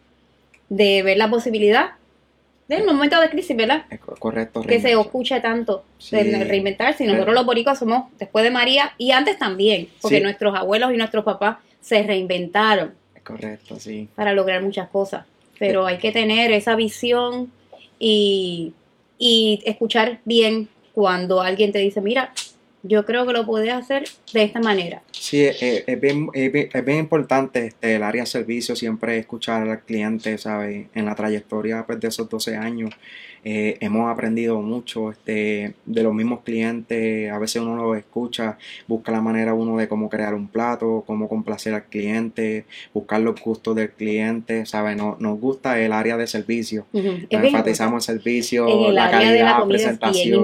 de 0.68 1.02
ver 1.02 1.16
la 1.18 1.28
posibilidad 1.28 1.92
del 2.68 2.84
momento 2.84 3.20
de 3.20 3.28
crisis, 3.28 3.54
¿verdad? 3.56 3.84
Es 3.90 4.00
co- 4.00 4.14
correcto. 4.16 4.62
Que 4.62 4.80
se 4.80 4.92
escuche 4.92 5.38
tanto 5.40 5.84
Sí. 5.98 6.16
de 6.16 6.44
reinventarse. 6.44 7.04
Y 7.04 7.06
nosotros 7.06 7.26
Pero- 7.26 7.34
los 7.34 7.46
boricuas 7.46 7.78
somos 7.78 8.10
después 8.18 8.42
de 8.44 8.50
María 8.50 8.92
y 8.96 9.10
antes 9.10 9.38
también, 9.38 9.88
porque 10.00 10.16
Sí. 10.18 10.22
nuestros 10.22 10.54
abuelos 10.56 10.92
y 10.92 10.96
nuestros 10.96 11.24
papás 11.24 11.58
se 11.80 12.02
reinventaron 12.02 12.94
Es 13.14 13.22
correcto, 13.22 13.78
sí. 13.78 14.08
para 14.14 14.32
lograr 14.32 14.62
muchas 14.62 14.88
cosas. 14.88 15.26
Pero 15.58 15.86
hay 15.86 15.98
que 15.98 16.10
tener 16.12 16.52
esa 16.52 16.74
visión 16.74 17.52
y, 17.98 18.72
y 19.18 19.60
escuchar 19.66 20.20
bien 20.24 20.68
cuando 20.94 21.40
alguien 21.42 21.70
te 21.72 21.78
dice, 21.80 22.00
mira, 22.00 22.32
yo 22.86 23.04
creo 23.06 23.26
que 23.26 23.32
lo 23.32 23.44
puedes 23.46 23.72
hacer 23.72 24.04
de 24.32 24.42
esta 24.44 24.60
manera. 24.60 25.02
Sí, 25.10 25.42
es, 25.42 25.60
es- 25.62 25.84
es 25.86 26.00
bien, 26.00 26.28
es 26.34 26.52
bien- 26.52 26.68
es 26.72 26.84
bien 26.84 26.98
importante 26.98 27.66
este, 27.66 27.96
el 27.96 28.02
área 28.02 28.22
de 28.22 28.26
servicio, 28.26 28.76
siempre 28.76 29.18
escuchar 29.18 29.66
al 29.68 29.80
cliente, 29.80 30.36
¿sabes? 30.38 30.86
En 30.94 31.06
la 31.06 31.14
trayectoria 31.14 31.84
pues, 31.86 31.98
de 31.98 32.08
esos 32.08 32.28
12 32.28 32.56
años 32.56 32.90
eh, 33.46 33.76
hemos 33.80 34.10
aprendido 34.10 34.60
mucho 34.62 35.10
este, 35.10 35.74
de 35.84 36.02
los 36.02 36.14
mismos 36.14 36.40
clientes, 36.44 37.30
a 37.30 37.38
veces 37.38 37.60
uno 37.60 37.76
los 37.76 37.96
escucha, 37.98 38.56
busca 38.86 39.12
la 39.12 39.20
manera 39.20 39.52
uno 39.52 39.76
de 39.76 39.86
cómo 39.88 40.08
crear 40.08 40.32
un 40.34 40.48
plato, 40.48 41.04
cómo 41.06 41.28
complacer 41.28 41.74
al 41.74 41.84
cliente, 41.84 42.64
buscar 42.94 43.20
los 43.20 43.38
gustos 43.40 43.76
del 43.76 43.90
cliente, 43.90 44.64
¿sabes? 44.66 44.96
No, 44.96 45.16
nos 45.20 45.38
gusta 45.40 45.78
el 45.78 45.92
área 45.92 46.16
de 46.16 46.26
servicio. 46.26 46.86
Nos 46.92 47.02
bien 47.02 47.26
enfatizamos 47.30 48.08
el 48.08 48.16
servicio, 48.16 48.66
En 48.66 48.84
el 48.86 48.94
la 48.94 49.06
de 49.08 49.12
la 49.12 49.18
calidad, 49.18 49.56
bien 49.56 49.68
presentación. 49.68 50.42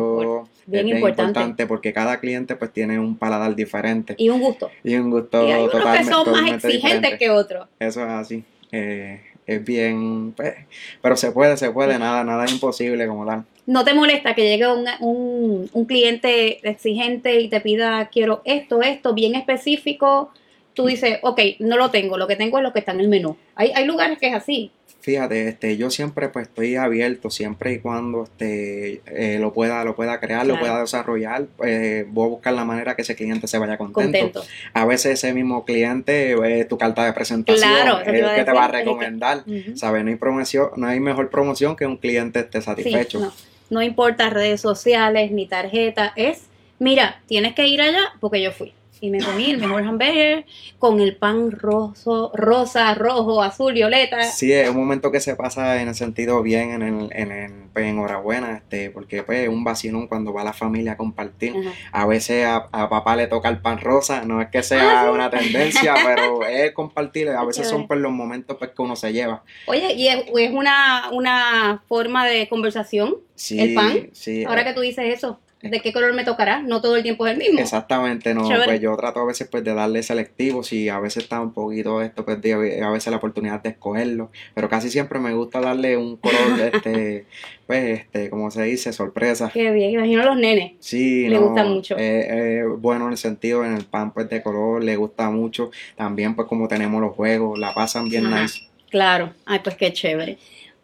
Bien 0.70 0.80
es 0.80 0.84
bien 0.84 0.96
importante. 0.98 1.30
importante 1.40 1.66
porque 1.66 1.92
cada 1.92 2.20
cliente 2.20 2.56
pues 2.56 2.72
tiene 2.72 2.98
un 2.98 3.16
paladar 3.16 3.54
diferente. 3.54 4.14
Y 4.18 4.28
un 4.28 4.40
gusto. 4.40 4.70
Y 4.84 4.94
un 4.96 5.10
gusto 5.10 5.46
Y 5.46 5.52
hay 5.52 5.62
unos 5.64 5.98
que 5.98 6.04
son 6.04 6.30
más 6.30 6.52
exigentes 6.52 7.18
que 7.18 7.30
otros. 7.30 7.68
Eso 7.78 8.02
es 8.02 8.10
así. 8.10 8.44
Eh, 8.72 9.20
es 9.46 9.64
bien, 9.64 10.32
pues, 10.32 10.54
pero 11.02 11.16
se 11.16 11.32
puede, 11.32 11.56
se 11.56 11.70
puede, 11.72 11.98
nada, 11.98 12.22
nada 12.22 12.44
es 12.44 12.52
imposible 12.52 13.06
como 13.06 13.26
tal. 13.26 13.44
¿No 13.66 13.84
te 13.84 13.94
molesta 13.94 14.34
que 14.34 14.48
llegue 14.48 14.66
un, 14.68 14.84
un, 15.00 15.70
un 15.72 15.84
cliente 15.86 16.66
exigente 16.68 17.40
y 17.40 17.48
te 17.48 17.60
pida, 17.60 18.08
quiero 18.12 18.42
esto, 18.44 18.82
esto, 18.82 19.12
bien 19.12 19.34
específico? 19.34 20.32
Tú 20.74 20.86
dices, 20.86 21.18
ok, 21.22 21.40
no 21.58 21.76
lo 21.76 21.90
tengo, 21.90 22.16
lo 22.16 22.28
que 22.28 22.36
tengo 22.36 22.58
es 22.58 22.62
lo 22.62 22.72
que 22.72 22.78
está 22.78 22.92
en 22.92 23.00
el 23.00 23.08
menú. 23.08 23.36
Hay, 23.56 23.72
hay 23.74 23.86
lugares 23.86 24.18
que 24.18 24.28
es 24.28 24.34
así. 24.34 24.70
Fíjate, 25.10 25.48
este, 25.48 25.76
yo 25.76 25.90
siempre 25.90 26.28
pues 26.28 26.46
estoy 26.46 26.76
abierto, 26.76 27.30
siempre 27.30 27.72
y 27.72 27.78
cuando 27.80 28.22
este, 28.22 29.00
eh, 29.06 29.38
lo 29.40 29.52
pueda, 29.52 29.82
lo 29.82 29.96
pueda 29.96 30.20
crear, 30.20 30.46
lo 30.46 30.56
pueda 30.60 30.80
desarrollar, 30.80 31.46
eh, 31.64 32.06
voy 32.08 32.26
a 32.26 32.28
buscar 32.28 32.52
la 32.52 32.64
manera 32.64 32.94
que 32.94 33.02
ese 33.02 33.16
cliente 33.16 33.48
se 33.48 33.58
vaya 33.58 33.76
contento. 33.76 34.02
Contento. 34.02 34.44
A 34.72 34.84
veces 34.86 35.14
ese 35.14 35.34
mismo 35.34 35.64
cliente 35.64 36.34
es 36.60 36.68
tu 36.68 36.78
carta 36.78 37.04
de 37.04 37.12
presentación, 37.12 37.68
Claro, 37.68 38.00
es 38.02 38.06
el 38.06 38.14
que 38.36 38.44
te 38.44 38.52
va 38.52 38.66
a 38.66 38.70
que- 38.70 38.76
recomendar. 38.78 39.42
¿Sabes? 39.74 40.04
No 40.04 40.10
hay 40.10 40.16
promoción, 40.16 40.68
no 40.76 40.86
hay 40.86 41.00
mejor 41.00 41.28
promoción 41.28 41.74
que 41.74 41.86
un 41.86 41.96
cliente 41.96 42.38
esté 42.38 42.60
Sí, 42.60 42.64
satisfecho. 42.66 43.18
no, 43.18 43.32
no 43.68 43.82
importa 43.82 44.30
redes 44.30 44.60
sociales 44.60 45.32
ni 45.32 45.46
tarjeta, 45.48 46.12
es, 46.14 46.42
mira, 46.78 47.20
tienes 47.26 47.56
que 47.56 47.66
ir 47.66 47.80
allá 47.82 48.12
porque 48.20 48.40
yo 48.40 48.52
fui. 48.52 48.74
Y 49.02 49.10
me 49.10 49.18
comí 49.24 49.50
el 49.50 49.58
mejor 49.58 49.82
hamburger 49.82 50.44
con 50.78 51.00
el 51.00 51.16
pan 51.16 51.50
roso, 51.50 52.30
rosa, 52.34 52.94
rojo, 52.94 53.42
azul, 53.42 53.72
violeta. 53.72 54.22
Sí, 54.24 54.52
es 54.52 54.68
un 54.68 54.76
momento 54.76 55.10
que 55.10 55.20
se 55.20 55.36
pasa 55.36 55.80
en 55.80 55.88
el 55.88 55.94
sentido 55.94 56.42
bien, 56.42 56.70
en 56.72 56.82
el, 56.82 57.08
en 57.12 57.32
el, 57.32 57.52
pues, 57.72 57.86
enhorabuena, 57.86 58.56
este, 58.58 58.90
porque 58.90 59.22
pues 59.22 59.40
es 59.40 59.48
un 59.48 59.64
vacilón 59.64 60.06
cuando 60.06 60.32
va 60.34 60.44
la 60.44 60.52
familia 60.52 60.92
a 60.92 60.96
compartir. 60.98 61.54
Ajá. 61.56 61.70
A 61.92 62.06
veces 62.06 62.44
a, 62.44 62.68
a 62.72 62.88
papá 62.90 63.16
le 63.16 63.26
toca 63.26 63.48
el 63.48 63.58
pan 63.62 63.78
rosa, 63.80 64.22
no 64.24 64.42
es 64.42 64.48
que 64.48 64.62
sea 64.62 65.00
Ah, 65.00 65.04
sí. 65.06 65.10
una 65.14 65.30
tendencia, 65.30 65.94
pero 66.04 66.44
es 66.46 66.72
compartir, 66.72 67.30
a 67.30 67.44
veces 67.44 67.68
son 67.68 67.86
pues 67.86 68.00
los 68.00 68.12
momentos 68.12 68.56
pues 68.58 68.70
que 68.76 68.82
uno 68.82 68.96
se 68.96 69.12
lleva. 69.14 69.42
Oye, 69.66 69.94
y 69.94 70.08
es, 70.08 70.24
es 70.36 70.50
una, 70.52 71.08
una 71.12 71.82
forma 71.88 72.26
de 72.26 72.48
conversación, 72.48 73.16
Sí, 73.34 73.58
el 73.58 73.72
pan. 73.74 74.10
sí, 74.12 74.44
Ahora 74.44 74.60
eh, 74.60 74.64
que 74.66 74.72
tú 74.74 74.80
dices 74.82 75.06
eso, 75.14 75.40
¿de 75.62 75.80
qué 75.80 75.92
color 75.92 76.14
me 76.14 76.24
tocará? 76.24 76.62
No 76.62 76.80
todo 76.80 76.96
el 76.96 77.02
tiempo 77.02 77.26
es 77.26 77.32
el 77.34 77.38
mismo. 77.38 77.60
Exactamente, 77.60 78.34
no, 78.34 78.46
Chévere. 78.48 78.64
pues 78.64 78.80
yo 78.80 78.96
trato 78.96 79.20
a 79.20 79.24
veces 79.26 79.48
pues 79.48 79.62
de 79.62 79.74
darle 79.74 80.02
selectivos 80.02 80.72
y 80.72 80.88
a 80.88 80.98
veces 81.00 81.24
está 81.24 81.40
un 81.40 81.52
poquito 81.52 82.00
esto, 82.02 82.24
pues 82.24 82.40
de, 82.40 82.82
a 82.82 82.90
veces 82.90 83.10
la 83.10 83.18
oportunidad 83.18 83.62
de 83.62 83.70
escogerlo, 83.70 84.30
pero 84.54 84.68
casi 84.68 84.90
siempre 84.90 85.18
me 85.18 85.34
gusta 85.34 85.60
darle 85.60 85.96
un 85.96 86.16
color, 86.16 86.38
este, 86.72 87.26
pues, 87.66 88.00
este, 88.00 88.30
como 88.30 88.50
se 88.50 88.62
dice, 88.62 88.92
sorpresa. 88.92 89.50
Qué 89.52 89.70
bien, 89.70 89.90
imagino 89.90 90.22
a 90.22 90.26
los 90.26 90.36
nenes. 90.36 90.72
Sí, 90.80 91.28
Le 91.28 91.36
no, 91.36 91.46
gusta 91.48 91.64
mucho. 91.64 91.96
eh, 91.98 92.60
eh, 92.60 92.64
bueno 92.78 93.06
en 93.06 93.12
el 93.12 93.18
sentido, 93.18 93.64
en 93.64 93.74
el 93.74 93.84
pan 93.84 94.12
pues 94.12 94.28
de 94.30 94.42
color, 94.42 94.82
le 94.82 94.96
gusta 94.96 95.30
mucho, 95.30 95.70
también 95.96 96.34
pues 96.34 96.48
como 96.48 96.68
tenemos 96.68 97.00
los 97.00 97.14
juegos, 97.14 97.58
la 97.58 97.74
pasan 97.74 98.08
bien 98.08 98.26
Ajá. 98.26 98.42
nice. 98.42 98.60
Claro, 98.90 99.34
ay, 99.46 99.60
pues 99.62 99.76
qué 99.76 99.92
chévere. 99.92 100.38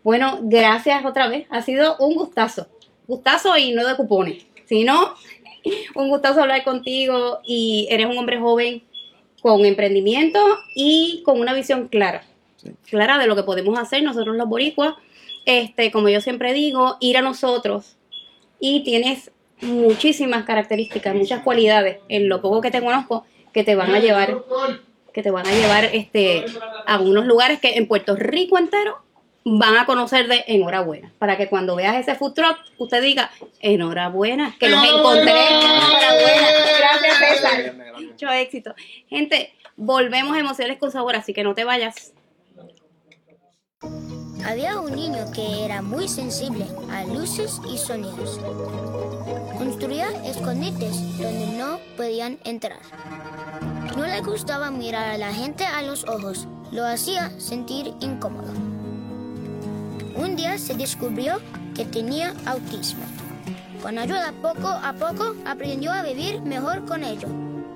Bueno, 0.05 0.39
gracias 0.43 1.05
otra 1.05 1.27
vez. 1.29 1.47
Ha 1.51 1.62
sido 1.62 1.97
un 1.99 2.15
gustazo. 2.15 2.69
Gustazo 3.09 3.57
y 3.57 3.73
no 3.73 3.85
de 3.87 3.97
cupones, 3.97 4.47
sino 4.67 5.15
un 5.95 6.09
gustazo 6.09 6.43
hablar 6.43 6.65
contigo 6.65 7.41
y 7.45 7.89
eres 7.91 8.07
un 8.07 8.19
hombre 8.19 8.39
joven 8.39 8.83
con 9.41 9.65
emprendimiento 9.65 10.41
y 10.75 11.23
con 11.25 11.41
una 11.41 11.55
visión 11.55 11.89
clara. 11.89 12.25
Sí. 12.57 12.73
Clara 12.89 13.19
de 13.19 13.27
lo 13.27 13.37
que 13.37 13.43
podemos 13.43 13.79
hacer 13.79 14.03
nosotros 14.03 14.37
los 14.37 14.49
boricuas. 14.49 14.95
Este, 15.45 15.93
como 15.93 16.09
yo 16.09 16.21
siempre 16.21 16.53
digo, 16.53 16.97
ir 17.01 17.17
a 17.17 17.23
nosotros 17.23 17.97
y 18.59 18.83
tienes 18.83 19.31
muchísimas 19.61 20.45
características, 20.45 21.15
muchas 21.15 21.43
cualidades 21.43 21.99
en 22.09 22.29
lo 22.29 22.43
poco 22.43 22.61
que 22.61 22.71
te 22.71 22.83
conozco 22.83 23.25
que 23.53 23.65
te 23.65 23.75
van 23.75 23.95
a 23.95 24.01
llevar 24.01 24.45
que 25.15 25.23
te 25.23 25.31
van 25.31 25.47
a 25.47 25.51
llevar 25.51 25.85
este, 25.95 26.45
a 26.87 27.01
unos 27.01 27.25
lugares 27.25 27.59
que 27.59 27.77
en 27.77 27.89
Puerto 27.89 28.17
Rico 28.17 28.59
entero 28.59 28.99
van 29.49 29.77
a 29.77 29.87
conocer 29.87 30.27
de 30.27 30.45
enhorabuena. 30.49 31.13
Para 31.19 31.37
que 31.37 31.49
cuando 31.49 31.77
veas 31.77 31.95
ese 31.97 32.17
food 32.17 32.35
truck, 32.35 32.59
usted 32.79 33.01
diga, 33.01 33.31
enhorabuena, 33.61 34.57
que 34.59 34.69
los 34.69 34.83
encontré. 34.83 35.31
Enhorabuena. 35.31 36.49
Gracias, 36.79 37.19
César. 37.19 37.75
Mucho 38.01 38.29
éxito. 38.31 38.75
Gente, 39.09 39.55
volvemos 39.77 40.37
a 40.37 40.41
Emociones 40.41 40.79
con 40.79 40.91
Sabor, 40.91 41.15
así 41.15 41.33
que 41.33 41.45
no 41.45 41.55
te 41.55 41.63
vayas. 41.63 42.13
Había 44.45 44.81
un 44.81 44.95
niño 44.95 45.31
que 45.33 45.65
era 45.65 45.81
muy 45.81 46.09
sensible 46.09 46.67
a 46.91 47.05
luces 47.05 47.61
y 47.73 47.79
sonidos. 47.79 48.41
Construía 49.59 50.09
escondites 50.25 51.19
donde 51.19 51.47
no 51.57 51.79
podían 51.97 52.39
entrar. 52.45 52.81
No 53.97 54.07
le 54.07 54.21
gustaba 54.23 54.73
mirar 54.73 55.09
a 55.09 55.19
la 55.19 55.33
gente 55.33 55.65
a 55.65 55.83
los 55.83 56.05
ojos, 56.05 56.49
lo 56.73 56.85
hacía 56.85 57.31
sentir 57.39 57.93
incómodo. 58.01 58.76
Un 60.17 60.35
día 60.35 60.57
se 60.57 60.75
descubrió 60.75 61.41
que 61.75 61.85
tenía 61.85 62.33
autismo. 62.47 63.05
Con 63.83 63.99
ayuda 63.99 64.33
poco 64.41 64.67
a 64.67 64.95
poco 64.95 65.35
aprendió 65.45 65.93
a 65.93 66.03
vivir 66.03 66.41
mejor 66.41 66.87
con 66.87 67.05
ello. 67.05 67.29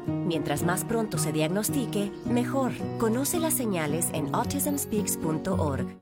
Mientras 0.07 0.63
más 0.63 0.85
pronto 0.85 1.19
se 1.19 1.33
diagnostique, 1.33 2.11
mejor. 2.25 2.73
Conoce 2.99 3.39
las 3.39 3.53
señales 3.55 4.07
en 4.15 4.35
autismspeaks.org. 4.35 6.01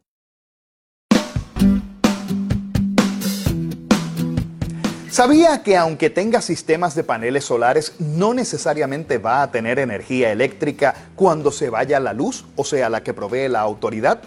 ¿Sabía 5.11 5.65
que 5.65 5.77
aunque 5.77 6.11
tenga 6.11 6.41
sistemas 6.41 6.95
de 6.95 7.03
paneles 7.03 7.45
solares, 7.45 7.95
no 7.99 8.33
necesariamente 8.33 9.19
va 9.19 9.43
a 9.43 9.51
tener 9.51 9.81
energía 9.81 10.31
eléctrica 10.31 10.95
cuando 11.17 11.51
se 11.51 11.71
vaya 11.71 11.99
la 11.99 12.13
luz, 12.13 12.45
o 12.55 12.63
sea, 12.63 12.89
la 12.89 13.03
que 13.03 13.13
provee 13.13 13.49
la 13.49 13.59
autoridad? 13.59 14.21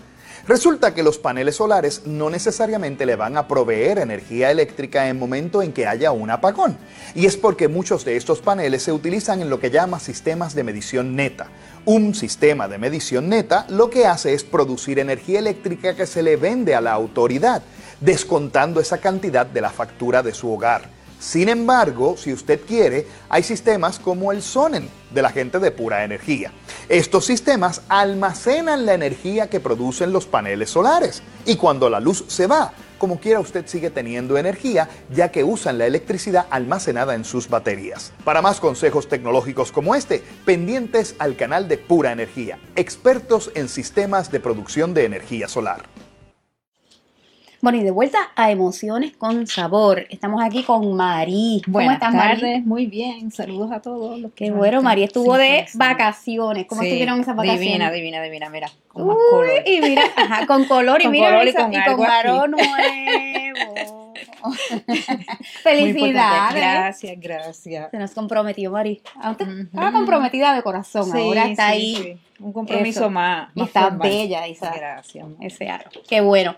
Resulta 0.47 0.93
que 0.93 1.04
los 1.04 1.19
paneles 1.19 1.58
solares 1.58 2.04
no 2.06 2.30
necesariamente 2.30 3.06
le 3.06 3.15
van 3.15 3.38
a 3.38 3.47
proveer 3.47 3.99
energía 3.99 4.49
eléctrica 4.49 5.08
en 5.08 5.19
momento 5.19 5.62
en 5.62 5.71
que 5.71 5.86
haya 5.86 6.12
un 6.12 6.32
apagón. 6.32 6.77
Y 7.13 7.27
es 7.27 7.38
porque 7.38 7.67
muchos 7.67 8.06
de 8.06 8.17
estos 8.17 8.41
paneles 8.41 8.84
se 8.84 8.91
utilizan 8.91 9.41
en 9.41 9.49
lo 9.49 9.60
que 9.60 9.69
llama 9.69 9.99
sistemas 9.99 10.56
de 10.56 10.63
medición 10.63 11.15
neta. 11.15 11.47
Un 11.86 12.15
sistema 12.15 12.67
de 12.67 12.80
medición 12.80 13.30
neta 13.30 13.65
lo 13.69 13.89
que 13.89 14.08
hace 14.08 14.34
es 14.34 14.43
producir 14.43 14.97
energía 14.99 15.39
eléctrica 15.39 15.95
que 15.95 16.08
se 16.08 16.23
le 16.23 16.38
vende 16.38 16.73
a 16.73 16.82
la 16.82 16.93
autoridad, 16.93 17.62
descontando 17.99 18.80
esa 18.80 18.97
cantidad 18.97 19.45
de 19.45 19.62
la 19.62 19.69
factura 19.69 20.23
de 20.23 20.34
su 20.34 20.51
hogar. 20.51 21.00
Sin 21.21 21.49
embargo, 21.49 22.17
si 22.17 22.34
usted 22.34 22.62
quiere, 22.65 23.05
hay 23.29 23.43
sistemas 23.43 23.99
como 23.99 24.31
el 24.31 24.41
Sonen 24.41 24.89
de 25.12 25.21
la 25.21 25.29
gente 25.29 25.60
de 25.60 25.69
pura 25.69 26.03
energía. 26.03 26.51
Estos 26.89 27.27
sistemas 27.27 27.84
almacenan 27.89 28.88
la 28.88 28.95
energía 28.95 29.47
que 29.47 29.60
producen 29.60 30.12
los 30.13 30.25
paneles 30.25 30.71
solares 30.71 31.21
y 31.45 31.57
cuando 31.57 31.91
la 31.91 31.99
luz 31.99 32.25
se 32.27 32.47
va, 32.47 32.73
como 32.97 33.19
quiera 33.19 33.39
usted 33.39 33.67
sigue 33.67 33.91
teniendo 33.91 34.36
energía 34.36 34.89
ya 35.13 35.31
que 35.31 35.43
usan 35.43 35.77
la 35.77 35.86
electricidad 35.86 36.47
almacenada 36.49 37.13
en 37.13 37.23
sus 37.23 37.47
baterías. 37.49 38.13
Para 38.23 38.41
más 38.41 38.60
consejos 38.60 39.07
tecnológicos 39.07 39.71
como 39.71 39.93
este, 39.93 40.23
pendientes 40.43 41.15
al 41.19 41.36
canal 41.36 41.67
de 41.67 41.77
Pura 41.77 42.12
Energía, 42.12 42.57
expertos 42.75 43.51
en 43.53 43.69
sistemas 43.69 44.31
de 44.31 44.39
producción 44.39 44.95
de 44.95 45.05
energía 45.05 45.47
solar. 45.47 45.84
Bueno, 47.62 47.78
y 47.78 47.84
de 47.84 47.91
vuelta 47.91 48.17
a 48.36 48.50
emociones 48.50 49.15
con 49.15 49.45
sabor. 49.45 50.08
Estamos 50.10 50.43
aquí 50.43 50.63
con. 50.63 50.97
¿Cómo 51.65 51.74
Buenas 51.74 51.93
estás, 51.95 52.13
Mari? 52.13 52.41
tardes, 52.41 52.65
muy 52.65 52.88
bien. 52.88 53.32
Saludos 53.32 53.71
a 53.71 53.82
todos. 53.82 54.19
Los 54.19 54.32
que 54.34 54.45
Qué 54.45 54.52
bueno, 54.52 54.82
Mari 54.82 55.04
estuvo 55.04 55.38
de 55.38 55.67
vacaciones. 55.76 56.65
¿Cómo 56.65 56.82
Sí, 56.82 56.88
estuvieron 56.88 57.19
esas 57.19 57.36
vacaciones? 57.36 57.60
Divina, 57.67 57.91
divina, 57.91 58.21
divina. 58.24 58.50
Mira, 58.50 58.67
con 58.88 59.06
más 59.08 59.15
Uy, 59.15 59.21
color. 59.30 59.50
y 59.67 59.80
mira, 59.82 60.02
ajá, 60.15 60.47
con 60.47 60.65
color 60.65 61.02
y 61.02 61.04
Con 61.04 61.12
mira 61.12 61.28
color 61.30 61.45
y 61.45 61.50
esa- 61.50 61.62
con 61.63 61.74
y 61.74 61.76
varón 62.04 62.52
nuevo. 63.71 64.00
Felicidades. 65.63 66.56
Gracias, 66.56 67.19
gracias. 67.19 67.91
Se 67.91 67.97
nos 67.97 68.12
comprometió, 68.12 68.71
Mari. 68.71 69.01
Antes 69.21 69.47
Ujú. 69.47 69.58
estaba 69.62 69.91
comprometida 69.91 70.54
de 70.56 70.62
corazón, 70.63 71.06
Sí, 71.12 71.17
ahora 71.17 71.45
está 71.47 71.67
sí, 71.67 71.71
ahí 71.73 71.95
sí. 71.95 72.17
Un 72.43 72.54
compromiso 72.54 73.01
Eso. 73.01 73.10
más, 73.12 73.49
y 73.56 73.62
está 73.63 73.84
formal. 73.84 74.10
bella 74.10 74.47
esa, 74.47 74.73
Gracias. 74.73 75.25
ese 75.41 75.69
aro. 75.69 75.89
Qué 76.10 76.21
bueno. 76.21 76.56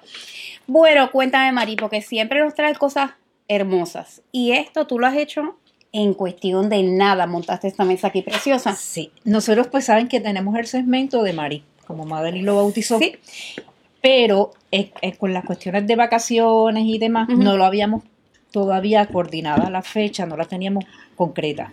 Bueno, 0.65 1.11
cuéntame, 1.11 1.51
Mari, 1.51 1.75
porque 1.75 2.01
siempre 2.01 2.39
nos 2.39 2.53
traes 2.55 2.77
cosas 2.77 3.11
hermosas. 3.49 4.21
Y 4.31 4.53
esto 4.53 4.87
tú 4.87 4.97
lo 4.99 5.07
has 5.07 5.15
hecho 5.17 5.57
en 5.91 6.13
cuestión 6.13 6.69
de 6.69 6.83
nada. 6.83 7.27
Montaste 7.27 7.67
esta 7.67 7.83
mesa 7.83 8.07
aquí 8.07 8.21
preciosa. 8.21 8.73
Sí, 8.75 9.11
nosotros 9.25 9.67
pues 9.67 9.85
saben 9.85 10.07
que 10.07 10.21
tenemos 10.21 10.55
el 10.57 10.67
segmento 10.67 11.21
de 11.21 11.33
Mari, 11.33 11.63
como 11.85 12.05
Madeline 12.05 12.45
lo 12.45 12.55
bautizó, 12.55 12.97
Sí. 12.97 13.17
Pero 14.03 14.51
eh, 14.69 14.91
eh, 15.01 15.13
con 15.15 15.31
las 15.31 15.45
cuestiones 15.45 15.87
de 15.87 15.95
vacaciones 15.95 16.83
y 16.85 16.97
demás, 16.97 17.29
no 17.29 17.55
lo 17.55 17.63
habíamos 17.63 18.03
todavía 18.51 19.05
coordinada 19.07 19.69
la 19.69 19.81
fecha, 19.81 20.25
no 20.25 20.35
la 20.35 20.43
teníamos 20.43 20.83
concreta. 21.15 21.71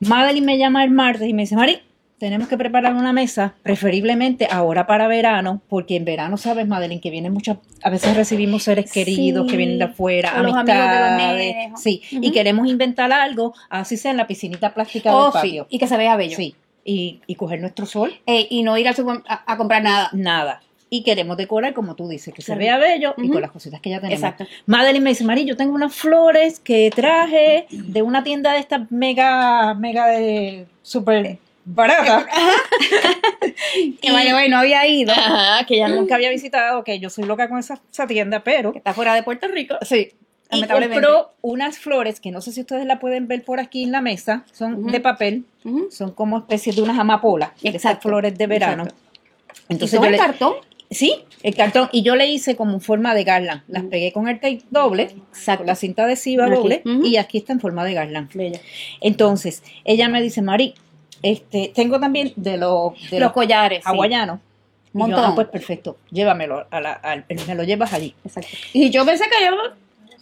Madeline 0.00 0.44
me 0.44 0.58
llama 0.58 0.82
el 0.82 0.90
martes 0.90 1.28
y 1.28 1.32
me 1.32 1.42
dice, 1.42 1.54
Mari, 1.54 1.78
tenemos 2.18 2.48
que 2.48 2.58
preparar 2.58 2.94
una 2.94 3.12
mesa, 3.12 3.54
preferiblemente 3.62 4.48
ahora 4.50 4.86
para 4.88 5.06
verano, 5.06 5.62
porque 5.68 5.94
en 5.94 6.04
verano, 6.04 6.36
sabes, 6.38 6.66
Madeline, 6.66 7.00
que 7.00 7.10
vienen 7.10 7.32
muchas, 7.32 7.58
a 7.84 7.88
veces 7.90 8.16
recibimos 8.16 8.64
seres 8.64 8.90
queridos 8.90 9.44
Sí, 9.46 9.50
que 9.52 9.56
vienen 9.56 9.78
de 9.78 9.84
afuera, 9.84 10.32
de 10.32 10.38
amistades, 10.38 11.16
nenes. 11.54 11.80
sí, 11.80 12.02
Ujú. 12.12 12.20
y 12.24 12.32
queremos 12.32 12.66
inventar 12.66 13.12
algo, 13.12 13.54
así 13.70 13.96
sea 13.96 14.10
en 14.10 14.16
la 14.16 14.26
piscinita 14.26 14.74
plástica 14.74 15.14
Oh, 15.14 15.24
del 15.24 15.32
sí, 15.32 15.38
patio. 15.38 15.66
Y 15.70 15.78
que 15.78 15.86
se 15.86 15.96
vea 15.96 16.16
bello. 16.16 16.36
Sí, 16.36 16.56
y, 16.84 17.20
y 17.28 17.34
coger 17.36 17.60
nuestro 17.60 17.86
sol, 17.86 18.12
Eh, 18.26 18.48
y 18.50 18.62
no 18.64 18.76
ir 18.76 18.88
al 18.88 18.96
super 18.96 19.22
a, 19.28 19.52
a 19.52 19.56
comprar 19.56 19.82
nada. 19.84 20.10
nada. 20.12 20.60
Y 20.94 21.02
queremos 21.02 21.36
decorar, 21.36 21.74
como 21.74 21.96
tú 21.96 22.06
dices, 22.08 22.32
que 22.32 22.40
se 22.40 22.54
vea 22.54 22.78
bello 22.78 23.16
y 23.18 23.28
con 23.28 23.42
las 23.42 23.50
cositas 23.50 23.80
que 23.80 23.90
ya 23.90 24.00
tenemos. 24.00 24.22
Exacto. 24.22 24.46
Madeline 24.66 25.02
me 25.02 25.10
dice, 25.10 25.24
Mari, 25.24 25.44
yo 25.44 25.56
tengo 25.56 25.74
unas 25.74 25.92
flores 25.92 26.60
que 26.60 26.88
traje 26.94 27.66
de 27.68 28.02
una 28.02 28.22
tienda 28.22 28.52
de 28.52 28.60
estas 28.60 28.92
mega, 28.92 29.74
mega 29.74 30.06
de 30.06 30.66
súper 30.82 31.38
barata. 31.64 32.26
Que 34.00 34.12
vaya, 34.12 34.48
no 34.48 34.58
había 34.58 34.86
ido. 34.86 35.10
Ajá, 35.10 35.66
que 35.66 35.78
ya 35.78 35.88
nunca 35.88 36.14
había 36.14 36.30
visitado, 36.30 36.84
que 36.84 37.00
yo 37.00 37.10
soy 37.10 37.24
loca 37.24 37.48
con 37.48 37.58
esa, 37.58 37.80
esa 37.90 38.06
tienda, 38.06 38.44
pero 38.44 38.70
Que 38.70 38.78
está 38.78 38.94
fuera 38.94 39.14
de 39.16 39.24
Puerto 39.24 39.48
Rico. 39.48 39.74
sí. 39.82 40.12
Y 40.52 40.64
compró 40.68 41.32
unas 41.40 41.78
flores 41.78 42.20
que 42.20 42.30
no 42.30 42.40
sé 42.40 42.52
si 42.52 42.60
ustedes 42.60 42.86
la 42.86 43.00
pueden 43.00 43.26
ver 43.26 43.42
por 43.44 43.58
aquí 43.58 43.82
en 43.82 43.90
la 43.90 44.00
mesa, 44.00 44.44
son 44.52 44.86
de 44.86 45.00
papel, 45.00 45.44
son 45.90 46.12
como 46.12 46.38
especies 46.38 46.76
de 46.76 46.82
unas 46.82 46.96
amapolas, 47.00 47.50
de 47.60 47.70
esas 47.70 47.74
Exacto, 47.82 48.08
flores 48.08 48.38
de 48.38 48.46
verano. 48.46 48.84
exacto. 48.84 49.04
Entonces 49.68 49.94
¿Y 49.94 49.96
todo 49.96 50.04
yo 50.04 50.10
le, 50.12 50.18
cartón? 50.18 50.54
Sí, 50.90 51.24
el 51.42 51.54
cartón. 51.56 51.88
Y 51.92 52.02
yo 52.02 52.14
le 52.14 52.26
hice 52.28 52.56
como 52.56 52.72
en 52.74 52.80
forma 52.80 53.14
de 53.14 53.24
garland. 53.24 53.62
Las 53.68 53.84
pegué 53.84 54.12
con 54.12 54.28
el 54.28 54.36
tape 54.36 54.60
doble, 54.70 55.14
con 55.56 55.66
la 55.66 55.74
cinta 55.74 56.04
adhesiva 56.04 56.46
Aquí. 56.46 56.54
doble, 56.54 56.82
y 57.04 57.16
aquí 57.16 57.38
está 57.38 57.52
en 57.52 57.60
forma 57.60 57.84
de 57.84 57.94
garland. 57.94 58.32
Bella. 58.34 58.60
Entonces, 59.00 59.62
ella 59.84 60.08
me 60.08 60.22
dice, 60.22 60.42
Mari, 60.42 60.74
este, 61.22 61.72
tengo 61.74 61.98
también 61.98 62.32
de 62.36 62.56
los, 62.58 62.92
de 63.10 63.18
Los 63.20 63.32
collares. 63.32 63.78
sí. 63.78 63.84
hawaianos. 63.90 64.38
Yo, 64.38 64.98
Montón. 65.00 65.24
ah, 65.24 65.32
pues 65.34 65.48
perfecto, 65.48 65.96
llévamelo, 66.12 66.66
a 66.70 66.80
la- 66.80 66.92
al- 66.92 67.24
me 67.48 67.54
lo 67.56 67.64
llevas 67.64 67.92
allí. 67.92 68.14
Exacto. 68.24 68.50
Y 68.72 68.90
yo 68.90 69.04
pensé 69.04 69.24
que 69.24 69.44
yo, 69.44 69.50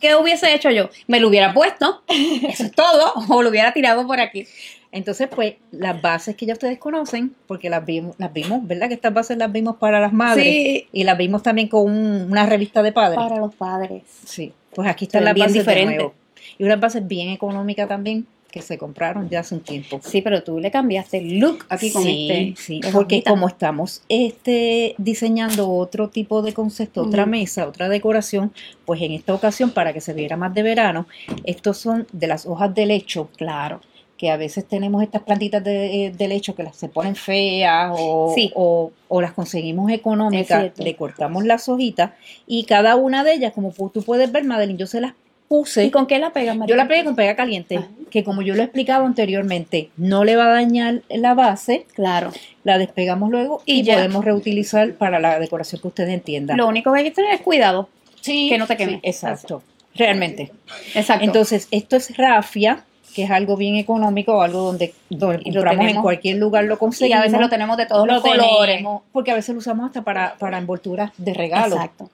¿qué 0.01 0.15
hubiese 0.15 0.55
hecho 0.55 0.71
yo? 0.71 0.89
Me 1.09 1.21
lo 1.21 1.29
hubiera 1.29 1.53
puesto, 1.53 2.03
eso 2.09 2.65
es 2.65 2.73
todo, 2.73 3.13
o 3.29 3.43
lo 3.43 3.51
hubiera 3.51 3.75
tirado 3.75 4.07
por 4.07 4.19
aquí. 4.19 4.47
Entonces, 4.93 5.29
pues, 5.35 5.55
las 5.71 6.01
bases 6.03 6.37
que 6.37 6.45
ya 6.47 6.53
ustedes 6.53 6.79
conocen, 6.79 7.35
porque 7.47 7.71
las 7.71 7.85
vimos, 7.85 8.15
las 8.19 8.33
vimos, 8.33 8.67
¿verdad? 8.67 8.89
Que 8.89 8.95
estas 8.95 9.13
bases 9.15 9.39
las 9.39 9.51
vimos 9.51 9.77
para 9.77 9.99
las 10.01 10.13
madres. 10.13 10.45
Sí. 10.45 10.87
Y 10.93 11.05
las 11.05 11.17
vimos 11.17 11.43
también 11.43 11.69
con 11.69 11.91
un- 11.91 12.31
una 12.31 12.45
revista 12.47 12.83
de 12.83 12.93
padres. 12.93 13.17
Para 13.17 13.39
los 13.39 13.55
padres. 13.55 14.03
Sí, 14.25 14.53
pues 14.75 14.87
aquí 14.89 15.07
están 15.07 15.25
las 15.25 15.35
bien 15.35 15.47
bases 15.47 15.55
de 15.55 15.61
diferentes. 15.71 15.97
nuevo. 15.97 16.15
Y 16.59 16.65
unas 16.65 16.79
bases 16.79 17.07
bien 17.09 17.31
económicas 17.31 17.89
también, 17.89 18.27
que 18.51 18.61
se 18.61 18.77
compraron 18.77 19.31
ya 19.31 19.41
hace 19.41 19.55
un 19.55 19.63
tiempo. 19.63 19.99
Sí, 20.05 20.21
pero 20.21 20.43
tú 20.43 20.59
le 20.61 20.71
cambiaste 20.71 21.17
el 21.17 21.39
look 21.39 21.65
aquí 21.71 21.91
con 21.91 22.03
sí, 22.03 22.29
este. 22.31 22.63
sí, 22.63 22.81
porque 22.93 23.23
como 23.23 23.49
estamos 23.49 24.03
este, 24.11 24.95
diseñando 24.99 25.71
otro 25.71 26.11
tipo 26.11 26.43
de 26.43 26.53
concepto, 26.53 27.01
otra 27.01 27.23
Ujú. 27.23 27.31
mesa, 27.31 27.67
otra 27.67 27.89
decoración, 27.89 28.53
pues 28.85 29.01
en 29.01 29.13
esta 29.13 29.33
ocasión, 29.33 29.71
para 29.71 29.95
que 29.95 30.03
se 30.03 30.13
viera 30.13 30.37
más 30.37 30.53
de 30.53 30.63
verano, 30.63 31.07
estos 31.45 31.79
son 31.79 32.07
de 32.13 32.27
las 32.27 32.45
hojas 32.45 32.75
de 32.75 32.85
lecho, 32.85 33.31
Claro. 33.39 33.81
Que 34.23 34.31
a 34.31 34.37
veces 34.37 34.65
tenemos 34.69 35.03
estas 35.03 35.23
plantitas 35.23 35.65
de, 35.65 36.15
de 36.17 36.29
lecho 36.29 36.55
que 36.55 36.63
las 36.63 36.77
se 36.77 36.89
ponen 36.89 37.17
feas 37.17 37.91
o, 37.99 38.31
Sí. 38.37 38.53
o, 38.55 38.93
o 39.09 39.21
las 39.21 39.33
conseguimos 39.33 39.91
económicas, 39.91 40.71
le 40.79 40.95
cortamos 40.95 41.45
las 41.45 41.69
hojitas 41.69 42.13
y 42.47 42.63
cada 42.63 42.95
una 42.95 43.25
de 43.25 43.33
ellas, 43.35 43.53
como 43.53 43.73
tú 43.93 44.01
puedes 44.05 44.31
ver, 44.31 44.45
Madeline, 44.45 44.79
yo 44.79 44.87
se 44.87 45.01
las 45.01 45.15
puse. 45.49 45.85
¿Y 45.87 45.91
con 45.91 46.07
qué 46.07 46.21
la 46.21 46.33
pegas? 46.33 46.57
Yo 46.69 46.77
la 46.77 46.87
pegué 46.87 47.03
con 47.03 47.17
pega 47.17 47.35
caliente, 47.35 47.79
Ajá. 47.79 47.89
que 48.13 48.23
como 48.23 48.43
yo 48.43 48.55
lo 48.55 48.61
he 48.63 48.65
explicado 48.67 49.05
anteriormente, 49.07 49.91
no 49.97 50.23
le 50.23 50.37
va 50.37 50.45
a 50.47 50.53
dañar 50.53 51.03
la 51.09 51.35
base, 51.35 51.85
Claro. 51.93 52.31
la 52.63 52.79
despegamos 52.79 53.29
luego 53.29 53.61
Y 53.67 53.81
y, 53.81 53.93
podemos 53.93 54.25
reutilizar 54.25 54.93
para 54.95 55.19
la 55.19 55.41
decoración 55.41 55.81
que 55.83 55.89
ustedes 55.89 56.15
entiendan. 56.15 56.59
Lo 56.59 56.69
único 56.69 56.93
que 56.93 57.01
hay 57.01 57.05
que 57.07 57.11
tener 57.11 57.35
es 57.35 57.41
cuidado. 57.41 57.89
Sí, 58.21 58.49
que 58.49 58.57
no 58.57 58.69
te 58.69 58.77
queme. 58.77 58.93
sí, 58.93 59.01
exacto, 59.03 59.65
realmente. 59.97 60.53
Exacto. 60.95 61.25
Entonces, 61.25 61.67
esto 61.73 61.97
es 61.97 62.17
rafia, 62.17 62.85
que 63.15 63.25
es 63.25 63.31
algo 63.31 63.57
bien 63.57 63.77
económico, 63.77 64.43
algo 64.43 64.63
donde, 64.63 64.95
donde 65.11 65.43
Y 65.45 65.53
lo 65.53 65.61
compramos 65.63 65.91
en 65.93 66.03
cualquier 66.03 66.37
lugar 66.39 66.65
lo 66.65 66.75
y 66.75 66.77
conseguimos. 66.79 67.21
a 67.21 67.23
veces 67.25 67.41
lo 67.41 67.49
tenemos 67.49 67.77
de 67.77 67.87
todos 67.87 68.07
Lo 68.07 68.15
los 68.15 68.23
colores. 68.23 68.77
tenemos, 68.77 69.03
porque 69.13 69.31
a 69.31 69.35
veces 69.35 69.55
lo 69.55 69.59
usamos 69.61 69.87
hasta 69.87 70.03
para, 70.03 70.35
para 70.39 70.59
envolturas 70.59 71.13
de 71.19 71.35
regalo. 71.35 71.77
Exacto. 71.77 72.11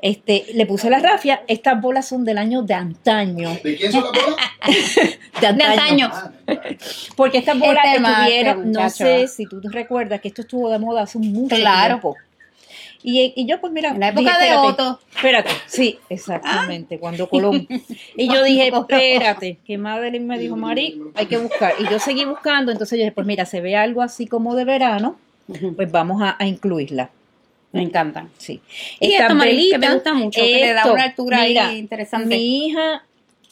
Este, 0.00 0.46
le 0.54 0.66
puse 0.66 0.90
la 0.90 0.98
rafia, 0.98 1.42
estas 1.46 1.80
bolas 1.80 2.08
son 2.08 2.24
del 2.24 2.36
año 2.38 2.62
de 2.62 2.74
antaño. 2.74 3.50
¿De 3.62 3.76
quién 3.76 3.92
son 3.92 4.02
las 4.02 4.12
bolas? 4.12 4.36
De 5.40 5.46
antaño. 5.46 5.68
De 5.68 5.80
antaño. 5.80 6.10
Porque 7.16 7.38
estas 7.38 7.58
bolas 7.58 7.84
Este 7.84 8.02
estuvieron, 8.02 8.72
no 8.72 8.90
sé 8.90 9.28
si 9.28 9.46
tú 9.46 9.60
te 9.60 9.68
recuerdas 9.68 10.20
que 10.20 10.28
esto 10.28 10.42
estuvo 10.42 10.68
de 10.68 10.78
moda 10.80 11.02
hace 11.02 11.18
mucho 11.18 11.54
Claro. 11.54 11.94
tiempo. 12.00 12.16
Y, 13.02 13.32
y 13.34 13.46
yo, 13.46 13.60
pues 13.60 13.72
mira, 13.72 13.90
En 13.90 14.00
la 14.00 14.12
dije, 14.12 14.22
época 14.22 14.38
de 14.38 14.46
espérate, 14.46 14.68
Otto. 14.68 15.00
Espérate, 15.14 15.50
sí, 15.66 15.98
exactamente, 16.08 16.98
cuando 16.98 17.28
Colón. 17.28 17.66
Y 18.16 18.32
yo 18.32 18.42
dije, 18.44 18.68
espérate, 18.74 19.58
que 19.66 19.78
Madeline 19.78 20.26
me 20.26 20.38
dijo, 20.38 20.56
Mari, 20.56 21.00
hay 21.14 21.26
que 21.26 21.38
buscar. 21.38 21.74
Y 21.78 21.90
yo 21.90 21.98
seguí 21.98 22.24
buscando, 22.24 22.70
entonces 22.72 22.98
yo 22.98 23.04
dije, 23.04 23.12
pues 23.12 23.26
mira, 23.26 23.44
se 23.44 23.60
ve 23.60 23.76
algo 23.76 24.02
así 24.02 24.26
como 24.26 24.54
de 24.54 24.64
verano, 24.64 25.16
pues 25.76 25.90
vamos 25.90 26.22
a, 26.22 26.36
a 26.38 26.46
incluirla. 26.46 27.10
Me 27.72 27.82
encantan. 27.82 28.30
Sí. 28.38 28.60
Y 29.00 29.14
Mari, 29.34 29.70
que 29.70 29.78
me 29.78 29.94
gusta 29.94 30.14
mucho, 30.14 30.40
que 30.40 30.60
le 30.60 30.72
da 30.74 30.92
una 30.92 31.04
altura 31.04 31.40
ahí 31.40 31.50
mira, 31.50 31.72
interesante. 31.72 32.28
Mi 32.28 32.66
hija 32.66 33.02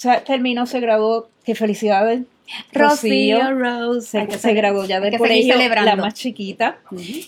o 0.01 0.03
sea, 0.03 0.25
terminó, 0.25 0.65
se 0.65 0.81
graduó, 0.81 1.29
qué 1.45 1.55
felicidades. 1.55 2.23
Rocío 2.73 3.53
Rose. 3.53 4.21
se, 4.21 4.27
que 4.27 4.39
se 4.39 4.55
graduó 4.55 4.85
ya 4.85 5.01
seguir 5.01 5.19
colegio, 5.19 5.55
la 5.57 5.97
más 5.97 6.15
chiquita. 6.15 6.79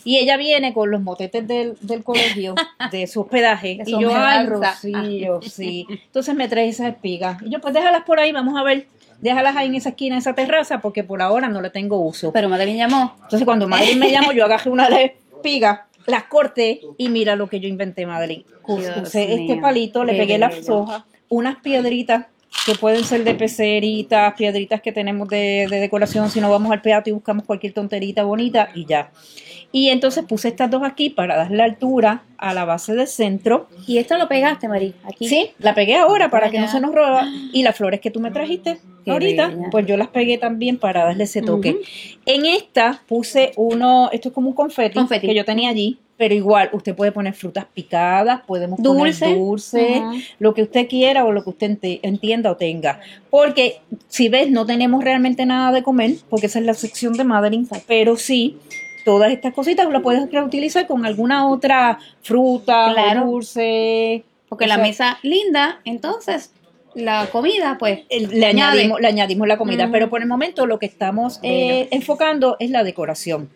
Y 0.05 0.19
ella 0.19 0.37
viene 0.37 0.73
con 0.73 0.91
los 0.91 1.01
motetes 1.01 1.47
del, 1.47 1.77
del 1.81 2.03
colegio, 2.03 2.55
de 2.91 3.07
su 3.07 3.23
hospedaje. 3.23 3.79
De 3.85 3.91
y 3.91 4.01
yo, 4.01 4.15
ay, 4.15 4.47
hospedanza. 4.47 4.73
Rocío, 4.73 5.41
sí. 5.43 5.87
Entonces 5.89 6.35
me 6.35 6.49
trae 6.49 6.69
esas 6.69 6.89
espigas. 6.89 7.41
Y 7.43 7.51
yo, 7.51 7.61
pues 7.61 7.75
déjalas 7.75 8.03
por 8.05 8.21
ahí, 8.21 8.33
vamos 8.33 8.59
a 8.59 8.63
ver. 8.63 8.87
Déjalas 9.21 9.57
ahí 9.57 9.69
en 9.69 9.77
esa 9.77 9.91
esquina, 9.91 10.17
en 10.17 10.19
esa 10.19 10.35
terraza, 10.35 10.81
porque 10.81 11.05
por 11.05 11.23
ahora 11.23 11.49
no 11.49 11.63
le 11.63 11.71
tengo 11.71 12.01
uso. 12.01 12.33
Pero 12.33 12.49
Madeline 12.49 12.79
llamó. 12.79 13.15
Entonces 13.23 13.45
cuando 13.45 13.69
Madeline 13.69 14.01
me 14.01 14.11
llamó, 14.11 14.33
yo 14.33 14.45
agarré 14.45 14.71
una 14.71 14.89
de 14.89 14.91
las 14.91 15.01
espigas, 15.03 15.81
las 16.07 16.25
corté 16.25 16.81
y 16.99 17.09
mira 17.09 17.37
lo 17.37 17.49
que 17.49 17.61
yo 17.61 17.69
inventé, 17.69 18.05
Madeline. 18.05 18.45
Usé 18.67 19.35
este 19.35 19.55
mío, 19.55 19.61
palito, 19.61 20.05
le 20.05 20.15
pegué 20.15 20.39
las 20.39 20.69
hojas, 20.69 21.05
unas 21.29 21.57
piedritas 21.57 22.27
que 22.67 22.75
pueden 22.75 23.05
ser 23.05 23.25
de 23.25 23.35
peceritas, 23.35 24.35
piedritas 24.35 24.81
que 24.81 24.93
tenemos 24.93 25.29
de, 25.29 25.67
de 25.69 25.81
decoración, 25.81 26.31
si 26.31 26.41
no 26.41 26.51
vamos 26.51 26.71
al 26.73 26.81
peato 26.83 27.11
y 27.11 27.13
buscamos 27.13 27.45
cualquier 27.45 27.73
tonterita 27.73 28.23
bonita 28.25 28.69
y 28.75 28.87
ya. 28.87 29.11
Y 29.75 29.89
entonces 29.89 30.25
puse 30.27 30.49
estas 30.49 30.71
dos 30.71 30.83
aquí 30.85 31.09
para 31.09 31.35
darle 31.35 31.63
altura 31.63 32.25
a 32.37 32.53
la 32.53 32.67
base 32.67 32.95
del 32.95 33.07
centro. 33.07 33.69
Y 33.87 33.97
esto 33.97 34.19
lo 34.19 34.29
pegaste, 34.29 34.69
Mari. 34.69 34.93
Aquí. 35.03 35.27
Sí, 35.27 35.51
la 35.59 35.75
pegué 35.75 35.97
ahora 35.97 36.29
para 36.31 36.43
Para 36.43 36.51
que 36.51 36.61
no 36.61 36.69
se 36.69 36.79
nos 36.79 36.95
roba. 36.95 37.27
Y 37.55 37.63
las 37.63 37.75
flores 37.75 38.01
que 38.01 38.11
tú 38.11 38.21
me 38.21 38.31
trajiste 38.31 38.81
Qué 39.05 39.11
ahorita, 39.11 39.49
bella. 39.49 39.71
pues 39.71 39.87
yo 39.87 39.97
las 39.97 40.09
pegué 40.09 40.37
también 40.37 40.77
para 40.77 41.05
darle 41.05 41.25
ese 41.25 41.41
toque. 41.41 41.81
En 42.27 42.45
esta 42.45 43.03
puse 43.09 43.53
uno, 43.57 44.11
esto 44.13 44.29
es 44.29 44.35
como 44.35 44.51
un 44.51 44.55
confeti, 44.55 44.95
Confeti. 44.95 45.27
que 45.29 45.35
yo 45.35 45.47
tenía 45.47 45.71
allí, 45.71 45.99
pero 46.17 46.35
igual 46.35 46.71
usted 46.73 46.95
puede 46.95 47.11
poner 47.13 47.35
frutas 47.35 47.67
picadas, 47.75 48.43
podemos 48.47 48.81
Dulce. 48.81 49.21
poner 49.25 49.39
dulce, 49.39 50.03
lo 50.39 50.55
que 50.55 50.63
usted 50.63 50.87
quiera 50.89 51.25
o 51.25 51.33
lo 51.33 51.43
que 51.43 51.51
usted 51.51 51.79
entienda 52.03 52.51
o 52.53 52.57
tenga. 52.57 53.01
Porque 53.31 53.81
si 54.09 54.29
ves, 54.29 54.51
no 54.51 54.65
tenemos 54.67 55.03
realmente 55.03 55.47
nada 55.47 55.73
de 55.73 55.83
comer, 55.83 56.13
porque 56.31 56.47
esa 56.47 56.59
es 56.61 56.65
la 56.67 56.75
sección 56.75 57.15
de 57.15 57.25
Madeline, 57.25 57.67
pero 57.87 58.17
sí. 58.17 58.59
Todas 59.05 59.33
estas 59.33 59.53
cositas 59.53 59.91
las 59.91 60.01
puedes 60.01 60.31
reutilizar 60.31 60.87
con 60.87 61.05
alguna 61.05 61.49
otra 61.49 61.99
fruta, 62.23 62.93
Claro. 62.93 63.23
o 63.25 63.31
dulce, 63.33 64.25
Porque 64.49 64.67
O 64.67 64.69
la 64.69 64.75
sea, 64.77 64.85
mesa 64.85 65.19
linda, 65.23 65.81
entonces 65.85 66.53
la 66.95 67.27
comida, 67.33 67.79
pues, 67.81 68.01
el- 68.11 68.39
le 68.39 68.47
añadimos, 68.47 69.01
le 69.01 69.09
añadimos 69.09 69.49
la 69.49 69.57
comida, 69.57 69.89
pero 69.91 70.09
por 70.11 70.21
el 70.23 70.29
momento 70.29 70.67
lo 70.67 70.79
que 70.79 70.87
estamos 70.87 71.41
eh, 71.43 71.89
enfocando 71.91 72.57
es 72.61 72.71
la 72.71 72.85
decoración. 72.85 73.49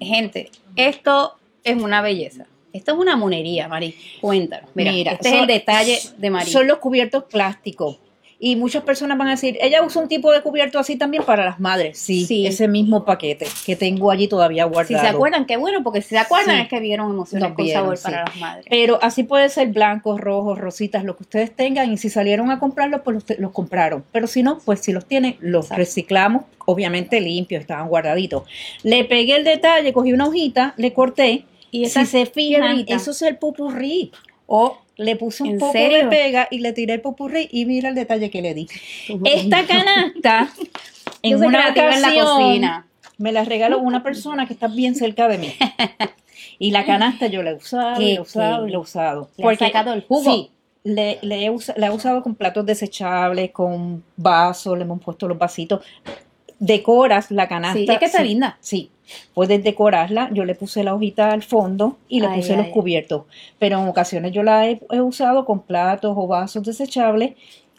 Gente, 0.00 0.50
esto 0.76 1.34
es 1.66 1.82
una 1.82 2.00
belleza. 2.02 2.46
Esto 2.72 2.92
es 2.92 2.98
una 2.98 3.16
monería, 3.16 3.68
Mari. 3.68 3.94
Cuéntanos. 4.20 4.70
Mira, 4.74 4.92
Mira, 4.92 5.12
este 5.12 5.28
es 5.28 5.34
el 5.34 5.46
detalle 5.46 5.98
de 6.18 6.30
Mari. 6.30 6.50
Son 6.50 6.66
los 6.66 6.78
cubiertos 6.78 7.24
plásticos. 7.24 7.98
Y 8.38 8.54
muchas 8.56 8.82
personas 8.82 9.16
van 9.16 9.28
a 9.28 9.30
decir, 9.30 9.56
ella 9.62 9.82
usa 9.82 10.02
un 10.02 10.08
tipo 10.08 10.30
de 10.30 10.42
cubierto 10.42 10.78
así 10.78 10.96
también 10.96 11.22
para 11.24 11.42
las 11.42 11.58
madres. 11.58 11.98
Sí, 11.98 12.26
Sí. 12.26 12.46
ese 12.46 12.68
mismo 12.68 13.02
paquete 13.02 13.46
que 13.64 13.76
tengo 13.76 14.10
allí 14.10 14.28
todavía 14.28 14.64
si 14.64 14.68
guardado. 14.68 15.00
se 15.00 15.08
acuerdan, 15.08 15.46
qué 15.46 15.56
bueno, 15.56 15.82
porque 15.82 16.02
si 16.02 16.10
se 16.10 16.18
acuerdan 16.18 16.56
Sí. 16.56 16.62
es 16.64 16.68
que 16.68 16.78
vieron 16.80 17.10
emociones 17.12 17.48
Nos 17.48 17.56
con 17.56 17.64
vieron, 17.64 17.82
sabor 17.82 17.96
sí. 17.96 18.02
para 18.04 18.24
las 18.26 18.36
madres. 18.36 18.66
Pero 18.68 18.98
así 19.00 19.22
puede 19.22 19.48
ser 19.48 19.68
blancos, 19.68 20.20
rojos, 20.20 20.58
rositas, 20.58 21.02
lo 21.02 21.16
que 21.16 21.22
ustedes 21.22 21.56
tengan. 21.56 21.90
Y 21.90 21.96
si 21.96 22.10
salieron 22.10 22.50
a 22.50 22.58
comprarlos, 22.58 23.00
pues 23.02 23.24
los, 23.26 23.38
los 23.38 23.52
compraron. 23.52 24.04
Pero 24.12 24.26
si 24.26 24.42
no, 24.42 24.58
pues 24.66 24.80
si 24.80 24.92
los 24.92 25.06
tienen, 25.06 25.36
los 25.40 25.64
Exacto. 25.64 25.78
reciclamos, 25.80 26.42
obviamente 26.66 27.22
limpios, 27.22 27.62
estaban 27.62 27.88
guardaditos. 27.88 28.42
Le 28.82 29.06
pegué 29.06 29.36
el 29.36 29.44
detalle, 29.44 29.94
cogí 29.94 30.12
una 30.12 30.26
hojita, 30.26 30.74
le 30.76 30.92
corté. 30.92 31.46
Y 31.82 31.88
si 31.90 32.06
se 32.06 32.26
fijan, 32.26 32.84
eso 32.88 33.10
es 33.10 33.22
el 33.22 33.36
pupurrí. 33.38 34.12
O 34.46 34.78
le 34.96 35.16
puse 35.16 35.42
un 35.42 35.50
¿En 35.50 35.58
poco 35.58 35.72
serio? 35.72 35.98
de 35.98 36.06
pega 36.06 36.48
y 36.50 36.60
le 36.60 36.72
tiré 36.72 36.94
el 36.94 37.00
pupurrí 37.00 37.48
y 37.50 37.64
mira 37.66 37.88
el 37.88 37.94
detalle 37.94 38.30
que 38.30 38.40
le 38.42 38.54
di. 38.54 38.68
Esta 39.24 39.66
canasta, 39.66 40.48
en 41.22 41.36
una 41.36 41.72
creativa 41.74 41.94
en 41.94 42.02
la 42.02 42.08
ocasión, 42.08 42.26
cocina. 42.26 42.86
me 43.18 43.32
la 43.32 43.44
regaló 43.44 43.78
una 43.80 44.02
persona 44.02 44.46
que 44.46 44.52
está 44.52 44.68
bien 44.68 44.94
cerca 44.94 45.28
de 45.28 45.38
mí. 45.38 45.52
Y 46.58 46.70
la 46.70 46.86
canasta 46.86 47.26
yo 47.26 47.42
la 47.42 47.50
he 47.50 47.54
usado, 47.54 48.00
la 48.00 48.06
he 48.08 48.18
usado, 48.20 48.66
la 48.66 48.72
he 48.72 48.78
usado. 48.78 49.28
Le 49.36 49.56
sacado 49.56 49.92
el 49.92 50.02
jugo. 50.02 50.22
Sí, 50.32 50.50
le, 50.84 51.18
le 51.20 51.44
he 51.44 51.50
usa- 51.50 51.74
la 51.76 51.88
he 51.88 51.90
usado 51.90 52.22
con 52.22 52.34
platos 52.34 52.64
desechables, 52.64 53.50
con 53.50 54.02
vasos, 54.16 54.76
le 54.78 54.84
hemos 54.84 55.02
puesto 55.02 55.28
los 55.28 55.36
vasitos. 55.36 55.84
Decoras 56.58 57.30
la 57.30 57.48
canasta. 57.48 57.78
Sí, 57.78 57.86
es 57.88 57.98
que 57.98 58.04
está 58.06 58.22
linda. 58.22 58.56
Sí, 58.60 58.90
puedes 59.34 59.62
decorarla. 59.62 60.30
Yo 60.32 60.44
le 60.44 60.54
puse 60.54 60.82
la 60.84 60.94
hojita 60.94 61.30
al 61.32 61.42
fondo 61.42 61.96
y 62.08 62.20
le 62.20 62.28
Ay, 62.28 62.36
puse 62.40 62.52
ay, 62.52 62.58
los 62.58 62.68
cubiertos. 62.68 63.24
Pero 63.58 63.80
en 63.80 63.88
ocasiones 63.88 64.32
yo 64.32 64.42
la 64.42 64.66
he, 64.68 64.80
he 64.90 65.00
usado 65.00 65.44
con 65.44 65.60
platos 65.60 66.14
o 66.16 66.26
vasos 66.26 66.64
desechables. 66.64 67.34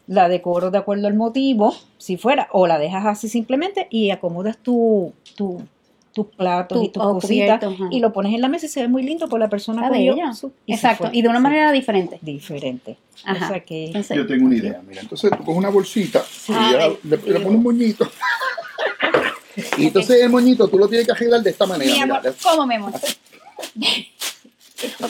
La 0.05 0.29
decoro 0.29 0.71
de 0.71 0.77
acuerdo 0.77 1.07
al 1.07 1.15
motivo, 1.15 1.75
si 1.97 2.15
fuera, 2.15 2.47
o 2.53 2.65
la 2.65 2.79
dejas 2.79 3.05
así 3.05 3.27
simplemente 3.27 3.87
y 3.89 4.11
acomodas 4.11 4.57
tu, 4.57 5.11
tu- 5.35 5.61
tus 6.17 6.27
platos 6.35 6.79
Tu- 6.79 6.85
y 6.85 6.89
tus 6.89 7.03
cositas 7.03 7.63
y 7.91 7.99
lo 7.99 8.11
pones 8.11 8.33
en 8.33 8.41
la 8.41 8.47
mesa 8.47 8.65
y 8.65 8.69
se 8.69 8.81
ve 8.81 8.87
muy 8.87 9.03
lindo 9.03 9.29
por 9.29 9.39
la 9.39 9.47
persona 9.49 9.87
bella. 9.89 10.33
su- 10.33 10.51
y 10.65 10.73
Exacto, 10.73 11.09
y 11.13 11.21
de 11.21 11.29
una 11.29 11.37
Sí, 11.37 11.43
manera 11.43 11.71
diferente. 11.71 12.17
diferente. 12.21 12.97
Ajá. 13.23 13.45
O 13.45 13.49
sea 13.49 13.59
que 13.63 13.85
Entonces, 13.85 14.17
Yo 14.17 14.25
tengo 14.25 14.45
una 14.47 14.55
idea, 14.55 14.81
mira. 14.87 15.01
Entonces 15.01 15.29
tú 15.29 15.37
coges 15.43 15.57
una 15.57 15.69
bolsita 15.69 16.23
y 16.49 16.53
Ah, 16.53 16.89
le, 17.03 17.09
le 17.09 17.17
pones 17.17 17.45
un 17.45 17.61
moñito. 17.63 18.09
Y 19.77 19.87
entonces 19.87 20.21
el 20.21 20.29
moñito 20.29 20.67
tú 20.67 20.77
lo 20.77 20.87
tienes 20.87 21.05
que 21.07 21.13
arreglar 21.13 21.41
de 21.41 21.49
esta 21.49 21.65
manera. 21.65 21.91
mi 21.91 21.99
mira. 22.01 22.17
amor, 22.17 22.35
¿cómo, 22.43 22.67
mi 22.67 22.75
amor? 22.75 22.93
Ok, 22.93 23.01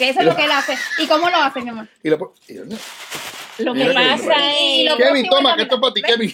eso 0.02 0.20
es 0.22 0.26
lo 0.26 0.36
que 0.36 0.46
él 0.46 0.52
hace. 0.52 0.74
¿Y 1.00 1.08
cómo 1.08 1.30
lo 1.30 1.36
hace, 1.38 1.62
mi 1.62 1.70
amor? 1.70 1.88
Y 2.04 2.12
pon- 2.12 2.30
y- 2.48 3.64
lo 3.64 3.74
que 3.74 3.86
pasa 3.88 4.26
lo 4.26 4.96
es 4.96 4.98
Kevin, 4.98 5.28
toma, 5.30 5.56
que 5.56 5.64
esto 5.64 5.76
es 5.76 5.82
para 5.82 5.94
ti, 5.94 6.02
Kevin. 6.02 6.34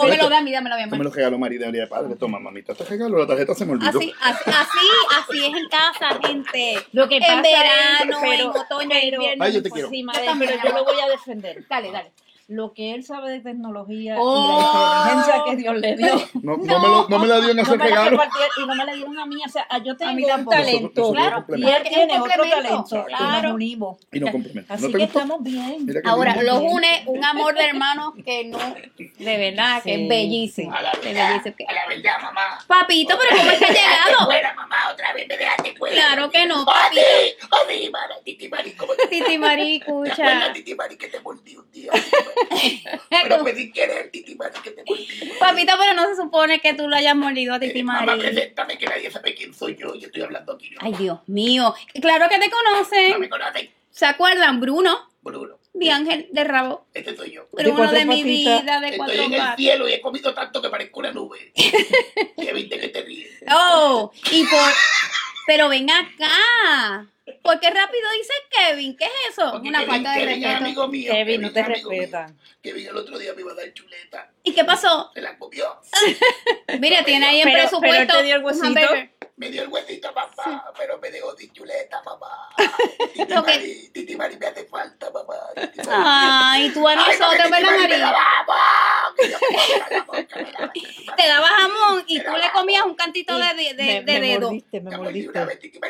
O 0.00 0.08
me 0.08 0.16
lo 0.16 0.28
da 0.28 0.38
a 0.38 0.40
mí, 0.40 0.50
dámelo 0.52 0.74
a 0.74 0.78
mi 0.78 0.90
me 0.90 1.04
lo 1.04 1.10
regaló 1.10 1.38
María 1.38 1.58
de 1.70 1.72
de 1.80 1.86
Padre. 1.86 2.16
Toma, 2.16 2.38
mamita, 2.38 2.74
te 2.74 2.84
regalo 2.84 3.18
la 3.18 3.26
tarjeta, 3.26 3.54
se 3.54 3.66
me 3.66 3.72
olvidó. 3.72 3.98
Así, 3.98 4.12
así, 4.20 4.50
así, 4.50 4.86
así 5.18 5.44
es 5.46 5.54
en 5.56 5.68
casa, 5.68 6.18
gente. 6.26 6.78
lo 6.92 7.08
que 7.08 7.16
En 7.16 7.22
pasa 7.22 7.42
verano, 7.42 8.16
es, 8.16 8.16
pero- 8.22 8.42
en 8.42 8.48
otoño, 8.48 8.88
pero- 8.90 9.16
invierno. 9.16 9.44
Ay, 9.44 9.52
yo 9.52 9.62
te 9.62 9.70
quiero. 9.70 9.88
Sí, 9.90 10.00
Yo 10.00 10.06
madre, 10.06 10.24
también, 10.24 10.52
pero 10.62 10.68
yo 10.70 10.78
lo 10.78 10.84
voy 10.84 11.00
a 11.00 11.08
defender. 11.08 11.64
Dale, 11.68 11.90
dale. 11.92 12.10
Lo 12.52 12.74
que 12.74 12.94
él 12.94 13.04
sabe 13.04 13.30
de 13.30 13.38
tecnología 13.40 14.16
Oh. 14.18 14.34
y 14.34 15.08
la 15.08 15.14
inteligencia 15.14 15.44
que 15.48 15.56
Dios 15.56 15.76
le 15.76 15.96
dio. 15.96 16.14
No, 16.42 16.56
no 16.56 16.78
me 16.80 16.88
lo, 16.88 17.08
no 17.08 17.18
me 17.20 17.26
la 17.28 17.40
dio 17.40 17.50
en 17.50 17.56
No 17.56 17.62
ese 17.62 17.70
me 17.76 17.76
la 17.78 17.84
regalo. 17.84 18.20
y 18.56 18.66
no 18.66 18.74
me 18.74 18.84
la 18.84 18.92
dieron 18.92 19.18
a 19.18 19.26
mí. 19.26 19.36
O 19.46 19.48
sea, 19.48 19.66
yo 19.84 19.96
tengo 19.96 20.12
mí 20.14 20.24
un 20.24 20.44
talento. 20.46 21.00
Nosotros- 21.00 21.12
Claro, 21.12 21.36
nosotros 21.46 21.58
Y 21.60 21.64
él 21.64 21.82
tiene 21.88 22.20
otro 22.20 22.42
talento. 22.50 23.04
Y 23.08 23.14
claro. 23.14 23.42
nos 23.42 23.52
unimos. 23.54 23.98
Y 24.12 24.18
no 24.20 24.32
complementa. 24.32 24.74
Así 24.74 24.82
¿No 24.86 24.90
que 24.92 24.98
gustó? 24.98 25.18
estamos 25.20 25.42
bien. 25.44 25.86
Ahora, 26.04 26.34
lindo. 26.34 26.52
los 26.52 26.72
une 26.72 27.02
un 27.06 27.24
amor 27.24 27.54
de 27.54 27.64
hermanos 27.66 28.14
que 28.24 28.44
no, 28.46 28.58
de 28.58 29.36
verdad, 29.38 29.82
que 29.84 29.94
Sí, 29.94 30.02
es 30.02 30.08
bellísimo. 30.08 30.72
A 30.74 30.82
la 30.82 30.90
Es 30.90 31.00
verdad, 31.02 31.28
bellísimo. 31.42 31.68
a 31.68 31.72
la 31.72 31.86
verdad, 31.86 32.20
mamá. 32.22 32.58
Papito, 32.66 33.16
pero 33.16 33.36
¿cómo 33.36 33.50
es 33.52 33.58
que 33.58 33.64
ha 33.66 33.68
llegado? 33.68 34.24
Fuera, 34.26 34.54
mamá, 34.54 34.76
otra 34.92 35.12
vez 35.12 35.28
me 35.28 35.36
dejaste 35.36 35.74
fuera. 35.76 35.94
Claro 35.94 36.30
que 36.30 36.46
no, 36.46 36.62
¡A 36.62 36.66
papito. 36.66 37.00
¡A 37.52 37.68
ti, 37.68 37.90
mara! 37.90 38.14
Titi 38.24 38.48
Mari, 38.48 38.72
¿cómo 38.72 38.92
te 38.94 39.06
Titi 39.06 39.38
Mari, 39.38 39.78
¿Te 39.78 39.84
acuerdas, 39.84 40.18
escucha. 40.18 40.52
Titi 40.52 40.74
Mari, 40.74 40.96
que 40.96 41.06
te 41.08 41.20
mordí 41.20 41.56
un 41.56 41.70
día? 41.70 41.90
Pero 43.10 43.44
pedí 43.44 43.72
querer, 43.72 44.10
Titi 44.10 44.34
Mari, 44.34 44.58
que 44.62 44.70
te 44.70 44.82
mordí. 44.86 45.06
Papito, 45.38 45.72
pero 45.78 45.94
no 45.94 46.06
se 46.08 46.16
supone 46.16 46.60
que 46.60 46.74
tú 46.74 46.88
lo 46.88 46.96
hayas 46.96 47.14
mordido 47.16 47.54
a 47.54 47.60
Titi 47.60 47.80
Eh, 47.80 47.84
Mamá, 47.84 48.02
Mari. 48.06 48.20
preséntame 48.20 48.78
que 48.78 48.86
nadie 48.86 49.10
sabe 49.10 49.34
quién 49.34 49.52
soy 49.54 49.76
yo. 49.76 49.94
Yo 49.94 50.06
estoy 50.06 50.22
hablando 50.22 50.52
aquí. 50.54 50.70
Ay, 50.80 50.92
Dios 50.94 51.18
mío. 51.26 51.74
Claro 52.00 52.28
que 52.28 52.38
te 52.38 52.48
No 52.48 52.56
conocen. 52.56 53.20
me 53.20 53.28
conocen. 53.28 53.70
¿Se 53.90 54.06
acuerdan? 54.06 54.60
Bruno, 54.60 55.08
Bruno. 55.22 55.58
de 55.74 55.90
Ángel 55.90 56.28
de 56.32 56.44
Rabo. 56.44 56.86
Este 56.94 57.16
soy 57.16 57.32
yo. 57.32 57.48
Bruno 57.52 57.76
cuatro 57.76 57.98
de 57.98 58.04
mi 58.06 58.22
vida, 58.22 58.80
de 58.80 58.86
Estoy 58.88 58.96
cuatro 58.98 59.22
en 59.22 59.32
el 59.34 59.42
cielo 59.56 59.88
y 59.88 59.92
he 59.94 60.00
comido 60.00 60.32
tanto 60.34 60.60
que 60.62 60.68
parezco 60.68 61.00
una 61.00 61.12
nube. 61.12 61.52
Ya 62.36 62.52
viste 62.52 62.78
que 62.80 62.88
te 62.88 63.02
ríes. 63.02 63.30
Oh, 63.52 64.10
y 64.32 64.44
por. 64.44 64.72
Pero 65.46 65.68
ven 65.68 65.90
acá. 65.90 67.06
¿Por 67.42 67.60
qué 67.60 67.70
rápido 67.70 68.10
dices 68.12 68.36
Kevin? 68.50 68.96
¿Qué 68.96 69.04
es 69.04 69.10
eso? 69.30 69.50
Porque 69.52 69.68
Una 69.68 69.80
Kevin- 69.80 69.90
falta 69.90 70.12
de 70.12 70.18
Kevin 70.20 70.34
es 70.36 70.42
respeto. 70.42 70.64
amigo 70.64 70.88
mío. 70.88 71.12
Kevin, 71.12 71.40
no 71.42 71.52
te 71.52 71.62
respetan. 71.62 72.38
Kevin 72.62 72.86
el 72.88 72.96
otro 72.96 73.18
día 73.18 73.32
me 73.34 73.40
iba 73.40 73.52
a 73.52 73.54
dar 73.54 73.72
chuleta. 73.72 74.30
¿Y 74.42 74.52
qué 74.54 74.64
pasó? 74.64 75.10
Se 75.14 75.20
la 75.20 75.38
comió. 75.38 75.80
Mira, 76.80 77.04
tiene 77.04 77.26
ahí 77.26 77.40
en 77.40 77.44
Pero- 77.48 77.58
presupuesto. 77.58 77.98
pero 78.06 78.18
te 78.18 78.22
dio 78.24 78.36
el 78.36 78.44
huesito. 78.44 78.80
Me 79.36 79.48
dio 79.50 79.62
el 79.62 79.68
huesito, 79.68 80.12
papá, 80.12 80.70
pero 80.76 80.98
me 80.98 81.10
dejó 81.10 81.34
sin 81.34 81.50
chuleta, 81.54 82.02
papá. 82.02 82.50
Titi 83.14 83.26
que- 83.26 83.34
Mari, 83.40 83.88
Titi 83.90 84.14
Mari 84.16 84.36
me 84.36 84.46
hace 84.46 84.66
falta, 84.66 85.10
papá. 85.10 85.34
Titi. 85.72 85.88
Ay, 85.90 86.68
tú 86.74 86.86
a 86.86 86.94
porque 86.94 87.16
nosotros, 87.18 87.30
¿verdad, 87.38 87.48
Mari 87.50 87.64
me 87.64 87.70
María? 87.70 87.88
me 87.88 88.04
me. 88.04 88.10
Te 91.16 91.26
daba 91.26 91.46
jamón 91.48 92.04
y 92.06 92.18
Me 92.18 92.24
tú 92.24 92.30
le 92.36 92.50
comías 92.52 92.84
un 92.84 92.94
cantito 92.94 93.36
de, 93.38 93.54
de, 93.54 93.74
de- 93.74 94.02
me, 94.02 94.02
me 94.02 94.20
dedo. 94.20 94.40
mordiste, 94.48 94.80
me 94.80 94.90
Me 94.90 94.96
mordiste. 94.98 95.40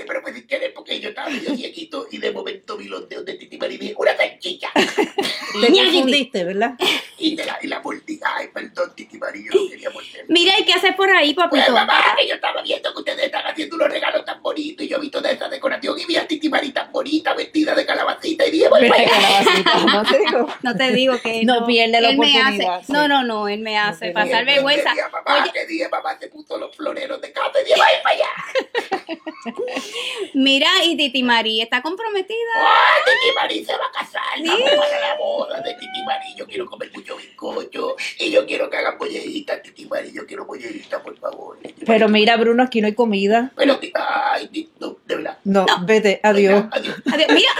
pero 0.07 0.23
querer 0.47 0.73
porque 0.75 1.01
yo 1.01 1.09
estaba 1.11 1.30
medio 1.31 1.57
cieguito 1.57 2.07
y 2.11 2.19
de 2.19 2.31
momento 2.33 2.77
vi 2.77 2.87
los 2.87 3.09
dedos 3.09 3.25
de 3.25 3.35
Titi 3.35 3.57
Mari 3.57 3.75
y 3.75 3.79
dije, 3.79 3.95
una 3.99 4.17
salchicha. 4.17 4.71
Te 4.75 5.67
confundiste, 5.73 6.45
¿verdad? 6.45 6.75
Y, 7.19 7.35
de 7.37 7.45
la, 7.45 7.59
y 7.61 7.67
la 7.67 7.81
mordí. 7.81 8.19
Ay, 8.25 8.49
perdón, 8.55 8.93
Titi 8.95 9.19
Mari, 9.19 9.45
yo 9.45 9.61
no 9.61 9.69
quería 9.71 9.91
morder. 9.91 10.25
Mira, 10.29 10.59
¿y 10.59 10.65
qué 10.65 10.73
haces 10.75 10.95
por 10.95 11.11
ahí, 11.11 11.35
Pues 11.35 11.49
papito? 11.49 11.73
mamá, 11.73 12.15
que 12.19 12.29
yo 12.29 12.35
estaba 12.35 12.63
viendo 12.63 12.93
que 12.93 12.99
ustedes 13.01 13.25
están 13.25 13.47
haciendo 13.47 13.77
unos 13.77 13.89
regalos 13.89 14.25
tan 14.25 14.43
bonitos 14.43 14.85
y 14.87 14.89
yo 14.89 15.01
vi 15.01 15.11
toda 15.11 15.31
esa 15.31 15.49
decoración 15.49 15.99
y 15.99 16.05
vi 16.07 16.17
a 16.17 16.27
Titi 16.27 16.49
Mari 16.49 16.71
tan 16.73 16.91
bonita, 16.93 17.35
vestida 17.35 17.75
de 17.75 17.85
calabacita 17.85 18.47
y 18.47 18.51
dije, 18.53 18.69
voy 18.69 18.89
para 18.89 19.03
allá. 19.03 19.11
calabacita, 19.11 19.79
no 19.93 20.03
te 20.05 20.19
digo. 20.19 20.49
No 20.63 20.77
te 20.77 20.93
digo 20.93 21.15
que 21.23 21.45
No 21.45 21.67
pierde 21.67 22.01
la 22.01 22.11
oportunidad, 22.11 22.47
hace- 22.49 22.87
sí. 22.87 22.93
No, 22.93 23.09
no, 23.09 23.23
no, 23.25 23.49
él 23.49 23.61
me 23.61 23.77
hace 23.79 24.11
pierde 24.13 24.15
pasar 24.15 24.45
la 24.45 24.53
vergüenza. 24.53 24.91
¿Qué 24.91 24.95
día, 24.95 25.09
mamá? 25.09 25.43
Oye, 25.43 25.51
¿Qué 25.53 25.67
día, 25.67 25.89
mamá? 25.89 26.17
Se 26.19 26.29
puso 26.29 26.57
los 26.59 26.75
floreros 26.77 27.21
de 27.21 27.33
casa 27.33 27.61
y 27.61 27.65
dije, 27.65 27.77
voy 27.77 27.87
para 28.03 28.15
allá. 28.15 29.21
mira, 30.35 30.69
y 30.85 30.97
Titi 30.97 31.20
María 31.23 31.65
está 31.65 31.83
comprometida. 31.83 32.37
¡Ay, 32.57 33.03
Titi 33.05 33.35
Mari 33.35 33.65
se 33.65 33.73
va 33.73 33.87
a 33.87 33.93
casar! 33.93 34.23
Vamos 34.45 34.71
para 34.71 35.01
la 35.01 35.17
boda 35.17 35.61
de 35.61 35.75
Titi 35.75 36.03
Mari. 36.05 36.35
Yo 36.37 36.47
quiero 36.47 36.67
comer 36.67 36.91
mucho 36.95 37.17
bizcocho 37.17 37.97
y 38.19 38.31
yo 38.31 38.47
quiero 38.47 38.69
que 38.71 38.77
hagan 38.77 38.99
bollejitas, 38.99 39.63
Titi 39.63 39.87
Mari. 39.87 40.13
Yo 40.13 40.27
quiero 40.27 40.45
bollejitas, 40.47 41.01
por 41.03 41.17
favor. 41.19 41.59
Titi 41.63 41.85
Pero 41.85 42.09
mira, 42.09 42.37
Bruno, 42.37 42.63
aquí 42.63 42.81
no 42.81 42.87
hay 42.87 42.95
comida. 42.95 43.51
Pero, 43.57 43.79
ti- 43.79 43.93
ay, 43.95 44.69
no, 44.79 44.97
de 45.07 45.17
verdad. 45.17 45.39
No, 45.45 45.67
No. 45.67 45.87
vete, 45.87 46.21
adiós. 46.23 46.65
Adiós. 46.71 46.97
Adiós, 47.13 47.29
mira, 47.33 47.51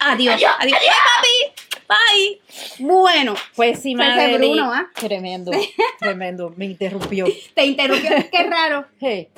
ah, 0.00 0.12
adiós, 0.12 0.42
adiós. 0.58 0.78
Bye, 0.80 0.88
papi. 0.88 1.60
Bye. 1.88 2.40
Bueno, 2.78 3.34
Pues 3.56 3.80
sí, 3.80 3.90
Ese 3.92 3.96
madre. 3.96 4.38
Bruno, 4.38 4.72
¿ah? 4.72 4.88
Tremendo, 4.94 5.50
tremendo. 5.98 6.52
Me 6.56 6.66
interrumpió. 6.66 7.26
te 7.54 7.64
interrumpió. 7.64 8.10
Qué 8.30 8.42
raro. 8.44 8.86
Hey. 9.00 9.28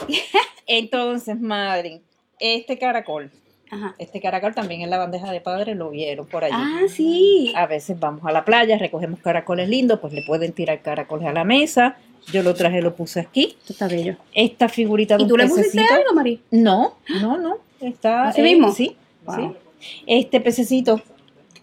Entonces, 0.66 1.40
madre, 1.40 2.02
este 2.38 2.78
caracol, 2.78 3.30
Ajá. 3.72 3.94
este 3.98 4.20
caracol 4.20 4.54
también 4.54 4.82
en 4.82 4.90
la 4.90 4.98
bandeja 4.98 5.32
de 5.32 5.40
padre 5.40 5.74
lo 5.74 5.90
vieron 5.90 6.26
por 6.26 6.44
allí. 6.44 6.54
Ah, 6.56 6.82
sí. 6.88 7.52
A 7.56 7.66
veces 7.66 7.98
vamos 7.98 8.22
a 8.24 8.30
la 8.30 8.44
playa, 8.44 8.76
recogemos 8.78 9.18
caracoles 9.20 9.68
lindos, 9.68 9.98
pues 10.00 10.12
le 10.12 10.22
pueden 10.22 10.52
tirar 10.52 10.80
caracoles 10.82 11.26
a 11.26 11.32
la 11.32 11.42
mesa. 11.44 11.96
Yo 12.32 12.42
lo 12.42 12.54
traje, 12.54 12.80
lo 12.82 12.94
puse 12.94 13.20
aquí. 13.20 13.56
Esto 13.60 13.72
está 13.72 13.88
bello. 13.88 14.16
Esta 14.34 14.68
figurita 14.68 15.16
de 15.16 15.24
¿Y 15.24 15.26
tú 15.26 15.36
le 15.36 15.48
pusiste 15.48 15.70
pececito. 15.78 15.94
algo, 15.94 16.14
María? 16.14 16.38
No, 16.50 16.94
no, 17.20 17.36
no. 17.38 17.56
Está 17.80 18.28
¿Así 18.28 18.40
eh, 18.42 18.44
mismo? 18.44 18.72
Sí, 18.72 18.96
Wow. 19.24 19.36
sí. 19.80 19.92
Este 20.06 20.40
pececito 20.40 21.00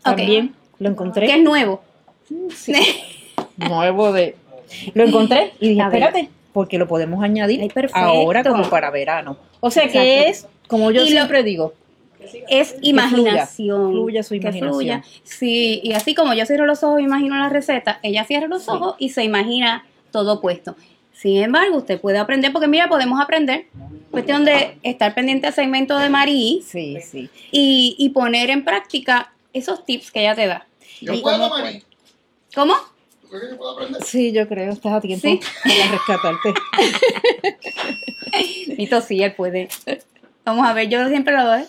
también 0.04 0.56
lo 0.80 0.90
encontré. 0.90 1.28
Que 1.28 1.36
es 1.36 1.44
nuevo. 1.44 1.82
Sí. 2.54 2.74
Nuevo 3.58 4.12
de. 4.14 4.36
Lo 4.94 5.04
encontré 5.06 5.54
y 5.60 5.70
dije, 5.70 5.82
espérate, 5.82 6.30
porque 6.54 6.78
lo 6.78 6.88
podemos 6.88 7.24
añadir 7.24 7.62
Ay, 7.62 7.90
ahora 7.94 8.44
como 8.44 8.70
para 8.70 8.90
verano. 8.92 9.38
O 9.60 9.72
sea 9.72 9.84
Exacto. 9.84 10.00
que 10.04 10.30
es, 10.30 10.48
como 10.68 10.92
yo 10.92 11.02
Y 11.02 11.06
lo- 11.06 11.10
siempre 11.12 11.44
digo, 11.44 11.74
es 12.50 12.76
imaginación. 12.82 13.92
fluya 13.92 14.24
su 14.24 14.30
que 14.32 14.36
imaginación. 14.38 14.70
fluya. 14.74 15.04
Sí, 15.24 15.80
y 15.84 15.94
así 15.94 16.14
como 16.16 16.34
yo 16.34 16.46
cierro 16.46 16.66
los 16.66 16.84
ojos 16.84 17.00
e 17.00 17.04
imagino 17.04 17.36
la 17.38 17.50
receta, 17.50 18.00
ella 18.04 18.24
cierra 18.26 18.48
los 18.48 18.68
ojos 18.70 18.96
y 19.00 19.10
se 19.10 19.24
imagina 19.24 19.86
todo 20.12 20.42
puesto. 20.42 20.76
Sin 21.14 21.38
embargo, 21.44 21.78
usted 21.78 22.00
puede 22.00 22.18
aprender, 22.18 22.52
porque 22.54 22.68
mira, 22.68 22.88
podemos 22.88 23.20
aprender. 23.22 23.66
Cuestión 24.10 24.46
de 24.46 24.78
estar 24.84 25.14
pendiente 25.14 25.48
al 25.48 25.54
segmento 25.54 25.98
de 25.98 26.10
Marí 26.10 26.64
Sí, 26.66 26.98
sí. 27.02 27.30
y, 27.52 27.96
y 28.00 28.10
poner 28.10 28.50
en 28.50 28.64
práctica 28.64 29.34
esos 29.54 29.86
tips 29.86 30.12
que 30.12 30.22
ella 30.22 30.36
te 30.36 30.48
da. 30.48 30.66
Yo 31.02 31.14
¿Y 31.14 31.22
puedo, 31.22 31.50
cómo. 31.50 31.64
¿Cómo? 32.56 32.74
¿Tú 33.22 33.28
crees 33.30 33.44
que 33.44 33.50
yo 33.52 33.58
puedo 33.58 33.72
aprender? 33.74 34.04
Sí, 34.04 34.32
yo 34.32 34.48
creo, 34.48 34.72
estás 34.72 34.94
a 34.94 35.02
tiempo 35.02 35.28
Sí. 35.28 35.40
para 35.64 35.92
rescatarte. 35.92 36.54
Nito 38.78 39.02
sí, 39.02 39.22
él 39.22 39.34
puede. 39.36 39.68
Vamos 40.46 40.66
a 40.68 40.74
ver, 40.74 40.90
yo 40.90 41.08
siempre 41.10 41.36
lo 41.36 41.44
veo. 41.52 41.66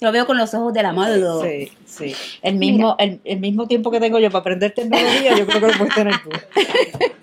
Lo 0.00 0.12
veo 0.12 0.26
con 0.26 0.36
los 0.38 0.52
ojos 0.54 0.72
de 0.72 0.82
la 0.82 0.92
mano. 0.92 1.42
Sí, 1.42 1.70
sí. 1.84 2.14
El 2.42 2.56
mismo, 2.56 2.96
el, 2.98 3.20
el 3.24 3.38
mismo 3.40 3.66
tiempo 3.68 3.90
que 3.90 4.00
tengo 4.00 4.18
yo 4.18 4.30
para 4.30 4.40
aprenderte 4.40 4.82
el 4.82 4.88
mediodía, 4.88 5.36
yo 5.36 5.46
creo 5.46 5.60
que 5.60 5.66
lo 5.68 5.78
puedes 5.78 5.94
tener 5.94 6.14
tú. 6.22 6.30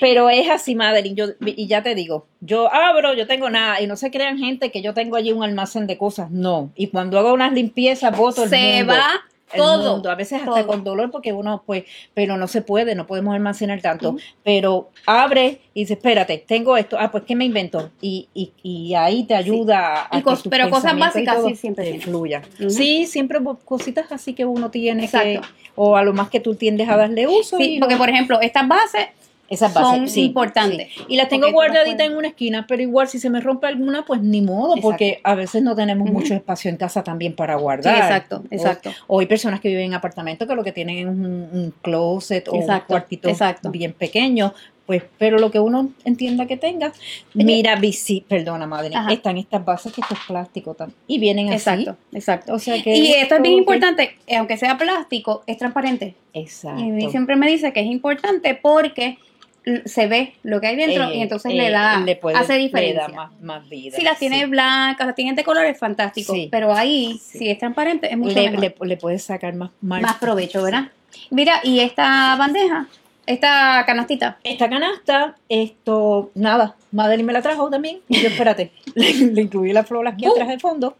Pero 0.00 0.30
es 0.30 0.48
así, 0.48 0.74
Madeline, 0.74 1.14
yo, 1.14 1.26
y 1.44 1.66
ya 1.66 1.82
te 1.82 1.94
digo, 1.94 2.26
yo 2.40 2.72
abro, 2.72 3.14
yo 3.14 3.26
tengo 3.26 3.50
nada, 3.50 3.80
y 3.82 3.86
no 3.86 3.96
se 3.96 4.10
crean 4.10 4.38
gente 4.38 4.70
que 4.70 4.80
yo 4.82 4.94
tengo 4.94 5.16
allí 5.16 5.30
un 5.32 5.44
almacén 5.44 5.86
de 5.86 5.98
cosas, 5.98 6.30
no. 6.30 6.72
Y 6.74 6.86
cuando 6.88 7.18
hago 7.18 7.32
unas 7.34 7.52
limpiezas, 7.52 8.16
boto 8.16 8.44
el 8.44 8.50
Se 8.50 8.78
mundo. 8.78 8.94
va 8.94 9.20
el 9.52 9.58
todo. 9.58 9.92
mundo, 9.92 10.10
a 10.10 10.14
veces 10.14 10.40
hasta 10.40 10.54
todo. 10.54 10.66
con 10.66 10.84
dolor 10.84 11.10
porque 11.10 11.32
uno 11.32 11.62
pues, 11.66 11.84
pero 12.14 12.36
no 12.36 12.48
se 12.48 12.62
puede, 12.62 12.94
no 12.94 13.06
podemos 13.06 13.34
almacenar 13.34 13.80
tanto, 13.80 14.16
pero 14.44 14.90
abre 15.06 15.60
y 15.74 15.80
dice, 15.80 15.94
espérate, 15.94 16.38
tengo 16.38 16.76
esto, 16.76 16.96
ah, 16.98 17.10
pues 17.10 17.24
¿qué 17.24 17.34
me 17.36 17.44
invento? 17.44 17.90
Y, 18.00 18.28
y, 18.34 18.52
y 18.62 18.94
ahí 18.94 19.24
te 19.24 19.34
ayuda 19.34 20.08
a 20.10 20.18
Y 20.18 20.22
que 20.22 20.48
pero 20.50 20.70
cosas 20.70 20.98
básicas 20.98 21.42
sí, 21.46 21.54
siempre, 21.56 22.00
fluya. 22.00 22.42
Sí, 22.68 23.06
siempre 23.06 23.38
cositas 23.64 24.10
así 24.12 24.34
que 24.34 24.44
uno 24.44 24.70
tiene 24.70 25.08
que, 25.08 25.40
o 25.76 25.96
a 25.96 26.02
lo 26.02 26.12
más 26.12 26.28
que 26.30 26.40
tú 26.40 26.54
tiendes 26.54 26.88
a 26.88 26.96
darle 26.96 27.26
uso. 27.26 27.56
Sí, 27.56 27.76
y 27.76 27.78
porque 27.80 27.94
lo- 27.94 27.98
por 28.00 28.08
ejemplo, 28.08 28.40
estas 28.40 28.66
bases 28.68 29.06
esas 29.50 29.72
son 29.74 29.82
bases, 29.82 30.12
sí, 30.12 30.22
importantes. 30.26 30.88
sí. 30.94 31.02
Y 31.08 31.16
las 31.16 31.28
tengo 31.28 31.50
guardaditas 31.52 32.06
en 32.06 32.16
una 32.16 32.28
esquina, 32.28 32.64
pero 32.66 32.80
igual 32.82 33.08
si 33.08 33.18
se 33.18 33.28
me 33.28 33.40
rompe 33.40 33.66
alguna, 33.66 34.04
pues 34.06 34.22
ni 34.22 34.40
modo, 34.40 34.68
Exacto. 34.76 34.82
porque 34.88 35.20
a 35.24 35.34
veces 35.34 35.62
no 35.62 35.74
tenemos 35.76 36.08
mucho 36.10 36.32
espacio 36.34 36.70
en 36.70 36.76
casa 36.78 37.02
también 37.02 37.34
para 37.34 37.56
Sí, 37.56 37.60
guardar. 37.62 37.96
exacto, 37.96 38.36
O- 38.44 38.54
exacto. 38.54 38.90
O, 39.08 39.20
hay 39.20 39.26
personas 39.26 39.60
que 39.60 39.68
viven 39.68 39.84
en 39.86 39.94
apartamentos 39.94 40.48
que 40.48 40.54
lo 40.54 40.64
que 40.64 40.72
tienen 40.72 40.98
es 40.98 41.06
un, 41.06 41.24
un 41.52 41.74
closet 41.82 42.48
o 42.48 42.52
un 42.54 42.66
cuartito 42.86 43.28
exacto. 43.28 43.70
bien 43.70 43.92
pequeño. 43.92 44.54
Pues, 44.86 45.04
pero 45.18 45.38
lo 45.38 45.52
que 45.52 45.60
uno 45.60 45.90
entienda 46.04 46.46
que 46.48 46.56
tenga, 46.56 46.92
mira, 47.32 47.76
bici, 47.76 48.24
perdona, 48.28 48.66
madre, 48.66 48.90
Ajá. 48.96 49.12
están 49.12 49.38
estas 49.38 49.64
bases 49.64 49.92
que 49.92 50.00
esto 50.00 50.14
es 50.14 50.20
plástico 50.26 50.74
también. 50.74 50.98
Y 51.06 51.20
vienen 51.20 51.46
así. 51.46 51.54
Exacto, 51.70 51.96
exacto. 52.12 52.54
O 52.54 52.58
sea 52.58 52.82
que 52.82 52.96
Y 52.96 53.12
esto 53.12 53.36
es 53.36 53.42
bien 53.42 53.54
que- 53.54 53.58
importante, 53.60 54.16
eh, 54.26 54.36
aunque 54.36 54.56
sea 54.56 54.76
plástico, 54.76 55.44
es 55.46 55.58
transparente. 55.58 56.16
Exacto. 56.34 56.80
Y 56.82 56.90
a 56.90 56.92
mí 56.92 57.08
siempre 57.10 57.36
me 57.36 57.46
dice 57.48 57.72
que 57.72 57.80
es 57.80 57.86
importante 57.86 58.56
porque 58.60 59.18
se 59.84 60.06
ve 60.06 60.34
lo 60.42 60.60
que 60.60 60.68
hay 60.68 60.76
dentro 60.76 61.04
Eh, 61.10 61.16
y 61.16 61.20
entonces 61.22 61.52
eh, 61.52 61.56
le 61.56 61.70
da, 61.70 62.00
le 62.00 62.16
puede- 62.16 62.36
hace 62.38 62.54
le 62.54 62.58
diferencia. 62.60 63.02
da 63.02 63.08
más, 63.08 63.40
más 63.40 63.68
vida. 63.68 63.96
Si 63.96 64.02
las 64.02 64.18
tiene 64.18 64.40
sí. 64.40 64.44
blancas, 64.46 65.06
las 65.06 65.14
tiene 65.16 65.34
de 65.34 65.44
colores, 65.44 65.78
fantástico. 65.78 66.32
Sí. 66.32 66.48
Pero 66.50 66.72
ahí, 66.74 67.18
Sí. 67.22 67.38
si 67.38 67.48
es 67.50 67.58
transparente, 67.58 68.10
es 68.10 68.16
mucho 68.16 68.34
le, 68.34 68.50
mejor. 68.50 68.60
le, 68.80 68.88
le 68.88 68.96
puedes 68.96 69.22
sacar 69.22 69.54
más, 69.54 69.70
más, 69.80 70.00
más 70.02 70.16
provecho, 70.16 70.62
¿verdad? 70.62 70.88
Mira, 71.30 71.60
y 71.62 71.80
esta 71.80 72.36
bandeja, 72.36 72.86
esta 73.26 73.84
canastita, 73.86 74.38
Esta 74.44 74.68
canasta, 74.68 75.36
esto, 75.48 76.30
nada, 76.34 76.74
Madeline 76.90 77.26
me 77.26 77.32
la 77.32 77.42
trajo 77.42 77.68
también. 77.70 78.00
Y 78.08 78.20
yo, 78.22 78.28
espérate, 78.28 78.72
le, 78.94 79.12
le 79.12 79.42
incluí 79.42 79.72
la 79.72 79.84
flor 79.84 80.08
aquí 80.08 80.26
Uh. 80.26 80.32
atrás 80.32 80.48
del 80.48 80.60
fondo. 80.60 80.96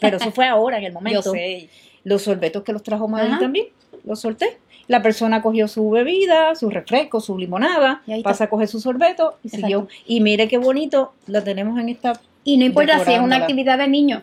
Pero 0.00 0.18
eso 0.18 0.30
fue 0.30 0.46
ahora, 0.46 0.78
en 0.78 0.84
el 0.84 0.92
momento. 0.94 1.22
yo 1.22 1.32
sé. 1.32 1.68
Los 2.04 2.22
sorbetos 2.22 2.62
que 2.64 2.72
los 2.72 2.82
trajo 2.82 3.08
Madeline 3.08 3.34
Ajá. 3.36 3.42
también, 3.44 3.66
los 4.04 4.20
solté. 4.20 4.58
La 4.88 5.02
persona 5.02 5.40
cogió 5.42 5.66
su 5.68 5.88
bebida, 5.90 6.54
su 6.54 6.68
refresco, 6.70 7.20
su 7.20 7.38
limonada, 7.38 8.02
pasa 8.22 8.44
a 8.44 8.50
coger 8.50 8.68
su 8.68 8.80
sorbeto 8.80 9.38
y 9.42 9.48
Exacto. 9.48 9.66
siguió. 9.66 9.88
Y 10.06 10.20
mire 10.20 10.46
qué 10.48 10.58
bonito, 10.58 11.12
la 11.26 11.42
tenemos 11.42 11.78
en 11.80 11.88
esta. 11.88 12.20
Y 12.44 12.56
no 12.58 12.64
importa 12.66 13.04
si 13.04 13.12
es 13.14 13.20
una 13.20 13.36
actividad 13.36 13.78
de 13.78 13.88
niño, 13.88 14.22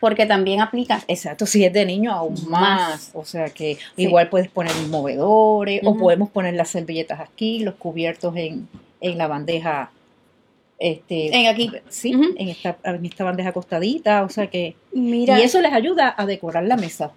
porque 0.00 0.24
también 0.24 0.60
aplica. 0.60 1.02
Exacto, 1.08 1.44
si 1.44 1.64
es 1.64 1.72
de 1.72 1.84
niño 1.84 2.12
aún 2.12 2.34
más. 2.48 2.90
Más. 2.90 3.10
O 3.14 3.24
sea 3.24 3.50
que 3.50 3.74
Sí. 3.96 4.02
igual 4.04 4.28
puedes 4.30 4.48
poner 4.48 4.72
movedores 4.88 5.82
o 5.84 5.96
podemos 5.96 6.30
poner 6.30 6.54
las 6.54 6.70
servilletas 6.70 7.20
aquí, 7.20 7.60
los 7.60 7.74
cubiertos 7.74 8.34
en, 8.36 8.66
en 9.00 9.18
la 9.18 9.26
bandeja. 9.26 9.90
Este, 10.78 11.36
En 11.36 11.48
aquí. 11.48 11.70
Sí, 11.88 12.12
en, 12.12 12.48
esta, 12.48 12.78
en 12.84 13.04
esta 13.04 13.24
bandeja 13.24 13.48
acostadita. 13.50 14.22
O 14.22 14.28
sea 14.28 14.46
que. 14.46 14.76
Mira, 14.92 15.38
Y 15.38 15.42
eso 15.42 15.60
les 15.60 15.72
ayuda 15.72 16.14
a 16.16 16.24
decorar 16.24 16.64
la 16.64 16.76
mesa. 16.76 17.10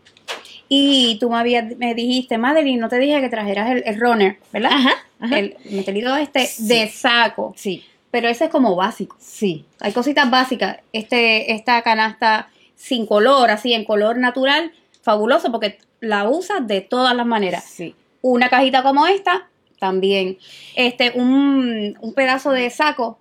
Y 0.74 1.18
tú 1.20 1.30
me, 1.30 1.38
habías, 1.38 1.76
me 1.78 1.94
dijiste, 1.94 2.38
Madeline, 2.38 2.80
no 2.80 2.88
te 2.88 2.98
dije 2.98 3.20
que 3.20 3.28
trajeras 3.28 3.70
el, 3.72 3.84
el 3.86 4.00
runner, 4.00 4.38
¿verdad? 4.54 4.72
ajá. 4.72 5.38
El 5.38 5.58
metelito 5.70 6.16
este 6.16 6.46
Sí. 6.46 6.68
de 6.70 6.88
saco, 6.88 7.54
Sí, 7.58 7.84
pero 8.10 8.30
ese 8.30 8.46
es 8.46 8.50
como 8.52 8.74
básico. 8.78 9.18
sí. 9.20 9.66
Hay 9.82 9.92
cositas 9.92 10.30
básicas. 10.32 10.78
Este, 10.94 11.52
esta 11.54 11.82
canasta 11.82 12.48
sin 12.78 13.06
color, 13.06 13.52
así 13.52 13.74
en 13.74 13.84
color 13.84 14.18
natural, 14.18 14.72
fabuloso 15.02 15.52
porque 15.52 15.78
la 16.00 16.30
usas 16.30 16.66
de 16.66 16.80
todas 16.80 17.14
las 17.18 17.26
maneras. 17.26 17.66
Sí. 17.66 17.94
Una 18.22 18.48
cajita 18.50 18.82
como 18.82 19.06
esta, 19.08 19.50
también. 19.78 20.38
Este, 20.78 21.12
un, 21.16 21.98
un 22.00 22.14
pedazo 22.14 22.52
de 22.52 22.70
saco, 22.70 23.20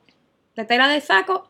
de 0.54 0.64
tela 0.66 0.86
de 0.88 1.00
saco, 1.00 1.49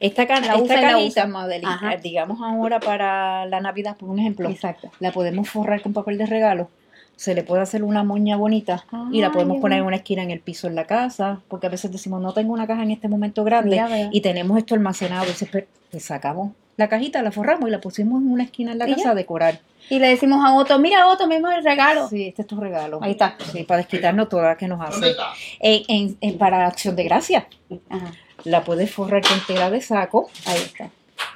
Esta, 0.00 0.26
ca- 0.26 0.40
La 0.40 0.54
esta 0.54 0.58
y 0.78 0.82
la 0.82 0.90
cajita, 0.92 0.98
usa. 1.22 1.26
Madeline, 1.26 1.66
Ajá. 1.68 1.94
eh, 1.94 2.00
digamos 2.02 2.38
ahora 2.42 2.80
para 2.80 3.46
la 3.46 3.60
Navidad, 3.60 3.96
por 3.96 4.08
un 4.08 4.18
ejemplo, 4.18 4.48
Exacto. 4.48 4.90
la 5.00 5.12
podemos 5.12 5.48
forrar 5.48 5.80
con 5.82 5.92
papel 5.92 6.18
de 6.18 6.26
regalo. 6.26 6.68
Se 7.16 7.34
le 7.34 7.42
puede 7.42 7.62
hacer 7.62 7.82
una 7.82 8.02
moña 8.04 8.36
bonita 8.36 8.84
y 9.10 9.20
la 9.22 9.28
Ay, 9.28 9.32
podemos 9.32 9.58
poner 9.58 9.78
en 9.78 9.86
una 9.86 9.96
esquina 9.96 10.22
en 10.22 10.30
el 10.30 10.40
piso 10.40 10.66
en 10.66 10.74
la 10.74 10.84
casa, 10.84 11.40
porque 11.48 11.66
a 11.66 11.70
veces 11.70 11.90
decimos, 11.90 12.20
no 12.20 12.34
tengo 12.34 12.52
una 12.52 12.66
caja 12.66 12.82
en 12.82 12.90
este 12.90 13.08
momento 13.08 13.42
grande 13.42 13.70
Mira, 13.82 13.88
y 14.12 14.20
tenemos 14.20 14.58
esto 14.58 14.74
almacenado. 14.74 15.24
Y 15.24 15.28
dice, 15.28 15.48
"Pero, 15.50 15.66
pues 15.90 16.04
sacamos 16.04 16.52
la 16.76 16.88
cajita, 16.90 17.22
la 17.22 17.32
forramos 17.32 17.68
y 17.68 17.72
la 17.72 17.80
pusimos 17.80 18.20
en 18.20 18.30
una 18.30 18.44
esquina 18.44 18.72
en 18.72 18.78
la 18.78 18.86
¿Y 18.86 18.92
casa 18.92 19.04
ya? 19.04 19.10
a 19.12 19.14
decorar. 19.14 19.60
Y 19.88 19.98
le 19.98 20.08
decimos 20.08 20.44
a 20.44 20.52
Otto, 20.56 20.78
mira 20.78 21.06
Otto, 21.08 21.26
mismo 21.26 21.48
el 21.50 21.64
regalo. 21.64 22.06
Sí, 22.08 22.26
este 22.28 22.42
es 22.42 22.48
tu 22.48 22.60
regalo. 22.60 22.98
Ahí 23.00 23.12
está. 23.12 23.36
Sí, 23.50 23.62
para 23.62 23.78
desquitarnos 23.78 24.28
todas 24.28 24.58
que 24.58 24.68
nos 24.68 24.78
¿Dónde 24.78 24.96
hacen. 24.96 25.10
está? 25.10 25.24
En, 25.60 25.82
en- 25.88 26.18
en- 26.20 26.36
para 26.38 26.66
acción 26.66 26.96
de 26.96 27.04
gracia, 27.04 27.46
Ajá, 27.88 28.12
la 28.46 28.64
puedes 28.64 28.90
forrar 28.90 29.22
con 29.26 29.38
tela 29.46 29.70
de 29.70 29.80
saco. 29.80 30.30
ahí 30.46 30.58
está. 30.58 30.90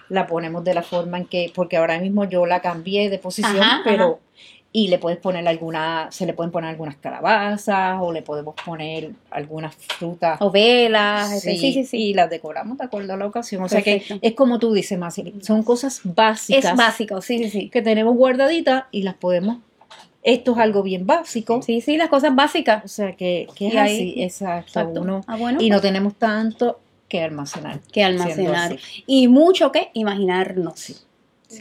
la 0.09 0.27
ponemos 0.27 0.65
de 0.65 0.75
la 0.75 0.83
forma 0.83 1.19
en 1.19 1.27
que, 1.27 1.53
porque 1.55 1.77
ahora 1.77 1.99
mismo 1.99 2.25
yo 2.25 2.47
la 2.47 2.61
cambié 2.61 3.11
de 3.11 3.19
posición, 3.19 3.61
Ajá, 3.61 3.81
pero 3.85 4.21
y 4.73 4.87
le 4.89 4.99
puedes 4.99 5.19
poner 5.19 5.47
alguna, 5.49 6.09
se 6.13 6.27
le 6.27 6.33
pueden 6.33 6.53
poner 6.53 6.71
algunas 6.71 6.97
calabazas 6.97 7.99
o 8.01 8.13
le 8.13 8.23
podemos 8.23 8.55
poner 8.65 9.11
algunas 9.31 9.75
frutas. 9.75 10.41
O 10.41 10.51
velas, 10.53 11.33
este, 11.33 11.53
Sí, 11.53 11.59
sí, 11.59 11.73
sí, 11.73 11.85
sí. 11.85 11.97
Y 11.99 12.15
las 12.15 12.31
decoramos 12.31 12.79
de 12.79 12.85
acuerdo 12.85 13.15
a 13.15 13.17
la 13.17 13.27
ocasión. 13.27 13.65
O 13.65 13.69
sea 13.69 13.83
que 13.83 14.05
es 14.23 14.35
como 14.35 14.61
tú 14.61 14.73
dices, 14.73 14.97
Masi, 14.97 15.35
son 15.43 15.65
cosas 15.65 16.01
básicas 16.05 16.65
Es 16.65 16.77
básico, 16.77 17.21
sí, 17.21 17.39
sí, 17.39 17.51
sí. 17.51 17.69
que 17.69 17.83
tenemos 17.83 18.15
guardaditas 18.15 18.85
y 18.93 19.03
las 19.03 19.15
podemos. 19.15 19.59
Esto 20.23 20.53
es 20.53 20.59
algo 20.59 20.83
bien 20.83 21.07
básico. 21.07 21.63
Sí, 21.63 21.81
sí, 21.81 21.97
las 21.97 22.09
cosas 22.09 22.37
básicas. 22.37 22.85
O 22.85 22.89
sea 22.89 23.17
que, 23.17 23.49
que 23.57 23.69
es 23.69 23.77
así, 23.77 24.15
exacto. 24.19 24.69
Exacto. 24.69 25.01
Uno, 25.01 25.25
Ah, 25.27 25.37
bueno, 25.37 25.61
y 25.61 25.71
no 25.71 25.77
pues, 25.77 25.83
tenemos 25.83 26.15
tanto 26.15 26.79
que 27.11 27.21
almacenar. 27.21 27.81
que 27.93 28.05
almacenar. 28.05 28.79
Y 29.07 29.29
mucho 29.29 29.73
que 29.73 29.91
imaginarnos. 29.93 31.05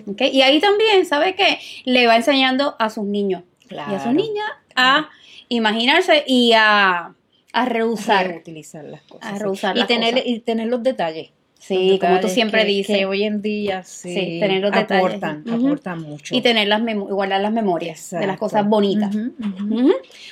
¿Ok? 0.06 0.22
Y 0.32 0.44
ahí 0.44 0.62
también, 0.62 1.06
¿sabe 1.06 1.36
qué? 1.36 1.60
Le 1.84 2.06
va 2.06 2.16
enseñando 2.16 2.76
a 2.78 2.90
sus 2.92 3.04
niños 3.04 3.44
y 3.70 3.76
a 3.76 4.02
sus 4.02 4.14
niñas 4.14 4.48
a 4.76 5.10
imaginarse 5.50 6.24
y 6.28 6.54
a, 6.54 7.16
a 7.52 7.66
rehusar. 7.66 8.28
reutilizar 8.28 8.86
las 8.86 9.02
cosas. 9.02 9.28
A 9.28 9.38
sí. 9.38 9.44
rehusar 9.44 9.76
y 9.76 9.80
las 9.80 9.88
tener, 9.88 10.14
cosas. 10.14 10.28
y 10.28 10.40
tener 10.40 10.68
los 10.68 10.84
detalles. 10.84 11.32
Sí, 11.60 11.98
como 12.02 12.20
tú 12.22 12.30
siempre 12.30 12.62
que- 12.62 12.68
dices. 12.68 12.98
Que 12.98 13.06
hoy 13.06 13.24
en 13.24 13.42
día 13.42 13.84
sí, 13.84 14.14
Sí, 14.14 14.40
tener 14.40 14.62
los 14.62 14.72
detalles. 14.72 15.06
aportan, 15.06 15.44
aportan 15.48 16.02
mucho. 16.02 16.34
Y 16.34 16.42
tener 16.42 16.68
las 16.70 16.82
guardar 16.96 17.42
las 17.42 17.52
memorias 17.52 18.10
de 18.12 18.26
las 18.26 18.38
cosas 18.38 18.66
bonitas. 18.68 19.14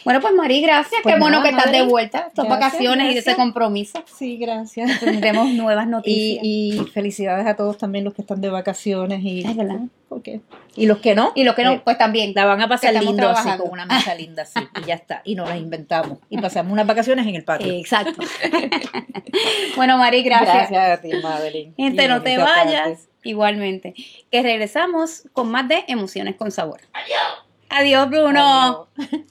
Bueno, 0.06 0.22
pues 0.22 0.34
Mari, 0.34 0.62
gracias. 0.62 1.02
Pues 1.04 1.16
Qué 1.16 1.20
bueno 1.22 1.44
que 1.44 1.50
estás 1.50 1.72
de 1.72 1.84
vuelta. 1.86 2.20
Estas 2.28 2.46
Gracias, 2.46 2.60
vacaciones 2.60 3.12
y 3.12 3.14
de 3.14 3.20
ese 3.20 3.36
compromiso. 3.36 4.04
Sí, 4.18 4.38
gracias. 4.38 5.00
Tendremos 5.00 5.50
nuevas 5.52 5.86
Y, 5.88 5.90
noticias. 5.90 6.40
y 6.44 6.82
felicidades 6.94 7.46
a 7.46 7.56
todos 7.56 7.78
también 7.78 8.06
los 8.06 8.14
que 8.14 8.22
están 8.22 8.42
de 8.42 8.50
vacaciones 8.50 9.22
y, 9.24 9.42
Es 9.46 9.56
verdad. 9.56 9.80
Porque- 10.10 10.42
y 10.76 10.86
los 10.86 11.00
que 11.00 11.16
no. 11.16 11.32
Y 11.36 11.44
los 11.44 11.56
que 11.56 11.64
no, 11.64 11.72
eh, 11.74 11.82
pues 11.84 11.98
también. 11.98 12.34
la 12.36 12.46
van 12.46 12.62
a 12.62 12.68
pasar 12.68 12.94
lindo 12.94 13.30
así, 13.30 13.50
con 13.58 13.70
una 13.70 13.86
mesa 13.86 14.14
linda 14.16 14.44
así, 14.44 14.60
y 14.82 14.86
ya 14.86 14.96
está. 14.96 15.22
Y 15.26 15.36
nos 15.36 15.50
las 15.50 15.58
inventamos. 15.58 16.20
Y 16.30 16.38
pasamos 16.40 16.72
unas 16.72 16.88
vacaciones 16.88 17.26
en 17.28 17.36
el 17.36 17.44
patio. 17.44 17.72
Exacto. 17.74 18.22
bueno, 19.76 19.98
Mari, 19.98 20.24
gracias. 20.24 20.70
Gracias 20.70 21.00
a 21.00 21.02
ti, 21.02 21.10
Madeline. 21.22 21.74
Gente, 21.76 22.08
no 22.08 22.22
te 22.22 22.38
vayas. 22.38 23.08
Igualmente. 23.24 23.94
Que 24.32 24.42
regresamos 24.42 25.24
con 25.34 25.50
más 25.52 25.68
de 25.68 25.84
Emociones 25.88 26.36
con 26.36 26.52
Sabor. 26.52 26.80
Adiós. 26.94 27.46
Adiós, 27.70 28.10
Bruno. 28.10 28.88
Adiós. 28.98 29.22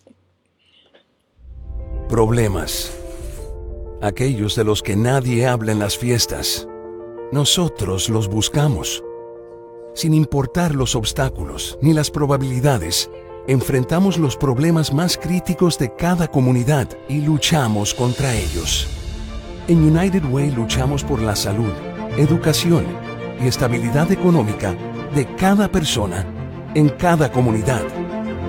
Problemas. 2.09 2.93
Aquellos 4.03 4.55
de 4.57 4.65
los 4.65 4.83
que 4.83 4.97
nadie 4.97 5.47
habla 5.47 5.73
en 5.73 5.79
las 5.79 5.97
fiestas. 5.97 6.69
Nosotros 7.33 8.09
los 8.09 8.29
buscamos. 8.29 9.03
Sin 9.97 10.13
importar 10.13 10.75
los 10.75 10.95
obstáculos 10.95 11.79
ni 11.81 11.95
las 11.95 12.11
probabilidades, 12.11 13.11
enfrentamos 13.49 14.19
los 14.19 14.37
problemas 14.37 14.93
más 14.93 15.17
críticos 15.17 15.79
de 15.79 15.95
cada 15.97 16.29
comunidad 16.29 16.87
y 17.09 17.23
luchamos 17.23 17.95
contra 17.95 18.35
ellos. 18.35 18.87
En 19.69 19.79
United 19.79 20.23
Way 20.27 20.51
luchamos 20.51 21.03
por 21.03 21.23
la 21.23 21.35
salud, 21.35 21.73
educación 22.19 22.85
y 23.43 23.47
estabilidad 23.47 24.13
económica 24.13 24.75
de 25.15 25.35
cada 25.37 25.73
persona 25.73 26.27
en 26.75 26.91
cada 26.91 27.33
comunidad. 27.33 27.83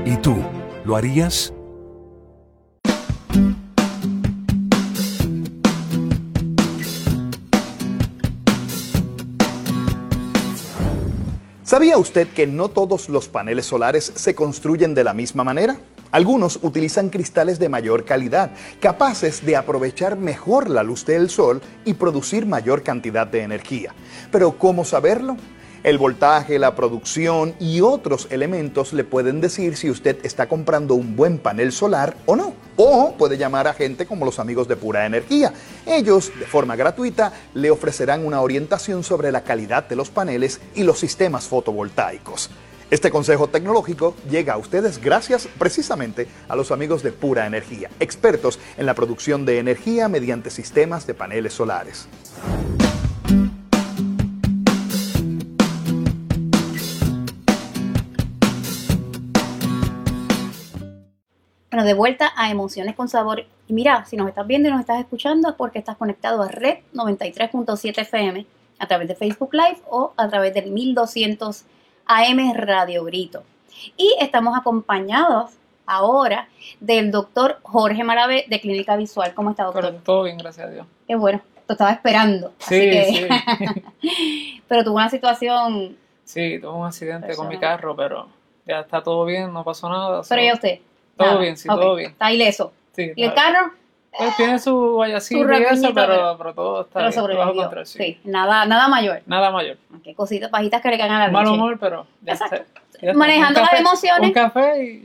¿Y 0.06 0.18
tú, 0.18 0.36
lo 0.84 0.98
harías? 0.98 1.54
¿Sabía 11.68 11.98
usted 11.98 12.30
que 12.30 12.48
no 12.48 12.70
todos 12.70 13.10
los 13.10 13.28
paneles 13.28 13.66
solares 13.66 14.14
se 14.16 14.34
construyen 14.34 14.96
de 14.96 15.04
la 15.04 15.14
misma 15.14 15.44
manera? 15.44 15.76
Algunos 16.12 16.60
utilizan 16.62 17.10
cristales 17.10 17.60
de 17.60 17.68
mayor 17.68 18.06
calidad, 18.06 18.52
capaces 18.80 19.46
de 19.46 19.58
aprovechar 19.58 20.16
mejor 20.16 20.70
la 20.70 20.82
luz 20.82 21.06
del 21.06 21.30
sol 21.30 21.62
y 21.84 21.96
producir 21.96 22.46
mayor 22.46 22.84
cantidad 22.84 23.28
de 23.28 23.42
energía. 23.42 23.94
Pero 24.32 24.58
¿cómo 24.58 24.86
saberlo? 24.86 25.36
El 25.88 26.00
voltaje, 26.00 26.60
la 26.60 26.76
producción 26.76 27.56
y 27.62 27.80
otros 27.80 28.28
elementos 28.30 28.92
le 28.92 29.06
pueden 29.06 29.40
decir 29.40 29.78
si 29.78 29.90
usted 29.90 30.18
está 30.24 30.50
comprando 30.50 30.96
un 30.96 31.16
buen 31.16 31.38
panel 31.38 31.72
solar 31.72 32.18
o 32.26 32.36
no. 32.36 32.54
O 32.76 33.16
puede 33.18 33.38
llamar 33.38 33.70
a 33.70 33.74
gente 33.74 34.06
como 34.06 34.26
los 34.26 34.38
amigos 34.38 34.68
de 34.68 34.76
Pura 34.76 35.06
Energía. 35.06 35.54
Ellos, 35.86 36.30
de 36.38 36.46
forma 36.46 36.76
gratuita, 36.76 37.32
le 37.54 37.72
ofrecerán 37.72 38.26
una 38.26 38.42
orientación 38.42 39.02
sobre 39.02 39.32
la 39.32 39.46
calidad 39.46 39.88
de 39.88 39.96
los 39.96 40.10
paneles 40.10 40.60
y 40.76 40.84
los 40.84 41.00
sistemas 41.00 41.48
fotovoltaicos. 41.48 42.50
Este 42.92 43.10
consejo 43.10 43.48
tecnológico 43.48 44.14
llega 44.30 44.56
a 44.56 44.58
ustedes 44.58 45.02
gracias 45.02 45.48
precisamente 45.58 46.28
a 46.50 46.58
los 46.58 46.72
amigos 46.72 47.02
de 47.02 47.14
Pura 47.14 47.48
Energía, 47.48 47.90
expertos 48.02 48.60
en 48.76 48.88
la 48.88 48.94
producción 48.94 49.46
de 49.46 49.60
energía 49.60 50.10
mediante 50.10 50.50
sistemas 50.50 51.08
de 51.08 51.14
paneles 51.14 51.54
solares. 51.54 52.10
Bueno, 61.70 61.86
de 61.86 61.94
vuelta 61.94 62.32
a 62.36 62.50
Emociones 62.50 62.96
con 62.96 63.10
Sabor. 63.10 63.44
Y 63.68 63.74
mira, 63.74 64.06
si 64.06 64.16
nos 64.16 64.30
estás 64.30 64.48
viendo 64.48 64.70
y 64.70 64.72
nos 64.72 64.80
estás 64.82 65.00
escuchando 65.00 65.50
es 65.50 65.56
porque 65.56 65.80
estás 65.80 65.98
conectado 65.98 66.42
a 66.42 66.48
Red 66.48 66.78
93.7 66.94 68.00
FM 68.02 68.46
a 68.80 68.88
través 68.88 69.08
de 69.08 69.16
Facebook 69.16 69.50
Live 69.54 69.80
o 69.90 70.14
a 70.16 70.28
través 70.30 70.54
del 70.54 70.72
1200 70.72 71.64
AM 72.06 72.54
Radio 72.54 73.04
Grito. 73.04 73.44
Y 73.98 74.16
estamos 74.22 74.58
acompañados 74.58 75.52
ahora 75.86 76.48
del 76.80 77.12
doctor 77.12 77.60
Jorge 77.64 78.04
Maravé 78.04 78.46
de 78.48 78.62
Clínica 78.62 78.96
Visual. 78.96 79.34
¿Cómo 79.34 79.50
está, 79.52 79.64
doctor? 79.66 79.96
Todo 80.06 80.24
bien, 80.24 80.38
gracias 80.38 80.68
a 80.68 80.70
Dios. 80.70 80.88
Qué 81.06 81.16
bueno, 81.16 81.42
te 81.66 81.74
estaba 81.74 81.92
esperando. 81.92 82.54
Sí, 82.60 82.98
así 82.98 83.28
que- 83.28 83.84
pero 84.70 84.84
tuvo 84.86 84.96
una 84.96 85.10
situación... 85.10 85.98
Sí, 86.24 86.60
tuve 86.60 86.72
un 86.72 86.86
accidente 86.86 87.36
con 87.36 87.48
mi 87.50 87.58
carro, 87.58 87.96
pero 87.96 88.28
ya 88.66 88.82
está 88.82 89.02
todo 89.02 89.26
bien, 89.26 89.52
no 89.54 89.64
pasó 89.64 89.90
nada. 89.90 90.22
Pero 90.28 90.42
ya 90.42 90.54
usted. 90.54 90.80
Todo 91.18 91.28
nada. 91.30 91.40
bien, 91.42 91.58
sí, 91.58 91.68
todo 91.68 91.96
bien. 91.96 92.12
Está 92.12 92.32
ileso. 92.32 92.74
Sí, 92.94 93.12
¿Y 93.16 93.24
el 93.24 93.34
carro? 93.34 93.72
Pues 94.18 94.36
tiene 94.36 94.58
su 94.58 94.94
guayacito 94.94 95.52
y 95.54 95.64
eso, 95.64 95.94
pero, 95.94 96.36
pero- 96.40 96.54
todo 96.56 96.82
está 96.82 97.08
Pero 97.08 97.28
bien, 97.28 97.38
bajo 97.38 97.54
control, 97.56 97.86
sí. 97.86 97.98
Sí, 98.00 98.20
nada, 98.24 98.66
nada 98.66 98.88
mayor. 98.88 99.22
Nada 99.28 99.52
mayor. 99.52 99.78
Qué 100.04 100.16
cositas 100.16 100.50
bajitas 100.50 100.82
que 100.82 100.90
le 100.90 100.98
caen 100.98 101.12
a 101.12 101.20
la 101.28 101.32
Mal 101.32 101.44
leche. 101.46 101.56
humor, 101.56 101.78
pero 101.80 102.08
ya 102.24 102.34
está. 102.34 102.66
Ya. 103.00 103.14
Manejando 103.14 103.62
las 103.62 103.74
emociones. 103.80 104.28
Un 104.30 104.34
café 104.34 104.84
y 104.84 105.04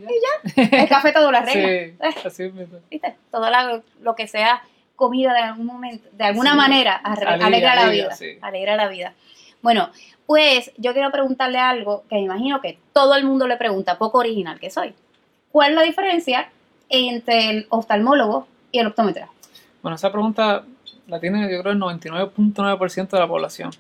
ya. 0.57 0.79
El 0.79 0.89
café 0.89 1.13
todo 1.13 1.31
la 1.31 1.45
Sí, 1.47 1.59
regla. 1.61 2.09
Eh, 2.09 2.15
así 2.25 2.45
mismo. 2.45 2.79
¿Viste? 2.91 3.17
Todo 3.31 3.51
la- 3.51 3.83
lo 4.01 4.15
que 4.15 4.27
sea 4.27 4.63
comida 4.97 5.35
de 5.35 5.41
algún 5.41 5.67
momento, 5.67 6.09
de 6.13 6.25
alguna 6.25 6.53
Sí. 6.53 6.57
manera, 6.57 6.95
alegra 7.05 7.75
la 7.75 7.91
vida. 7.91 8.13
sí. 8.13 8.39
Alegra 8.41 8.77
la 8.77 8.89
vida. 8.89 9.13
Bueno, 9.61 9.91
pues 10.25 10.73
yo 10.79 10.95
quiero 10.95 11.11
preguntarle 11.11 11.59
algo 11.59 12.05
que 12.09 12.15
me 12.15 12.23
imagino 12.23 12.63
que 12.63 12.79
todo 12.95 13.15
el 13.17 13.25
mundo 13.25 13.47
le 13.47 13.59
pregunta, 13.59 13.99
poco 13.99 14.19
original 14.19 14.59
que 14.59 14.71
soy. 14.71 14.95
¿Cuál 15.53 15.71
es 15.71 15.77
la 15.77 15.83
diferencia 15.83 16.49
entre 16.89 17.51
el 17.51 17.67
oftalmólogo 17.69 18.47
y 18.71 18.79
el 18.79 18.87
optómetra? 18.89 19.29
Bueno, 19.83 19.97
esa 19.97 20.11
pregunta 20.11 20.65
la 21.07 21.21
tiene 21.21 21.43
yo 21.53 21.61
creo 21.61 21.73
el 21.73 21.79
99.9% 21.81 23.09
de 23.11 23.19
la 23.19 23.27
población. 23.29 23.71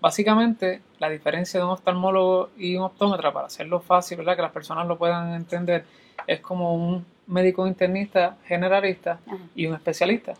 Básicamente, 0.00 0.80
la 1.00 1.08
diferencia 1.10 1.58
de 1.58 1.66
un 1.66 1.72
oftalmólogo 1.72 2.50
y 2.56 2.76
un 2.76 2.84
optómetra, 2.84 3.32
para 3.32 3.46
hacerlo 3.46 3.80
fácil, 3.80 4.18
¿verdad? 4.18 4.36
que 4.36 4.42
las 4.42 4.52
personas 4.52 4.86
lo 4.86 4.96
puedan 4.96 5.34
entender, 5.34 5.84
es 6.26 6.40
como 6.40 6.74
un 6.74 7.04
médico 7.26 7.66
internista 7.66 8.36
generalista 8.46 9.18
Ajá. 9.26 9.36
y 9.56 9.66
un 9.66 9.74
especialista. 9.74 10.34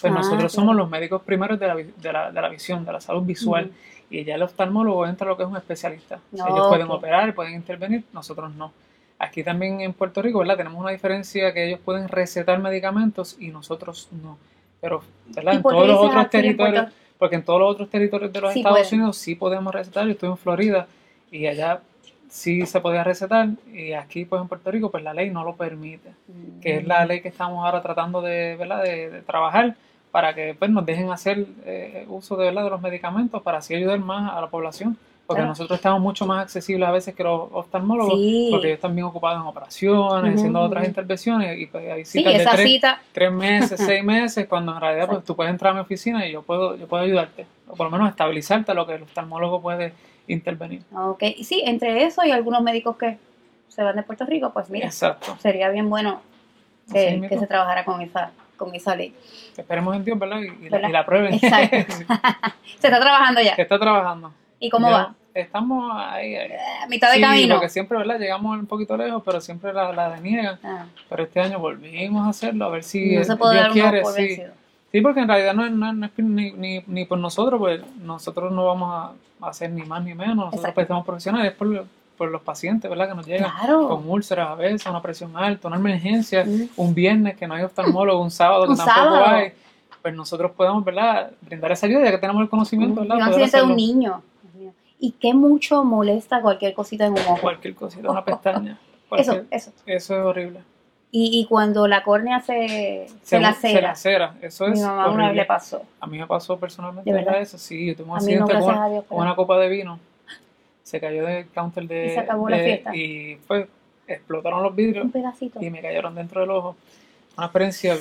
Pues 0.00 0.04
Ah, 0.04 0.10
nosotros 0.10 0.38
claro. 0.38 0.48
somos 0.48 0.76
los 0.76 0.88
médicos 0.88 1.22
primeros 1.22 1.58
de 1.58 1.66
la, 1.66 1.74
de 1.74 2.12
la, 2.12 2.30
de 2.32 2.40
la 2.40 2.48
visión, 2.48 2.84
de 2.86 2.92
la 2.92 3.00
salud 3.00 3.22
visual, 3.22 3.70
y 4.08 4.24
ya 4.24 4.36
el 4.36 4.42
oftalmólogo 4.42 5.06
entra 5.06 5.26
lo 5.26 5.36
que 5.36 5.42
es 5.42 5.48
un 5.48 5.56
especialista. 5.56 6.18
No, 6.30 6.46
Ellos 6.46 6.68
pueden 6.68 6.86
ok. 6.86 6.94
operar, 6.94 7.34
pueden 7.34 7.54
intervenir, 7.54 8.04
nosotros 8.12 8.54
no. 8.54 8.72
Aquí 9.24 9.44
también 9.44 9.80
en 9.80 9.92
Puerto 9.92 10.20
Rico, 10.20 10.40
¿verdad? 10.40 10.56
Tenemos 10.56 10.80
una 10.80 10.90
diferencia 10.90 11.52
que 11.54 11.68
ellos 11.68 11.78
pueden 11.84 12.08
recetar 12.08 12.58
medicamentos 12.58 13.36
y 13.38 13.48
nosotros 13.48 14.08
no. 14.22 14.36
Pero, 14.80 15.02
¿verdad? 15.28 15.52
¿Y 15.52 15.56
En 15.56 15.62
todos 15.62 15.86
los 15.86 15.96
otros 15.98 16.12
Puerto- 16.14 16.30
territorios, 16.30 16.86
porque 17.18 17.36
en 17.36 17.44
todos 17.44 17.60
los 17.60 17.70
otros 17.70 17.88
territorios 17.88 18.32
de 18.32 18.40
los 18.40 18.52
Sí 18.52 18.58
Estados. 18.60 18.92
Unidos 18.92 19.16
sí 19.16 19.34
podemos 19.36 19.72
recetar. 19.72 20.04
Yo 20.06 20.10
estoy 20.12 20.28
en 20.30 20.36
Florida 20.38 20.88
y 21.30 21.46
allá 21.46 21.80
sí 22.28 22.66
se 22.66 22.80
podía 22.80 23.04
recetar 23.04 23.48
y 23.72 23.92
aquí, 23.92 24.24
pues 24.24 24.42
en 24.42 24.48
Puerto 24.48 24.70
Rico, 24.72 24.90
pues 24.90 25.04
la 25.04 25.14
ley 25.14 25.30
no 25.30 25.44
lo 25.44 25.54
permite. 25.54 26.10
Que 26.60 26.78
es 26.78 26.86
la 26.86 27.04
ley 27.06 27.20
que 27.20 27.28
estamos 27.28 27.64
ahora 27.64 27.80
tratando 27.80 28.22
de, 28.22 28.56
¿verdad? 28.56 28.82
de, 28.82 29.08
de 29.10 29.22
trabajar 29.22 29.76
para 30.10 30.34
que 30.34 30.54
pues, 30.58 30.68
nos 30.70 30.84
dejen 30.84 31.10
hacer 31.12 31.46
eh, 31.64 32.06
uso 32.08 32.36
de, 32.36 32.46
¿verdad? 32.46 32.64
de 32.64 32.70
los 32.70 32.82
medicamentos 32.82 33.40
para 33.42 33.58
así 33.58 33.72
ayudar 33.74 34.00
más 34.00 34.32
a 34.36 34.40
la 34.40 34.48
población. 34.48 34.98
Porque 35.32 35.40
Claro. 35.40 35.48
nosotros 35.50 35.78
estamos 35.78 36.00
mucho 36.00 36.26
más 36.26 36.42
accesibles 36.42 36.88
a 36.88 36.92
veces 36.92 37.14
que 37.14 37.22
los 37.24 37.48
oftalmólogos, 37.52 38.14
Sí. 38.20 38.48
porque 38.50 38.66
ellos 38.68 38.76
están 38.76 38.94
bien 38.94 39.06
ocupados 39.06 39.40
en 39.40 39.46
operaciones, 39.46 40.34
haciendo 40.36 40.60
otras 40.60 40.86
intervenciones 40.86 41.58
y 41.58 41.66
pues 41.66 41.90
hay 41.90 42.04
Sí, 42.04 42.22
de 42.22 42.38
tres, 42.44 42.60
cita. 42.62 43.00
tres 43.12 43.32
meses, 43.32 43.80
seis 43.98 44.04
meses, 44.04 44.46
cuando 44.48 44.74
en 44.74 44.80
realidad 44.80 45.08
pues, 45.08 45.24
tú 45.24 45.34
puedes 45.36 45.50
entrar 45.50 45.72
a 45.72 45.74
mi 45.74 45.80
oficina 45.80 46.26
y 46.26 46.32
yo 46.32 46.42
puedo, 46.42 46.76
yo 46.76 46.86
puedo 46.86 47.02
ayudarte, 47.02 47.46
o 47.68 47.74
por 47.74 47.86
lo 47.86 47.90
menos 47.90 48.08
estabilizarte 48.10 48.74
lo 48.74 48.86
que 48.86 48.94
el 48.94 49.02
oftalmólogo 49.02 49.60
puede 49.60 49.92
intervenir. 50.28 50.82
Ok, 50.94 51.22
y 51.36 51.44
sí, 51.44 51.62
entre 51.66 52.04
eso 52.04 52.24
y 52.24 52.30
algunos 52.30 52.62
médicos 52.62 52.96
que 52.96 53.18
se 53.68 53.82
van 53.82 53.96
de 53.96 54.02
Puerto 54.02 54.24
Rico, 54.26 54.50
pues 54.52 54.68
mira, 54.70 54.86
Exacto. 54.86 55.36
sería 55.40 55.68
bien 55.70 55.88
bueno 55.88 56.20
que, 56.92 57.26
se 57.38 57.46
trabajara 57.46 57.84
con 57.84 58.00
esa, 58.02 58.30
con 58.56 58.74
esa 58.74 58.94
ley. 58.94 59.14
Esperemos 59.56 59.96
en 59.96 60.04
Dios, 60.04 60.18
¿verdad? 60.18 60.40
Y, 60.40 60.66
y 60.66 60.68
la, 60.68 60.76
¿Verdad? 60.76 60.88
y 60.88 60.92
la 60.92 61.06
prueben. 61.06 61.34
Exacto. 61.34 61.76
Se 62.78 62.88
está 62.88 63.00
trabajando 63.00 63.40
ya. 63.40 63.54
que 63.56 63.62
está 63.62 63.78
trabajando. 63.78 64.32
¿Y 64.58 64.70
cómo 64.70 64.88
Ya 64.90 64.96
va? 64.96 65.14
Estamos 65.34 65.90
ahí. 65.96 66.34
ahí. 66.36 66.50
A 66.82 66.86
mitad 66.88 67.08
de 67.08 67.14
Sí, 67.16 67.20
camino. 67.22 67.54
porque 67.54 67.68
siempre, 67.70 67.96
¿verdad? 67.98 68.18
Llegamos 68.18 68.58
un 68.58 68.66
poquito 68.66 68.96
lejos, 68.96 69.22
pero 69.24 69.40
siempre 69.40 69.72
la, 69.72 69.92
la 69.92 70.10
deniegan. 70.10 70.58
Ah, 70.62 70.86
Pero 71.08 71.22
este 71.22 71.40
año 71.40 71.58
volvimos 71.58 72.26
a 72.26 72.30
hacerlo, 72.30 72.66
a 72.66 72.68
ver 72.68 72.84
si 72.84 73.14
no 73.14 73.20
eh, 73.20 73.24
se 73.24 73.36
puede 73.36 73.54
Dios 73.54 73.64
dar 73.64 73.72
quiere. 73.72 74.02
por 74.02 74.12
sí. 74.12 74.42
Sí, 74.92 75.00
porque 75.00 75.20
en 75.20 75.28
realidad 75.28 75.54
no 75.54 75.64
es, 75.64 75.72
no 75.72 75.88
es- 75.88 75.94
no 75.94 76.04
es 76.06 76.12
ni, 76.18 76.50
ni, 76.52 76.84
ni 76.86 77.04
por 77.06 77.18
nosotros, 77.18 77.58
pues 77.58 77.80
nosotros 78.02 78.52
no 78.52 78.66
vamos 78.66 78.90
a, 79.40 79.48
hacer 79.48 79.70
ni 79.70 79.82
más 79.82 80.04
ni 80.04 80.14
menos. 80.14 80.36
Nosotros 80.52 80.74
pues 80.74 80.86
somos 80.86 81.04
profesionales, 81.06 81.50
es 81.52 81.56
por, 81.56 81.86
por 82.18 82.30
los 82.30 82.42
pacientes, 82.42 82.88
¿verdad? 82.90 83.08
Que 83.08 83.14
nos 83.14 83.26
llegan 83.26 83.50
Claro. 83.58 83.88
con 83.88 84.08
úlceras 84.08 84.50
a 84.50 84.54
veces, 84.54 84.86
una 84.86 85.00
presión 85.00 85.34
alta, 85.36 85.66
una 85.68 85.78
emergencia, 85.78 86.44
Mm. 86.44 86.68
un 86.76 86.94
viernes 86.94 87.36
que 87.38 87.46
no 87.48 87.54
hay 87.54 87.62
oftalmólogo, 87.64 88.22
un 88.22 88.30
sábado 88.30 88.64
que 88.66 88.72
Un 88.72 88.76
tampoco 88.76 88.98
sábado. 89.00 89.24
hay. 89.26 89.52
Pues 90.02 90.14
nosotros 90.14 90.50
podemos, 90.52 90.84
¿verdad? 90.84 91.30
Brindar 91.40 91.72
esa 91.72 91.86
ayuda 91.86 92.04
ya 92.04 92.10
que 92.10 92.18
tenemos 92.18 92.42
el 92.42 92.48
conocimiento, 92.50 93.00
Y 93.02 93.08
¿verdad? 93.08 93.16
un 93.16 93.32
Poder 93.32 93.44
accidente 93.44 93.56
de 93.66 93.72
un 93.72 93.76
niño. 93.76 94.22
Y 95.04 95.12
qué 95.12 95.34
mucho 95.34 95.82
molesta 95.84 96.40
cualquier 96.40 96.74
cosita 96.74 97.06
en 97.06 97.12
un 97.12 97.18
ojo. 97.18 97.38
Cualquier 97.40 97.74
cosita, 97.74 98.08
una 98.10 98.24
pestaña. 98.24 98.78
Eso, 99.18 99.32
cualquier- 99.32 99.46
eso. 99.50 99.72
Eso 99.84 100.16
es 100.16 100.24
horrible. 100.24 100.60
Y, 101.10 101.38
y 101.40 101.44
cuando 101.46 101.86
la 101.88 102.02
córnea 102.02 102.40
se, 102.40 103.06
se, 103.22 103.36
Se 103.36 103.40
lacera. 103.40 103.88
lacera, 103.88 104.34
Eso 104.40 104.66
Mi 104.68 104.74
es 104.78 104.80
mamá 104.80 105.08
una 105.08 105.08
vez 105.08 105.14
horrible. 105.24 105.34
le 105.42 105.44
pasó. 105.44 105.82
A 106.00 106.06
mí 106.06 106.18
me 106.18 106.26
pasó 106.26 106.56
personalmente 106.58 107.10
¿De 107.12 107.16
verdad? 107.18 107.40
eso. 107.42 107.58
Sí, 107.58 107.84
yo 107.88 107.96
tuve 107.96 108.10
un 108.10 108.16
A 108.16 108.20
mí 108.20 108.34
no, 108.36 108.44
accidente 108.44 108.64
con, 108.64 108.78
a 108.78 108.88
Dios, 108.88 109.04
con 109.06 109.18
una 109.20 109.34
copa 109.36 109.58
de 109.58 109.68
vino. 109.68 109.98
Se 110.84 110.98
cayó 111.00 111.26
del 111.26 111.48
counter 111.50 111.86
de. 111.86 112.06
Y 112.06 112.10
se 112.10 112.20
acabó 112.20 112.48
la 112.48 112.56
de- 112.56 112.64
fiesta. 112.64 112.96
Y 112.96 113.36
pues 113.46 113.66
explotaron 114.06 114.62
los 114.62 114.74
vidrios 114.74 115.04
Un 115.04 115.10
pedacito. 115.12 115.60
y 115.62 115.68
me 115.68 115.82
cayeron 115.82 116.14
dentro 116.14 116.40
del 116.40 116.50
ojo. 116.50 116.76
Una 117.36 117.46
experiencia 117.46 117.96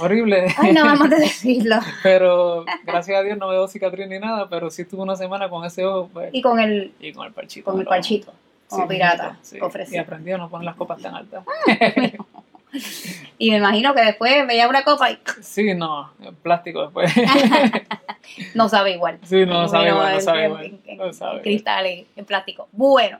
horrible. 0.00 0.46
Ay, 0.58 0.72
no 0.72 0.84
vamos 0.84 1.10
a 1.12 1.16
decirlo. 1.16 1.76
pero 2.02 2.64
gracias 2.84 3.18
a 3.18 3.22
Dios 3.22 3.38
no 3.38 3.48
veo 3.48 3.68
cicatriz 3.68 4.08
ni 4.08 4.18
nada, 4.18 4.48
pero 4.48 4.70
sí 4.70 4.82
estuve 4.82 5.02
una 5.02 5.16
semana 5.16 5.48
con 5.48 5.64
ese 5.64 5.84
ojo 5.84 6.08
pues, 6.12 6.30
Y 6.32 6.42
con 6.42 6.58
el, 6.60 6.92
y 7.00 7.12
con 7.12 7.26
el 7.26 7.32
parchito. 7.32 7.70
con 7.70 7.80
el 7.80 7.86
parchito, 7.86 8.32
como 8.68 8.82
Sí, 8.84 8.88
pirata, 8.88 9.38
sí. 9.42 9.58
Y 9.90 9.96
aprendí 9.98 10.32
a 10.32 10.38
no 10.38 10.48
poner 10.48 10.64
las 10.66 10.76
copas 10.76 11.00
tan 11.00 11.14
altas. 11.14 11.44
Y 13.36 13.50
me 13.50 13.56
imagino 13.56 13.94
que 13.94 14.02
después 14.02 14.46
veía 14.46 14.68
una 14.68 14.84
copa 14.84 15.10
y 15.10 15.18
Sí, 15.42 15.74
no, 15.74 16.12
en 16.22 16.34
plástico 16.36 16.82
después. 16.82 17.12
no 18.54 18.68
sabe 18.68 18.92
igual. 18.92 19.18
Sí, 19.24 19.44
no, 19.46 19.62
no 19.62 19.68
sabe 19.68 19.88
igual, 19.88 20.14
no 20.14 20.20
sabe 20.20 20.44
en- 20.44 20.50
igual. 20.50 20.78
en- 20.86 20.96
no 20.98 21.12
sabe 21.12 21.30
igual. 21.32 21.42
cristal 21.42 21.86
en, 21.86 22.06
en 22.14 22.24
plástico. 22.26 22.68
Bueno, 22.70 23.18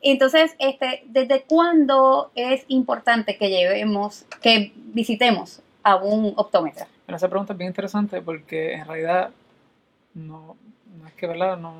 entonces, 0.00 0.54
este, 0.60 1.02
¿desde 1.06 1.42
cuándo 1.42 2.30
es 2.36 2.64
importante 2.68 3.36
que 3.36 3.48
llevemos, 3.48 4.26
que 4.42 4.70
visitemos 4.76 5.60
a 5.84 5.96
un 5.96 6.32
optómetra? 6.36 6.88
Bueno, 7.06 7.16
esa 7.16 7.28
pregunta 7.28 7.52
es 7.52 7.58
bien 7.58 7.68
interesante 7.68 8.20
porque 8.22 8.72
en 8.74 8.86
realidad 8.86 9.30
no, 10.14 10.56
no 11.00 11.06
es 11.06 11.14
que, 11.14 11.26
¿verdad? 11.26 11.56
No, 11.58 11.74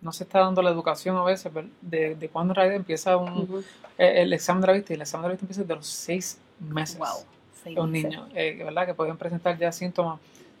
no 0.00 0.12
se 0.12 0.24
está 0.24 0.40
dando 0.40 0.62
la 0.62 0.70
educación 0.70 1.16
a 1.16 1.24
veces 1.24 1.52
de, 1.80 2.14
de 2.14 2.28
cuándo 2.28 2.52
en 2.52 2.56
realidad 2.56 2.76
empieza 2.76 3.16
un, 3.16 3.64
eh, 3.98 4.22
el 4.22 4.32
examen 4.32 4.60
de 4.60 4.66
la 4.68 4.72
vista 4.74 4.92
y 4.92 4.96
el 4.96 5.02
examen 5.02 5.22
de 5.22 5.28
la 5.28 5.32
vista 5.32 5.44
empieza 5.44 5.62
desde 5.62 5.74
los 5.76 5.86
seis 5.86 6.38
meses. 6.60 6.98
Wow, 6.98 7.24
seis 7.62 7.78
un 7.78 7.90
meses. 7.92 8.10
niño, 8.10 8.28
eh, 8.34 8.62
¿verdad? 8.64 8.86
Que 8.86 8.94
pueden 8.94 9.16
presentar 9.16 9.58
ya 9.58 9.72
síntomas 9.72 10.18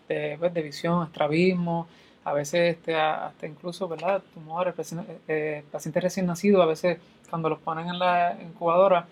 de, 0.08 0.36
pues, 0.38 0.52
de 0.52 0.62
visión, 0.62 1.04
estrabismo, 1.04 1.86
a 2.24 2.32
veces 2.34 2.76
este, 2.76 2.94
hasta 2.96 3.46
incluso, 3.46 3.88
¿verdad? 3.88 4.22
Tumores, 4.34 4.76
recién- 4.76 5.06
eh, 5.28 5.64
pacientes 5.72 6.02
recién 6.02 6.26
nacidos, 6.26 6.62
a 6.62 6.66
veces 6.66 6.98
cuando 7.30 7.48
los 7.48 7.58
ponen 7.60 7.88
en 7.88 7.98
la 7.98 8.36
incubadora, 8.42 9.06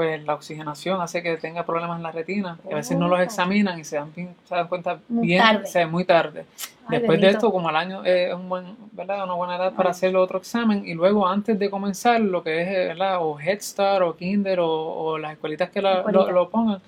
pues 0.00 0.24
la 0.24 0.32
oxigenación 0.32 0.98
hace 1.02 1.22
que 1.22 1.36
tenga 1.36 1.66
problemas 1.66 1.98
en 1.98 2.02
la 2.04 2.10
retina. 2.10 2.58
y 2.66 2.72
a 2.72 2.76
veces 2.76 2.96
no 2.96 3.06
los 3.06 3.18
Oh. 3.18 3.22
examinan 3.22 3.78
y 3.78 3.84
se 3.84 3.96
dan, 3.96 4.10
se 4.14 4.54
dan 4.54 4.66
cuenta 4.66 4.98
Muy 5.10 5.26
bien, 5.26 5.42
tarde. 5.42 5.64
o 5.64 5.66
sea, 5.66 5.86
muy 5.86 6.04
tarde. 6.06 6.46
Ay, 6.88 6.98
Después 7.00 7.20
de 7.20 7.28
esto, 7.28 7.52
como 7.52 7.68
al 7.68 7.76
año 7.76 8.02
eh, 8.02 8.28
es 8.30 8.34
un 8.34 8.48
buen, 8.48 8.64
¿verdad? 8.92 9.24
una 9.24 9.34
buena 9.34 9.56
edad 9.56 9.74
para 9.74 9.90
Ah. 9.90 9.92
hacer 9.92 10.16
otro 10.16 10.38
examen 10.38 10.86
y 10.88 10.94
luego 10.94 11.28
antes 11.28 11.58
de 11.58 11.68
comenzar 11.68 12.18
lo 12.18 12.42
que 12.42 12.62
es 12.62 12.68
eh, 12.68 12.86
¿verdad? 12.88 13.18
o 13.20 13.38
Head 13.38 13.60
Start 13.60 14.02
o 14.02 14.16
Kinder 14.16 14.58
o, 14.60 14.70
o 14.70 15.18
las 15.18 15.32
escuelitas 15.32 15.68
que 15.68 15.82
la- 15.82 16.00
lo, 16.10 16.48
pongan 16.48 16.80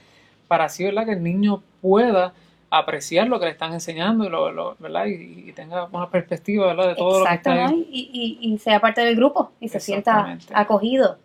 para 0.48 0.64
así 0.64 0.82
¿verdad? 0.84 1.04
que 1.04 1.12
el 1.12 1.22
niño 1.22 1.62
pueda 1.82 2.32
apreciar 2.70 3.26
lo 3.28 3.38
que 3.38 3.44
le 3.44 3.50
están 3.50 3.74
enseñando 3.74 4.24
y, 4.24 4.30
lo, 4.30 4.50
lo- 4.50 4.74
¿verdad? 4.78 5.04
y, 5.04 5.48
y 5.48 5.52
tenga 5.52 5.84
una 5.92 6.08
perspectiva 6.08 6.68
¿verdad? 6.68 6.88
de 6.88 6.94
todo 6.94 7.20
Exacto, 7.20 7.50
lo 7.50 7.56
que 7.56 7.60
está 7.62 7.68
ahí. 7.74 7.88
y, 7.92 8.38
y, 8.40 8.54
y 8.54 8.58
sea 8.58 8.80
parte 8.80 9.02
del 9.02 9.16
grupo 9.16 9.50
y 9.60 9.68
se 9.68 9.78
sienta 9.80 10.38
acogido. 10.54 11.18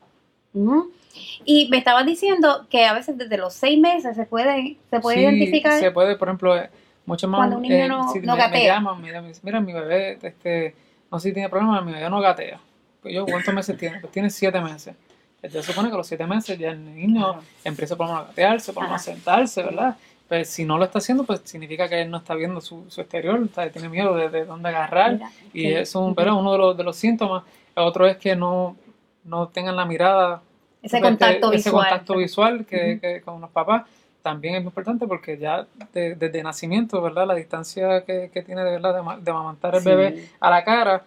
Y 1.46 1.68
me 1.70 1.78
estabas 1.78 2.06
diciendo 2.06 2.66
que 2.70 2.86
a 2.86 2.94
veces 2.94 3.18
desde 3.18 3.38
los 3.38 3.54
seis 3.54 3.80
meses 3.80 4.16
se 4.16 4.26
puede, 4.26 4.78
se 4.90 5.00
puede 5.00 5.18
Sí, 5.18 5.24
identificar. 5.24 5.80
Se 5.80 5.92
puede, 5.92 6.16
por 6.16 6.28
ejemplo, 6.28 6.56
eh, 6.58 6.70
mucho 7.06 7.28
más. 7.28 7.40
Cuando 7.40 7.58
un 7.58 7.62
niño 7.64 7.76
eh, 7.76 7.88
no- 7.88 8.12
si 8.12 8.20
no 8.20 8.34
me, 8.36 8.42
me 8.42 8.48
gatea. 8.48 8.74
llaman, 8.76 9.02
mira, 9.02 9.22
me 9.22 9.30
dicen, 9.30 9.42
mira, 9.46 9.60
mi 9.62 9.74
bebé, 9.74 10.18
este, 10.22 10.76
no 11.12 11.20
sé 11.20 11.30
si 11.30 11.34
tiene 11.34 11.50
problemas, 11.50 11.84
mi 11.86 11.94
bebé 11.94 12.10
no 12.10 12.20
gatea. 12.20 12.60
Pues 13.02 13.14
yo, 13.14 13.26
¿cuántos 13.26 13.54
meses 13.54 13.78
tiene? 13.78 14.00
Pues 14.00 14.12
tiene 14.12 14.30
siete 14.30 14.60
meses. 14.60 14.96
Pues 15.40 15.54
ya 15.54 15.62
se 15.62 15.68
supone 15.72 15.90
que 15.90 15.94
a 15.94 15.98
los 15.98 16.08
siete 16.08 16.26
meses 16.26 16.58
ya 16.58 16.72
el 16.72 16.84
niño 16.96 17.28
Ajá. 17.30 17.40
empieza 17.64 17.96
por 17.96 18.10
a 18.10 18.24
gatearse, 18.24 18.74
por 18.74 18.86
a 18.86 18.98
sentarse, 19.00 19.62
¿verdad? 19.64 19.96
Pues 20.28 20.50
si 20.50 20.66
no 20.66 20.78
lo 20.78 20.84
está 20.84 20.98
haciendo, 20.98 21.24
pues 21.24 21.42
significa 21.46 21.88
que 21.88 22.02
él 22.02 22.10
no 22.12 22.18
está 22.18 22.34
viendo 22.36 22.60
su, 22.60 22.84
su 22.90 23.00
exterior, 23.00 23.48
sea, 23.56 23.72
tiene 23.72 23.88
miedo 23.88 24.14
de, 24.16 24.30
de 24.30 24.44
dónde 24.46 24.68
agarrar. 24.70 25.14
Mira, 25.14 25.32
y 25.54 25.62
sí. 25.62 25.68
eso 25.68 25.82
es 25.82 25.96
un, 25.96 26.16
pero 26.16 26.36
uno 26.36 26.52
de 26.52 26.58
los, 26.58 26.76
de 26.78 26.84
los 26.84 26.98
síntomas. 26.98 27.44
El 27.76 27.84
otro 27.84 28.06
es 28.08 28.18
que 28.18 28.36
no, 28.36 28.76
no 29.24 29.48
tengan 29.48 29.76
la 29.78 29.86
mirada 29.86 30.42
Ese 30.82 30.98
este, 30.98 31.02
contacto 31.02 31.52
ese 31.52 31.70
visual. 31.70 31.86
contacto 31.90 32.16
visual 32.18 32.66
que, 32.66 33.00
que 33.00 33.22
con 33.22 33.42
los 33.42 33.50
papás 33.50 33.84
también 34.22 34.56
es 34.56 34.62
muy 34.62 34.70
importante 34.70 35.08
porque 35.08 35.38
ya 35.38 35.66
de- 35.94 36.16
desde 36.16 36.44
nacimiento, 36.44 37.02
¿verdad? 37.02 37.26
La 37.28 37.36
distancia 37.36 38.04
que, 38.06 38.30
que 38.34 38.42
tiene 38.42 38.64
de 38.64 38.72
verdad 38.72 38.94
de, 38.94 39.22
de 39.24 39.32
amamantar 39.32 39.76
el 39.76 39.82
Sí. 39.82 39.90
bebé 39.90 40.30
a 40.40 40.50
la 40.50 40.64
cara, 40.64 41.04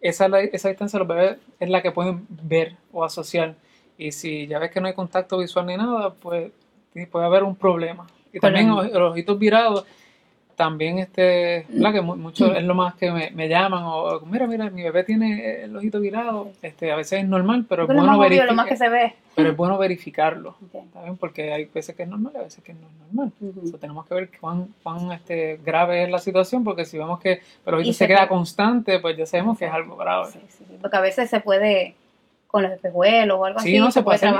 esa, 0.00 0.26
esa 0.40 0.68
distancia 0.68 0.98
los 0.98 1.08
bebés 1.08 1.38
es 1.60 1.68
la 1.70 1.80
que 1.82 1.90
pueden 1.92 2.26
ver 2.28 2.74
o 2.92 3.04
asociar. 3.04 3.54
Y 3.98 4.12
si 4.12 4.46
ya 4.46 4.58
ves 4.58 4.70
que 4.70 4.80
no 4.80 4.88
hay 4.88 4.94
contacto 4.94 5.38
visual 5.38 5.66
ni 5.66 5.76
nada, 5.76 6.12
pues 6.12 6.50
puede 7.10 7.24
haber 7.26 7.42
un 7.44 7.56
problema. 7.56 8.06
Y 8.32 8.40
también 8.40 8.68
los 8.68 8.86
ojitos 9.12 9.38
virados, 9.38 9.84
también 10.56 10.98
este, 10.98 11.66
¿verdad? 11.68 11.92
Que 11.92 12.00
mu- 12.00 12.16
mucho 12.16 12.54
es 12.54 12.64
lo 12.64 12.74
más 12.74 12.94
que 12.94 13.10
me, 13.12 13.30
me 13.30 13.48
llaman 13.48 13.82
o, 13.84 14.20
mira, 14.26 14.46
mira, 14.46 14.70
mi 14.70 14.82
bebé 14.82 15.04
tiene 15.04 15.62
el 15.64 15.76
ojito 15.76 16.00
virado, 16.00 16.50
este, 16.62 16.90
a 16.90 16.96
veces 16.96 17.20
es 17.20 17.28
normal, 17.28 17.66
pero 17.68 17.82
es 17.82 17.86
bueno 17.88 18.02
obvio, 18.02 18.16
lo 18.16 18.20
verificar 18.22 18.54
más 18.54 18.66
que 18.66 18.76
se 18.76 18.88
ve. 18.88 19.14
pero 19.34 19.50
es 19.50 19.56
bueno 19.56 19.76
verificarlo. 19.78 20.56
Porque 21.20 21.52
hay 21.52 21.66
veces 21.66 21.94
que 21.94 22.02
es 22.04 22.08
normal 22.08 22.32
y 22.34 22.38
a 22.38 22.42
veces 22.42 22.64
que 22.64 22.72
no 22.74 22.80
es 22.80 23.06
normal. 23.12 23.32
Ujú. 23.40 23.48
Entonces, 23.50 23.80
tenemos 23.80 24.06
que 24.06 24.14
ver 24.14 24.30
cuán, 24.40 24.68
cuán 24.82 25.12
este, 25.12 25.60
grave 25.64 26.04
es 26.04 26.10
la 26.10 26.18
situación, 26.18 26.64
porque 26.64 26.84
si 26.86 26.96
vemos 26.98 27.20
que 27.20 27.40
el 27.66 27.74
ojito 27.74 27.92
se, 27.92 27.98
se 27.98 28.06
queda 28.08 28.18
puede- 28.20 28.28
constante, 28.28 28.98
pues 28.98 29.16
ya 29.16 29.26
sabemos 29.26 29.58
que 29.58 29.66
es 29.66 29.72
algo 29.72 29.96
grave. 29.96 30.32
Sí, 30.32 30.40
sí, 30.48 30.64
porque 30.80 30.96
a 30.96 31.00
veces 31.00 31.28
se 31.30 31.40
puede 31.40 31.94
con 32.46 32.62
los 32.62 32.72
espejuelos 32.72 33.38
o 33.38 33.44
algo 33.44 33.58
Sí, 33.60 33.70
así. 33.70 33.78
no 33.78 33.90
se 33.90 34.02
puede 34.02 34.16
hacer 34.16 34.34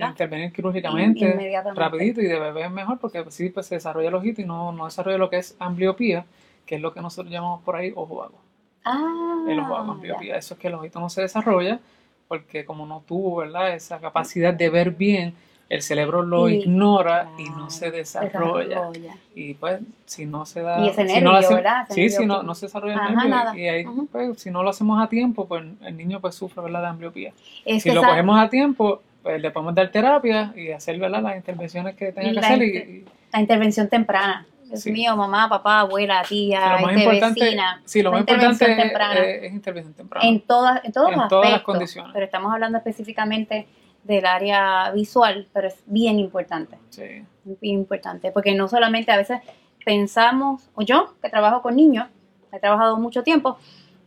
intervenir 0.00 0.52
quirúrgicamente 0.52 1.20
Inmediatamente. 1.20 1.80
rapidito 1.80 2.20
y 2.20 2.26
de 2.26 2.38
bebé 2.38 2.64
es 2.64 2.70
mejor 2.70 2.98
porque 2.98 3.24
sí 3.30 3.48
pues 3.50 3.66
se 3.66 3.76
desarrolla 3.76 4.08
el 4.08 4.14
ojito 4.14 4.40
y 4.42 4.44
no, 4.44 4.72
no 4.72 4.84
desarrolla 4.86 5.18
lo 5.18 5.30
que 5.30 5.38
es 5.38 5.56
ambliopía, 5.58 6.26
que 6.66 6.76
es 6.76 6.80
lo 6.80 6.92
que 6.92 7.00
nosotros 7.00 7.32
llamamos 7.32 7.62
por 7.62 7.76
ahí 7.76 7.92
ojo 7.94 8.16
vago. 8.16 8.38
Ah, 8.84 9.44
el 9.48 9.58
ojo 9.60 9.70
vago, 9.72 9.86
ya. 9.86 9.92
ambliopía. 9.92 10.36
Eso 10.36 10.54
es 10.54 10.60
que 10.60 10.68
el 10.68 10.74
ojito 10.74 11.00
no 11.00 11.08
se 11.08 11.22
desarrolla 11.22 11.80
porque 12.28 12.64
como 12.64 12.86
no 12.86 13.02
tuvo 13.06 13.36
¿verdad? 13.36 13.74
esa 13.74 14.00
capacidad 14.00 14.52
de 14.54 14.68
ver 14.70 14.90
bien, 14.90 15.34
el 15.68 15.82
cerebro 15.82 16.22
lo 16.22 16.48
Y- 16.48 16.56
ignora 16.56 17.30
y 17.38 17.44
no 17.50 17.70
se 17.70 17.90
desarrolla. 17.90 18.68
desarrolla. 18.68 19.16
Y 19.34 19.54
pues, 19.54 19.80
si 20.04 20.26
no 20.26 20.44
se 20.46 20.62
da. 20.62 20.80
Y 20.84 20.88
ese 20.90 21.08
si 21.08 21.20
no 21.20 21.32
lo 21.32 21.32
nervio, 21.32 21.38
hace- 21.48 21.54
¿verdad? 21.54 21.82
Ese 21.84 21.94
Sí, 21.94 22.00
nervio 22.02 22.18
si 22.18 22.26
no, 22.26 22.42
no 22.42 22.54
se 22.54 22.66
desarrolla 22.66 22.92
el 22.94 23.00
Ajá, 23.00 23.10
nervio. 23.10 23.28
nada. 23.30 23.58
Y 23.58 23.68
ahí, 23.68 23.84
pues, 24.12 24.40
si 24.40 24.50
no 24.50 24.62
lo 24.62 24.70
hacemos 24.70 25.02
a 25.02 25.08
tiempo, 25.08 25.46
pues 25.48 25.64
el 25.82 25.96
niño 25.96 26.20
pues 26.20 26.34
sufre 26.34 26.62
¿verdad? 26.62 26.82
de 26.82 26.86
ambliopía. 26.88 27.32
Es 27.64 27.82
si 27.82 27.90
lo 27.90 28.02
cogemos 28.02 28.38
a 28.38 28.48
tiempo, 28.48 29.02
pues 29.22 29.40
le 29.40 29.50
podemos 29.50 29.74
dar 29.74 29.88
terapia 29.90 30.52
y 30.54 30.70
hacer 30.70 30.98
¿verdad? 30.98 31.22
las 31.22 31.36
intervenciones 31.36 31.94
que 31.96 32.12
tenga 32.12 32.30
que 32.32 32.38
hacer. 32.38 32.62
inter- 32.62 32.88
Y, 32.90 33.04
la 33.32 33.40
intervención 33.40 33.88
temprana. 33.88 34.46
Dios 34.64 34.80
Sí. 34.82 34.92
mío, 34.92 35.14
mamá, 35.16 35.48
papá, 35.48 35.80
abuela, 35.80 36.22
tía, 36.28 36.76
este, 36.76 37.08
vecina. 37.08 37.80
sí, 37.84 38.02
lo 38.02 38.10
más 38.12 38.20
importante 38.20 38.64
es, 38.64 39.52
intervención 39.52 39.94
temprana. 39.94 40.26
en 40.28 40.40
todas, 40.40 40.84
en 40.84 40.92
todos 40.92 41.12
en 41.12 41.18
los 41.18 41.28
todas 41.28 41.44
las 41.44 41.52
aspectos, 41.54 41.74
condiciones. 41.74 42.10
Pero 42.14 42.24
estamos 42.24 42.52
hablando 42.52 42.78
específicamente 42.78 43.66
del 44.04 44.26
área 44.26 44.90
visual, 44.92 45.48
pero 45.52 45.68
es 45.68 45.82
bien 45.86 46.18
importante. 46.18 46.78
Sí. 46.90 47.24
bien 47.44 47.80
importante, 47.80 48.30
porque 48.30 48.54
no 48.54 48.68
solamente 48.68 49.10
a 49.12 49.16
veces 49.16 49.40
pensamos, 49.84 50.70
o 50.74 50.82
yo 50.82 51.14
que 51.22 51.28
trabajo 51.28 51.60
con 51.62 51.76
niños, 51.76 52.06
he 52.52 52.58
trabajado 52.60 52.96
mucho 52.98 53.22
tiempo, 53.22 53.58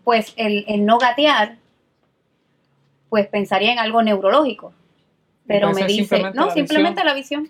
pues 0.04 0.34
el, 0.38 0.64
el 0.68 0.86
no 0.86 0.98
gatear, 0.98 1.58
pues 3.10 3.28
pensaría 3.28 3.74
en 3.74 3.80
algo 3.80 4.02
neurológico. 4.02 4.74
Pero 5.46 5.72
me 5.72 5.84
dice, 5.86 6.00
simplemente 6.00 6.38
no, 6.38 6.46
la 6.48 6.52
simplemente 6.54 7.02
visión. 7.02 7.06
la 7.08 7.14
visión. 7.14 7.50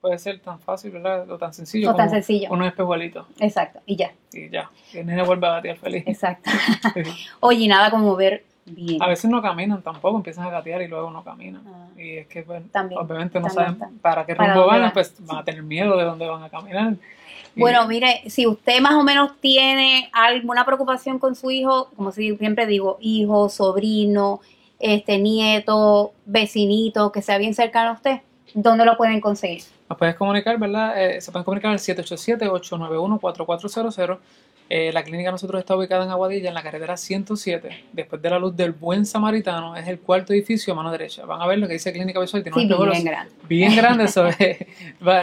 Puede 0.00 0.18
ser 0.18 0.40
tan 0.40 0.58
fácil, 0.58 0.90
¿verdad? 0.90 1.30
O 1.30 1.38
tan 1.38 1.54
sencillo 1.54 1.90
O 1.90 1.94
tan 1.94 2.10
sencillo. 2.10 2.48
unos 2.50 2.66
espejuelitos. 2.66 3.26
Exacto, 3.38 3.80
y 3.86 3.94
ya, 3.96 4.12
Y 4.32 4.48
ya. 4.50 4.68
Y 4.92 4.98
el 4.98 5.06
nene 5.06 5.22
vuelve 5.22 5.46
a 5.46 5.50
gatear 5.52 5.76
feliz. 5.76 6.02
exacto. 6.06 6.50
Oye, 7.40 7.68
nada 7.68 7.90
como 7.90 8.16
ver 8.16 8.44
bien. 8.74 9.02
A 9.02 9.08
veces 9.08 9.30
no 9.30 9.40
caminan 9.42 9.82
tampoco, 9.82 10.16
empiezan 10.16 10.46
a 10.46 10.50
gatear 10.50 10.82
y 10.82 10.88
luego 10.88 11.10
no 11.10 11.22
caminan. 11.24 11.62
Ah. 11.66 11.86
Y 12.00 12.16
es 12.18 12.26
que, 12.26 12.42
También, 12.42 13.00
obviamente 13.00 13.40
no 13.40 13.46
también, 13.46 13.50
saben 13.66 13.78
también. 13.78 14.00
para 14.00 14.26
qué 14.26 14.34
rumbo 14.34 14.66
van, 14.66 14.82
van. 14.82 14.92
pues 14.92 15.14
van 15.20 15.38
a 15.38 15.44
tener 15.44 15.62
miedo 15.62 15.96
de 15.96 16.04
dónde 16.04 16.26
van 16.28 16.42
a 16.42 16.50
caminar. 16.50 16.94
Y- 17.54 17.60
Bueno, 17.60 17.86
mire, 17.86 18.22
si 18.28 18.46
usted 18.46 18.80
más 18.80 18.94
o 18.94 19.02
menos 19.02 19.32
tiene 19.40 20.08
alguna 20.12 20.64
preocupación 20.64 21.18
con 21.18 21.34
su 21.34 21.50
hijo, 21.50 21.90
como 21.96 22.10
si 22.12 22.34
siempre 22.36 22.66
digo, 22.66 22.96
hijo, 23.00 23.48
sobrino, 23.50 24.40
este 24.78 25.18
nieto, 25.18 26.12
vecinito, 26.26 27.12
que 27.12 27.22
sea 27.22 27.38
bien 27.38 27.54
cercano 27.54 27.90
a 27.90 27.94
usted, 27.94 28.20
¿dónde 28.54 28.84
lo 28.84 28.96
pueden 28.96 29.20
conseguir? 29.20 29.62
Nos 29.88 29.98
puedes 29.98 30.14
comunicar, 30.16 30.58
¿verdad? 30.58 31.00
Eh, 31.00 31.20
se 31.20 31.30
pueden 31.30 31.44
comunicar 31.44 31.70
al 31.72 31.78
787-891-4400. 31.78 34.18
Eh, 34.74 34.90
la 34.90 35.02
clínica 35.02 35.28
de 35.28 35.32
nosotros 35.32 35.60
está 35.60 35.76
ubicada 35.76 36.02
en 36.04 36.10
Aguadilla, 36.10 36.48
en 36.48 36.54
la 36.54 36.62
carretera 36.62 36.96
107, 36.96 37.84
después 37.92 38.22
de 38.22 38.30
la 38.30 38.38
luz 38.38 38.56
del 38.56 38.72
Buen 38.72 39.04
Samaritano. 39.04 39.76
Es 39.76 39.86
el 39.86 40.00
cuarto 40.00 40.32
edificio 40.32 40.72
a 40.72 40.76
mano 40.76 40.90
derecha. 40.90 41.26
Van 41.26 41.42
a 41.42 41.46
ver 41.46 41.58
lo 41.58 41.66
que 41.66 41.74
dice 41.74 41.92
Clínica 41.92 42.18
Visual. 42.18 42.42
Tiene 42.42 42.58
Sí, 42.58 42.64
unos 42.72 42.90
bien 42.90 43.04
grande. 43.04 43.32
bien 43.46 43.76
grandes. 43.76 44.10
eso 44.16 44.26
es- 44.28 44.56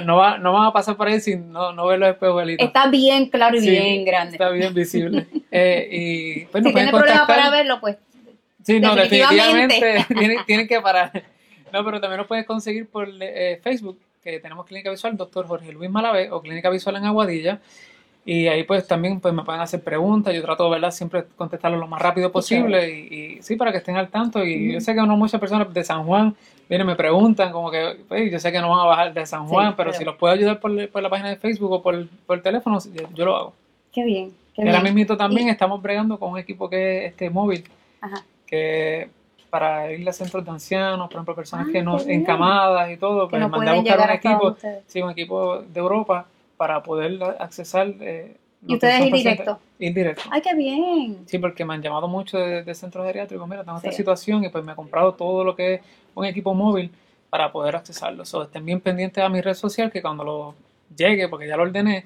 no, 0.05 0.17
va, 0.17 0.37
no 0.37 0.53
van 0.53 0.67
a 0.67 0.71
pasar 0.71 0.95
por 0.95 1.07
ahí 1.07 1.19
sin 1.19 1.51
no, 1.51 1.73
no 1.73 1.87
ver 1.87 1.97
los 1.97 2.09
espejuelitos. 2.09 2.67
Está 2.67 2.91
bien 2.91 3.27
claro 3.29 3.57
y 3.57 3.61
Sí, 3.61 3.71
bien 3.71 4.05
grande. 4.05 4.33
Está 4.33 4.49
bien 4.49 4.71
visible. 4.71 5.25
Eh, 5.51 5.89
y 5.91 6.45
pues 6.45 6.63
si 6.63 6.71
tiene 6.71 6.91
problemas 6.91 7.25
para 7.25 7.49
verlo, 7.49 7.79
pues 7.79 7.97
Sí, 8.63 8.79
no, 8.79 8.93
definitivamente. 8.95 9.73
definitivamente 9.73 10.13
tienen, 10.19 10.45
tienen 10.45 10.67
que 10.67 10.79
parar. 10.79 11.23
No, 11.73 11.83
pero 11.83 11.99
también 11.99 12.19
nos 12.19 12.27
puedes 12.27 12.45
conseguir 12.45 12.87
por 12.87 13.09
eh, 13.19 13.59
Facebook, 13.63 13.97
que 14.23 14.39
tenemos 14.39 14.67
Clínica 14.67 14.91
Visual, 14.91 15.17
doctor 15.17 15.47
Jorge 15.47 15.71
Luis 15.71 15.89
Malavé, 15.89 16.29
o 16.31 16.39
Clínica 16.39 16.69
Visual 16.69 16.97
en 16.97 17.05
Aguadilla. 17.05 17.59
Y 18.31 18.47
ahí 18.47 18.61
pues 18.63 18.85
también 18.85 19.19
pues 19.19 19.33
me 19.33 19.43
pueden 19.43 19.59
hacer 19.59 19.83
preguntas. 19.83 20.35
Yo 20.35 20.43
trato, 20.43 20.69
¿verdad? 20.69 20.91
Siempre 20.91 21.23
contestarlo 21.35 21.77
lo 21.79 21.87
más 21.87 21.99
rápido 21.99 22.31
posible. 22.31 22.87
Y, 22.93 23.37
y 23.37 23.41
sí, 23.41 23.55
para 23.55 23.71
que 23.71 23.79
estén 23.79 23.97
al 23.97 24.09
tanto. 24.09 24.43
Y 24.45 24.73
yo 24.73 24.79
sé 24.81 24.93
que 24.93 25.01
no 25.01 25.17
muchas 25.17 25.39
personas 25.39 25.73
de 25.73 25.83
San 25.83 26.03
Juan 26.03 26.35
vienen 26.69 26.85
me 26.85 26.95
preguntan, 26.95 27.51
como 27.51 27.71
que, 27.71 27.97
pues, 28.07 28.31
yo 28.31 28.37
sé 28.37 28.51
que 28.51 28.59
no 28.59 28.69
van 28.69 28.81
a 28.81 28.83
bajar 28.85 29.13
de 29.15 29.25
San 29.25 29.47
Sí, 29.47 29.51
Juan, 29.51 29.75
pero, 29.75 29.89
pero- 29.89 29.97
si 29.97 30.05
los 30.05 30.15
puedo 30.15 30.31
ayudar 30.31 30.59
por, 30.59 30.89
por 30.89 31.01
la 31.01 31.09
página 31.09 31.29
de 31.29 31.37
Facebook 31.37 31.71
o 31.71 31.81
por, 31.81 32.07
por 32.27 32.37
el 32.37 32.43
teléfono, 32.43 32.77
yo, 33.15 33.25
lo 33.25 33.35
hago. 33.35 33.53
qué 33.91 34.03
bien. 34.03 34.31
Qué 34.53 34.61
ahora 34.61 34.81
mismo 34.81 35.17
también 35.17 35.47
Y- 35.47 35.49
estamos 35.49 35.81
bregando 35.81 36.19
con 36.19 36.29
un 36.33 36.37
equipo 36.37 36.69
que 36.69 37.05
es 37.05 37.11
este 37.13 37.31
móvil 37.31 37.63
Ajá. 38.01 38.23
que 38.45 39.09
para 39.49 39.91
ir 39.91 40.07
a 40.07 40.13
centros 40.13 40.45
de 40.45 40.51
ancianos, 40.51 41.07
por 41.07 41.15
ejemplo, 41.15 41.33
personas 41.33 41.65
Ah, 41.67 41.71
que 41.71 41.81
no, 41.81 41.97
encamadas 42.01 42.91
y 42.91 42.97
todo, 42.97 43.25
Que 43.27 43.31
pues 43.31 43.41
no 43.41 43.49
pueden 43.49 43.75
buscar 43.77 43.99
un 44.01 44.09
equipo, 44.15 44.55
sí, 44.85 45.01
un 45.01 45.09
equipo 45.09 45.63
de 45.63 45.79
Europa 45.79 46.27
para 46.59 46.83
poder 46.83 47.23
accesar. 47.39 47.87
Eh, 48.01 48.35
¿Y 48.67 48.73
ustedes 48.73 48.95
que 48.95 48.99
son 48.99 49.07
ir 49.07 49.13
pacientes- 49.13 49.45
directo? 49.45 49.59
Ir 49.79 49.93
directo. 49.93 50.21
Ay, 50.29 50.41
qué 50.41 50.53
bien. 50.53 51.19
Sí, 51.25 51.39
porque 51.39 51.63
me 51.63 51.73
han 51.75 51.81
llamado 51.81 52.09
mucho 52.09 52.37
de, 52.37 52.63
de 52.63 52.75
centros 52.75 53.05
geriátricos, 53.07 53.47
mira, 53.47 53.63
tengo 53.63 53.77
esta 53.77 53.93
situación 53.93 54.43
y 54.43 54.49
pues 54.49 54.61
me 54.65 54.73
he 54.73 54.75
comprado 54.75 55.13
todo 55.13 55.45
lo 55.45 55.55
que 55.55 55.75
es 55.75 55.81
un 56.13 56.25
equipo 56.25 56.53
móvil 56.53 56.91
para 57.29 57.49
poder 57.53 57.77
accesarlo. 57.77 58.25
So, 58.25 58.43
estén 58.43 58.65
bien 58.65 58.81
pendientes 58.81 59.23
a 59.23 59.29
mi 59.29 59.39
red 59.39 59.53
social 59.53 59.89
que 59.89 60.01
cuando 60.01 60.25
lo 60.25 60.55
llegue, 60.93 61.29
porque 61.29 61.47
ya 61.47 61.55
lo 61.55 61.63
ordené, 61.63 62.03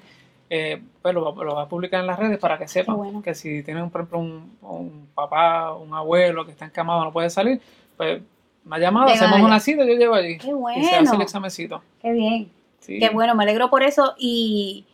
eh, 0.48 0.80
pues 1.02 1.12
lo, 1.12 1.34
va- 1.34 1.44
lo 1.44 1.54
va 1.56 1.62
a 1.62 1.68
publicar 1.68 1.98
en 2.00 2.06
las 2.06 2.18
redes 2.20 2.38
para 2.38 2.56
que 2.56 2.68
sepan 2.68 2.96
bueno. 2.96 3.22
que 3.22 3.34
si 3.34 3.64
tienen, 3.64 3.90
por 3.90 4.02
ejemplo, 4.02 4.20
un, 4.20 4.56
un 4.62 5.08
papá, 5.16 5.74
un 5.74 5.92
abuelo 5.92 6.46
que 6.46 6.52
está 6.52 6.66
encamado 6.66 7.02
no 7.02 7.12
puede 7.12 7.30
salir, 7.30 7.60
pues 7.96 8.22
una 8.64 8.78
llamada, 8.78 9.12
hacemos 9.12 9.40
una 9.40 9.58
cita, 9.58 9.84
yo 9.84 9.94
llego 9.94 10.14
allí 10.14 10.38
Qué 10.38 10.46
y 10.46 10.84
se 10.84 10.90
hace 10.90 10.98
el 11.00 11.04
bueno. 11.08 11.22
examencito. 11.24 11.82
Qué 12.00 12.12
bien. 12.12 12.48
Sí. 12.84 12.98
Qué 12.98 13.08
bueno, 13.10 13.34
me 13.34 13.44
alegro 13.44 13.70
por 13.70 13.82
eso. 13.82 14.14
Y, 14.18 14.84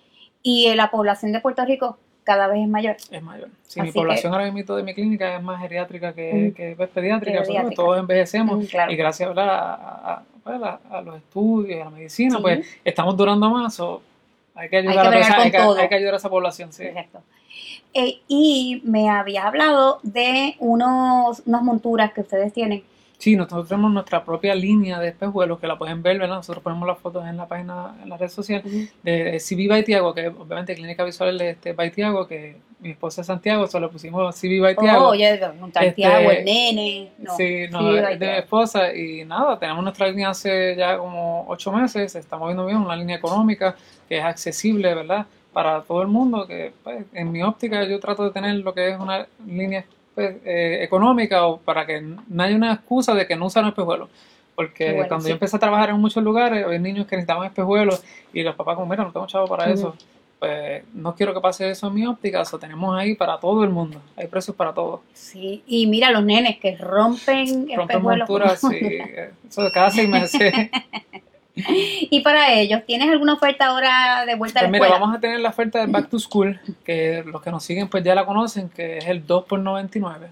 y 0.42 0.66
eh, 0.66 0.76
la 0.76 0.90
población 0.90 1.32
de 1.32 1.40
Puerto 1.40 1.64
Rico 1.64 1.98
cada 2.24 2.46
vez 2.46 2.60
es 2.62 2.68
mayor. 2.68 2.96
Es 3.10 3.22
mayor. 3.22 3.48
Sí, 3.66 3.80
Así 3.80 3.88
mi 3.88 3.92
población 3.92 4.30
que- 4.32 4.36
ahora 4.38 4.50
mismo 4.52 4.76
de 4.76 4.82
mi 4.82 4.94
clínica 4.94 5.36
es 5.36 5.42
más 5.42 5.60
geriátrica 5.60 6.12
que, 6.12 6.32
Mm. 6.32 6.54
que 6.54 6.74
pues, 6.76 6.88
pediátrica, 6.90 7.42
pediátrica. 7.42 7.74
todos 7.82 7.98
envejecemos 7.98 8.58
Mm, 8.58 8.66
claro. 8.66 8.92
y 8.92 8.96
gracias 8.96 9.36
a, 9.36 9.42
a- 9.42 10.22
a- 10.44 10.80
a 10.90 11.02
los 11.02 11.16
estudios, 11.16 11.80
a 11.80 11.84
la 11.84 11.90
medicina, 11.90 12.36
Sí. 12.36 12.42
pues 12.42 12.66
estamos 12.84 13.16
durando 13.16 13.50
más, 13.50 13.78
o 13.80 14.02
hay 14.54 14.68
que 14.68 14.76
ayudar, 14.78 15.10
que 15.10 15.16
a, 15.16 15.20
esa- 15.20 15.36
hay 15.42 15.50
que, 15.50 15.58
todo. 15.58 15.76
hay 15.78 15.88
que 15.88 15.94
ayudar 15.96 16.14
a 16.14 16.16
esa 16.18 16.28
población, 16.30 16.72
sí. 16.72 16.86
Correcto. 16.86 17.20
Eh, 17.94 18.20
y 18.28 18.80
me 18.84 19.08
habías 19.10 19.44
hablado 19.44 19.98
de 20.04 20.54
unos, 20.60 21.42
unas 21.46 21.62
monturas 21.62 22.12
que 22.12 22.20
ustedes 22.20 22.52
tienen. 22.52 22.84
Sí, 23.20 23.36
nosotros 23.36 23.68
tenemos 23.68 23.92
nuestra 23.92 24.24
propia 24.24 24.54
línea 24.54 24.98
de 24.98 25.08
espejuelos 25.08 25.60
que 25.60 25.66
la 25.66 25.76
pueden 25.76 26.02
ver, 26.02 26.18
¿verdad? 26.18 26.36
Nosotros 26.36 26.64
ponemos 26.64 26.88
las 26.88 26.98
fotos 26.98 27.26
en 27.28 27.36
la 27.36 27.46
página, 27.46 27.94
en 28.02 28.08
la 28.08 28.16
red 28.16 28.30
social 28.30 28.62
de 29.02 29.38
CB 29.38 29.68
Baitiago, 29.68 30.14
que 30.14 30.28
obviamente 30.28 30.74
Clínica 30.74 31.04
Visual 31.04 31.38
es 31.42 31.56
este 31.56 31.74
Baitiago, 31.74 32.26
que 32.26 32.56
mi 32.78 32.92
esposa 32.92 33.20
es 33.20 33.26
Santiago, 33.26 33.66
solo 33.66 33.88
le 33.88 33.92
pusimos 33.92 34.34
CB 34.34 34.62
Baitiago. 34.62 35.08
Oh, 35.08 35.12
un 35.12 35.70
Santiago, 35.70 36.30
Este, 36.30 36.38
el 36.38 36.44
nene. 36.46 37.12
No, 37.18 37.36
sí, 37.36 37.66
no, 37.70 37.90
ahí 37.90 38.16
de 38.16 38.26
mi 38.26 38.38
esposa 38.38 38.94
y 38.94 39.22
nada, 39.26 39.58
tenemos 39.58 39.82
nuestra 39.84 40.08
línea 40.08 40.30
hace 40.30 40.74
ya 40.74 40.96
como 40.96 41.44
ocho 41.46 41.70
meses, 41.72 42.12
se 42.12 42.20
está 42.20 42.38
moviendo 42.38 42.64
bien, 42.64 42.78
una 42.78 42.96
línea 42.96 43.16
económica 43.16 43.76
que 44.08 44.16
es 44.16 44.24
accesible, 44.24 44.94
¿verdad? 44.94 45.26
Para 45.52 45.82
todo 45.82 46.00
el 46.00 46.08
mundo, 46.08 46.46
que 46.46 46.72
pues, 46.82 47.04
en 47.12 47.30
mi 47.30 47.42
óptica 47.42 47.84
yo 47.84 48.00
trato 48.00 48.24
de 48.24 48.30
tener 48.30 48.54
lo 48.54 48.72
que 48.72 48.88
es 48.88 48.98
una 48.98 49.26
línea 49.46 49.84
pues, 50.14 50.36
eh, 50.44 50.78
económica 50.82 51.46
o 51.46 51.58
para 51.58 51.86
que 51.86 52.00
no 52.00 52.42
haya 52.42 52.56
una 52.56 52.72
excusa 52.74 53.14
de 53.14 53.26
que 53.26 53.36
no 53.36 53.46
usan 53.46 53.66
espejuelos. 53.66 54.08
Porque 54.54 54.92
bueno, 54.92 55.08
cuando 55.08 55.24
sí. 55.24 55.28
yo 55.30 55.34
empecé 55.34 55.56
a 55.56 55.60
trabajar 55.60 55.90
en 55.90 56.00
muchos 56.00 56.22
lugares, 56.22 56.64
había 56.64 56.78
niños 56.78 57.06
que 57.06 57.16
necesitaban 57.16 57.46
espejuelos 57.46 58.02
y 58.32 58.42
los 58.42 58.54
papás 58.54 58.74
como, 58.74 58.86
mira, 58.88 59.04
no 59.04 59.12
tengo 59.12 59.26
chavo 59.26 59.46
para 59.46 59.70
eso. 59.70 59.96
Pues 60.38 60.82
no 60.94 61.14
quiero 61.14 61.34
que 61.34 61.40
pase 61.40 61.70
eso 61.70 61.88
en 61.88 61.94
mi 61.94 62.06
óptica, 62.06 62.40
eso 62.40 62.58
tenemos 62.58 62.98
ahí 62.98 63.14
para 63.14 63.38
todo 63.38 63.62
el 63.62 63.70
mundo, 63.70 64.00
hay 64.16 64.26
precios 64.26 64.56
para 64.56 64.72
todo. 64.72 65.02
Sí, 65.12 65.62
y 65.66 65.86
mira 65.86 66.10
los 66.10 66.24
nenes 66.24 66.58
que 66.58 66.76
rompen 66.76 67.68
Rompen 67.74 67.96
espejuelos. 67.96 68.28
monturas, 68.28 68.60
sí, 68.60 68.98
eso 69.46 69.62
de 69.62 69.70
cada 69.70 69.90
seis 69.90 70.08
meses. 70.08 70.52
Y 72.10 72.20
para 72.20 72.52
ellos, 72.54 72.82
¿tienes 72.86 73.08
alguna 73.10 73.34
oferta 73.34 73.66
ahora 73.66 74.24
de 74.26 74.34
vuelta 74.36 74.60
a 74.60 74.62
Pues 74.62 74.64
la 74.64 74.68
mira, 74.72 74.84
escuela? 74.86 75.00
vamos 75.00 75.16
a 75.16 75.20
tener 75.20 75.40
la 75.40 75.48
oferta 75.50 75.78
del 75.80 75.90
Back 75.90 76.08
to 76.08 76.18
School, 76.18 76.60
que 76.84 77.22
los 77.26 77.42
que 77.42 77.50
nos 77.50 77.62
siguen 77.64 77.88
pues 77.88 78.02
ya 78.04 78.14
la 78.14 78.24
conocen, 78.26 78.68
que 78.68 78.98
es 78.98 79.06
el 79.06 79.26
2 79.26 79.44
por 79.44 79.58
99. 79.60 80.28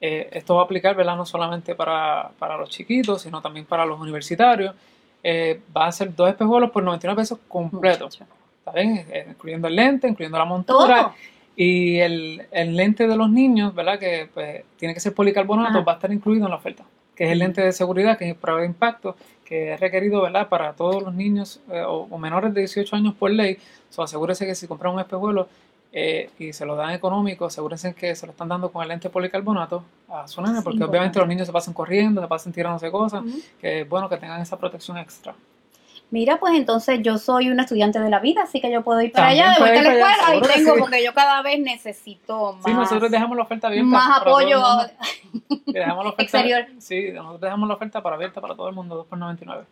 Eh, 0.00 0.28
esto 0.32 0.54
va 0.56 0.62
a 0.62 0.64
aplicar, 0.64 0.94
¿verdad? 0.94 1.16
No 1.16 1.24
solamente 1.24 1.74
para, 1.74 2.30
para 2.38 2.56
los 2.56 2.68
chiquitos, 2.70 3.22
sino 3.22 3.40
también 3.40 3.64
para 3.66 3.86
los 3.86 3.98
universitarios. 4.00 4.74
Eh, 5.22 5.60
va 5.76 5.86
a 5.86 5.92
ser 5.92 6.14
dos 6.14 6.28
espejuelos 6.28 6.70
por 6.70 6.82
99 6.82 7.20
pesos 7.22 7.38
completos. 7.48 8.20
¿Está 8.58 8.72
bien? 8.72 9.06
Eh, 9.10 9.26
incluyendo 9.30 9.68
el 9.68 9.76
lente, 9.76 10.06
incluyendo 10.08 10.38
la 10.38 10.44
montura. 10.44 11.02
Todo. 11.02 11.14
Y 11.56 11.98
el, 12.00 12.46
el 12.50 12.76
lente 12.76 13.06
de 13.08 13.16
los 13.16 13.30
niños, 13.30 13.74
¿verdad? 13.74 13.98
Que 13.98 14.28
pues, 14.32 14.62
tiene 14.76 14.92
que 14.92 15.00
ser 15.00 15.14
policarbonato, 15.14 15.78
Ajá. 15.78 15.84
va 15.84 15.92
a 15.92 15.94
estar 15.94 16.12
incluido 16.12 16.44
en 16.44 16.50
la 16.50 16.56
oferta. 16.56 16.84
Que 17.14 17.24
es 17.24 17.30
el 17.32 17.38
lente 17.38 17.62
de 17.62 17.72
seguridad, 17.72 18.18
que 18.18 18.28
es 18.28 18.36
prueba 18.36 18.60
de 18.60 18.66
impacto, 18.66 19.16
que 19.48 19.72
es 19.74 19.80
requerido, 19.80 20.20
¿verdad? 20.22 20.48
Para 20.48 20.72
todos 20.74 21.02
los 21.02 21.14
niños 21.14 21.60
eh, 21.70 21.82
o, 21.86 22.08
o 22.10 22.18
menores 22.18 22.52
de 22.52 22.60
18 22.60 22.96
años 22.96 23.14
por 23.14 23.30
ley. 23.30 23.58
So, 23.90 24.02
asegúrese 24.02 24.44
que 24.44 24.54
si 24.54 24.66
compran 24.66 24.92
un 24.94 25.00
espejuelo 25.00 25.48
eh, 25.92 26.30
y 26.38 26.52
se 26.52 26.66
lo 26.66 26.74
dan 26.76 26.90
económico, 26.90 27.46
asegúrense 27.46 27.94
que 27.94 28.14
se 28.16 28.26
lo 28.26 28.32
están 28.32 28.48
dando 28.48 28.70
con 28.70 28.82
el 28.82 28.88
lente 28.88 29.08
policarbonato 29.08 29.84
a 30.08 30.26
su 30.28 30.40
nene, 30.42 30.54
porque 30.62 30.74
importante. 30.74 30.84
obviamente 30.90 31.18
los 31.20 31.28
niños 31.28 31.46
se 31.46 31.52
pasan 31.52 31.72
corriendo, 31.72 32.20
se 32.20 32.26
pasan 32.28 32.52
tirándose 32.52 32.90
cosas, 32.90 33.22
Ujú. 33.24 33.38
que 33.60 33.80
es 33.82 33.88
bueno 33.88 34.08
que 34.08 34.16
tengan 34.16 34.40
esa 34.42 34.58
protección 34.58 34.98
extra. 34.98 35.34
Mira, 36.10 36.38
pues 36.38 36.54
entonces 36.54 37.00
yo 37.02 37.18
soy 37.18 37.50
una 37.50 37.62
estudiante 37.64 37.98
de 37.98 38.08
la 38.08 38.20
vida, 38.20 38.42
así 38.44 38.60
que 38.60 38.70
yo 38.70 38.82
puedo 38.82 39.00
ir 39.02 39.10
para 39.10 39.26
También 39.26 39.44
allá, 39.46 39.54
de 39.54 39.60
vuelta 39.60 39.80
a 39.80 39.82
la 39.82 39.90
allá, 39.90 40.10
escuela, 40.12 40.40
que 40.40 40.54
tengo, 40.54 40.74
sí. 40.74 40.80
porque 40.80 41.04
yo 41.04 41.14
cada 41.14 41.42
vez 41.42 41.58
necesito 41.60 42.52
más, 42.54 42.64
Sí, 42.64 42.72
nosotros 42.74 43.10
dejamos 43.10 43.36
la 43.36 43.42
oferta 43.42 43.66
abierta. 43.66 43.88
más 43.88 44.20
apoyo. 44.20 44.62
dejamos 45.66 46.04
la 46.04 46.10
oferta, 46.10 46.22
exterior. 46.22 46.66
Sí, 46.78 47.10
nosotros 47.12 47.40
dejamos 47.40 47.68
la 47.68 47.74
oferta 47.74 48.02
para 48.02 48.14
abierta 48.16 48.40
para 48.40 48.54
todo 48.54 48.68
el 48.68 48.74
mundo, 48.74 48.94
2 48.96 49.06
por 49.06 49.18
99. 49.18 49.64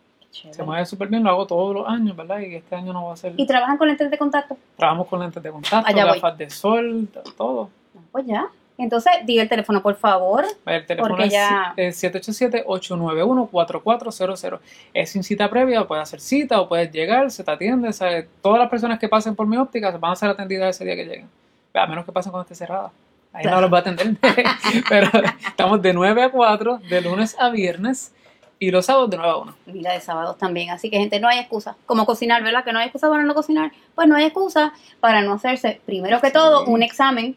Se 0.51 0.63
mueve 0.63 0.85
súper 0.85 1.07
bien, 1.07 1.23
lo 1.23 1.29
hago 1.29 1.47
todos 1.47 1.73
los 1.73 1.87
años, 1.87 2.13
¿verdad? 2.17 2.39
Y 2.39 2.55
este 2.55 2.75
año 2.75 2.91
no 2.91 3.05
va 3.05 3.13
a 3.13 3.15
ser. 3.17 3.33
¿Y 3.37 3.47
trabajan 3.47 3.77
con 3.77 3.87
lentes 3.87 4.11
de 4.11 4.17
contacto? 4.17 4.57
Trabajamos 4.75 5.07
con 5.07 5.21
lentes 5.21 5.41
de 5.41 5.49
contacto, 5.49 5.87
Allá 5.89 6.05
voy. 6.05 6.15
gafas 6.15 6.37
de 6.37 6.49
sol, 6.49 7.07
todo. 7.37 7.69
Pues 8.11 8.25
ya. 8.25 8.45
Entonces, 8.77 9.13
diga 9.23 9.41
el 9.43 9.49
teléfono, 9.49 9.81
por 9.81 9.95
favor. 9.95 10.43
El 10.65 10.85
teléfono 10.85 11.15
Porque 11.15 11.27
es 11.27 11.33
ya- 11.33 11.73
eh, 11.77 11.91
787-891-4400. 11.93 14.59
Es 14.93 15.09
sin 15.11 15.23
cita 15.23 15.49
previa, 15.49 15.85
puedes 15.87 16.03
hacer 16.03 16.19
cita 16.19 16.59
o 16.59 16.67
puedes 16.67 16.91
llegar, 16.91 17.31
se 17.31 17.43
te 17.43 17.51
atiende. 17.51 17.93
¿sabes? 17.93 18.27
Todas 18.41 18.59
las 18.59 18.69
personas 18.69 18.99
que 18.99 19.07
pasen 19.07 19.35
por 19.35 19.47
mi 19.47 19.57
óptica 19.57 19.91
van 19.91 20.11
a 20.11 20.15
ser 20.15 20.29
atendidas 20.29 20.75
ese 20.75 20.85
día 20.85 20.95
que 20.95 21.05
lleguen. 21.05 21.29
A 21.73 21.87
menos 21.87 22.05
que 22.05 22.11
pasen 22.11 22.31
cuando 22.31 22.43
esté 22.43 22.55
cerrada. 22.55 22.91
Ahí 23.33 23.41
Claro. 23.43 23.57
no 23.57 23.61
los 23.63 23.73
va 23.73 23.77
a 23.77 23.81
atender. 23.81 24.15
Pero 24.89 25.09
estamos 25.47 25.81
de 25.81 25.93
9 25.93 26.23
a 26.23 26.31
4, 26.31 26.79
de 26.89 27.01
lunes 27.01 27.35
a 27.39 27.49
viernes 27.49 28.13
y 28.59 28.71
los 28.71 28.85
sábados 28.85 29.09
de 29.09 29.17
9 29.17 29.31
a 29.31 29.35
1. 29.37 29.55
Mira, 29.65 29.91
de 29.93 29.99
sábados 30.01 30.37
también. 30.37 30.69
Así 30.69 30.89
que, 30.89 30.97
gente, 30.97 31.19
no 31.19 31.27
hay 31.27 31.39
excusa. 31.39 31.75
Como 31.85 32.05
cocinar, 32.05 32.43
¿verdad? 32.43 32.63
Que 32.63 32.71
no 32.71 32.79
hay 32.79 32.85
excusa 32.85 33.09
para 33.09 33.23
no 33.23 33.33
cocinar. 33.33 33.71
Pues 33.93 34.07
no 34.07 34.15
hay 34.15 34.25
excusa 34.25 34.71
para 35.01 35.21
no 35.21 35.33
hacerse, 35.33 35.81
primero 35.85 36.21
que 36.21 36.31
todo, 36.31 36.65
un 36.65 36.81
examen. 36.83 37.35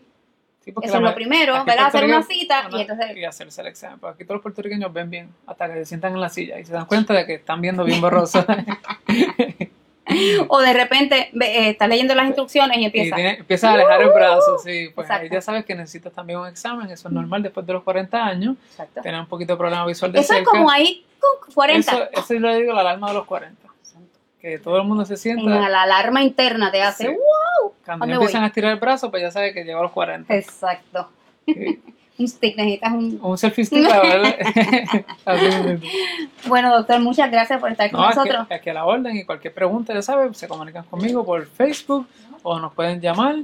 Sí, 0.69 0.75
Eso 0.83 0.97
es 0.97 1.03
lo 1.03 1.15
primero, 1.15 1.65
¿verdad? 1.65 1.87
Hacer 1.87 2.05
una 2.05 2.23
cita 2.23 2.69
y 2.73 2.81
entonces... 2.81 3.17
y 3.17 3.25
hacerse 3.25 3.61
el 3.61 3.69
examen. 3.69 3.99
Pero 4.01 4.13
aquí 4.13 4.25
todos 4.25 4.37
los 4.37 4.43
puertorriqueños 4.43 4.93
ven 4.93 5.11
bien 5.11 5.31
hasta 5.47 5.69
que 5.69 5.75
se 5.75 5.85
sientan 5.87 6.15
en 6.15 6.21
la 6.21 6.29
silla 6.29 6.59
y 6.59 6.65
se 6.65 6.73
dan 6.73 6.87
cuenta 6.87 7.15
de 7.15 7.27
que 7.27 7.35
están 7.35 7.61
viendo 7.61 7.85
bien 7.85 8.01
borroso. 8.01 8.45
O 10.49 10.61
de 10.61 10.73
repente 10.73 11.31
eh, 11.39 11.71
estás 11.71 11.89
leyendo 11.89 12.15
las 12.15 12.27
instrucciones 12.27 12.79
y 12.79 12.87
empieza... 12.87 13.19
empiezas 13.19 13.71
a 13.71 13.75
alejar 13.75 14.01
el 14.01 14.09
brazo, 14.09 14.59
sí. 14.59 14.89
Pues 14.95 15.11
ahí 15.11 15.29
ya 15.31 15.43
sabes 15.43 15.65
que 15.67 15.75
necesitas 15.75 16.13
también 16.13 16.39
un 16.39 16.47
examen, 16.47 16.91
eso 16.91 17.09
es 17.09 17.15
normal 17.15 17.43
después 17.43 17.67
de 17.67 17.75
los 17.75 17.83
40 17.83 18.25
años. 18.25 18.57
Exacto. 18.71 19.03
Tener 19.03 19.21
un 19.21 19.27
poquito 19.27 19.53
de 19.53 19.59
problema 19.59 19.85
visual 19.87 20.11
de 20.13 20.21
Eso 20.21 20.35
es 20.35 20.45
como 20.45 20.71
ahí 20.71 21.05
con 21.21 21.53
40. 21.53 21.93
Eso, 21.93 22.09
eso 22.13 22.35
yo 22.35 22.41
le 22.41 22.61
digo 22.61 22.73
la 22.73 22.81
alarma 22.81 23.09
de 23.09 23.15
los 23.15 23.27
40. 23.27 23.68
Que 24.41 24.59
todo 24.59 24.77
el 24.79 24.85
mundo 24.85 25.05
se 25.05 25.17
sienta. 25.17 25.43
En 25.43 25.73
la 25.73 25.83
alarma 25.83 26.23
interna 26.23 26.71
te 26.71 26.83
hace 26.83 27.05
Sí. 27.05 27.11
¡wow! 27.11 27.73
Cuando 27.85 28.03
¿Dónde 28.05 28.13
ya 28.13 28.15
empiezan 28.17 28.41
voy? 28.43 28.45
a 28.45 28.49
estirar 28.49 28.73
el 28.73 28.79
brazo, 28.79 29.11
pues 29.11 29.23
ya 29.23 29.31
sabes 29.31 29.53
que 29.55 29.65
llegó 29.65 29.81
a 29.81 29.83
los 29.83 29.93
40. 29.93 30.33
Exacto. 30.35 31.09
un 32.19 32.27
stick, 32.29 32.57
necesitas 32.57 32.93
un... 32.93 33.19
Un 33.23 33.39
selfie 33.39 33.65
stick, 33.65 33.79
mismo. 35.27 35.81
Bueno, 36.47 36.75
doctor, 36.77 37.01
muchas 37.01 37.31
gracias 37.31 37.61
por 37.61 37.71
estar 37.71 37.91
con 37.91 38.01
No, 38.01 38.09
nosotros. 38.09 38.47
aquí 38.51 38.71
a 38.71 38.75
la 38.75 38.85
orden 38.85 39.17
y 39.17 39.25
cualquier 39.25 39.55
pregunta, 39.55 39.95
ya 39.95 40.03
saben, 40.03 40.35
se 40.35 40.49
comunican 40.49 40.85
conmigo 40.85 41.25
por 41.25 41.47
Facebook 41.47 42.07
o 42.43 42.59
nos 42.59 42.73
pueden 42.75 43.01
llamar 43.01 43.37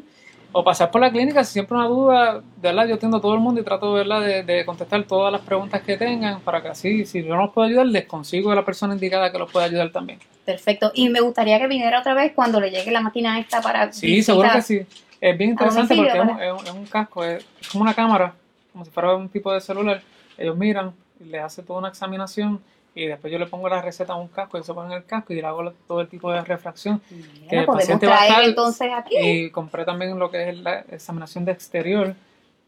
o 0.57 0.63
pasar 0.63 0.89
por 0.93 1.01
la 1.01 1.11
clínica 1.11 1.43
si 1.43 1.55
siempre 1.55 1.77
una 1.77 1.89
duda, 1.89 2.35
de 2.35 2.43
verdad, 2.63 2.87
yo 2.87 2.95
atiendo 2.95 3.17
a 3.17 3.21
todo 3.21 3.35
el 3.35 3.41
mundo 3.41 3.61
y 3.61 3.65
trato 3.65 3.93
de, 3.93 4.05
verdad, 4.05 4.21
de, 4.21 4.45
de 4.45 4.65
contestar 4.65 5.03
todas 5.03 5.33
las 5.33 5.41
preguntas 5.41 5.83
que 5.83 5.97
tengan 5.97 6.41
para 6.43 6.63
que 6.63 6.69
así, 6.69 7.05
si 7.07 7.25
yo 7.25 7.35
no 7.35 7.43
los 7.43 7.53
puedo 7.53 7.67
ayudar, 7.67 7.87
les 7.87 8.07
consigo 8.07 8.53
a 8.53 8.55
la 8.55 8.65
persona 8.65 8.95
indicada 8.95 9.33
que 9.33 9.39
los 9.39 9.51
pueda 9.51 9.67
ayudar 9.67 9.91
también. 9.91 10.21
Perfecto. 10.45 10.93
Y 10.95 11.09
me 11.09 11.21
gustaría 11.21 11.59
que 11.59 11.67
viniera 11.67 11.99
otra 11.99 12.15
vez 12.15 12.33
cuando 12.37 12.61
le 12.61 12.71
llegue 12.71 12.93
la 12.93 13.01
máquina 13.01 13.41
esta 13.41 13.61
para 13.61 13.93
Sí, 13.93 14.23
seguro 14.23 14.49
que 14.53 14.63
sí. 14.63 14.81
Es 15.21 15.37
bien 15.37 15.51
interesante 15.51 15.97
porque 15.97 16.13
es 16.13 16.73
un, 16.73 16.83
es 16.85 16.91
casco, 16.91 17.25
es, 17.25 17.45
es 17.61 17.69
como 17.69 17.83
una 17.83 17.95
cámara, 17.95 18.33
como 18.73 18.85
si 18.85 18.93
fuera 18.93 19.17
un 19.17 19.29
tipo 19.29 19.53
de 19.53 19.61
celular. 19.61 20.03
Ellos 20.39 20.57
miran 20.57 20.93
y 21.19 21.25
le 21.25 21.41
hace 21.41 21.65
toda 21.65 21.81
una 21.81 21.89
examinación 21.89 22.61
y 22.95 23.07
después 23.07 23.33
yo 23.33 23.39
le 23.39 23.47
pongo 23.47 23.69
la 23.69 23.83
receta 23.83 24.13
a 24.13 24.17
un 24.17 24.29
casco, 24.29 24.57
ellos 24.57 24.67
se 24.67 24.75
ponen 24.75 24.93
el 24.93 25.05
casco 25.05 25.33
y 25.33 25.37
le 25.37 25.47
hago 25.47 25.73
todo 25.89 26.01
el 26.01 26.09
tipo 26.09 26.31
de 26.33 26.41
refracción. 26.43 27.01
que 27.49 27.59
el 27.59 27.67
paciente 27.67 28.07
va 28.07 28.21
a 28.21 28.27
estar- 28.29 28.45
entonces 28.45 28.89
aquí. 28.95 29.17
Y 29.19 29.51
compré 29.51 29.85
también 29.85 30.19
lo 30.19 30.31
que 30.31 30.49
es 30.51 30.59
la 30.59 30.81
examinación 30.91 31.45
de 31.45 31.53
exterior, 31.53 32.15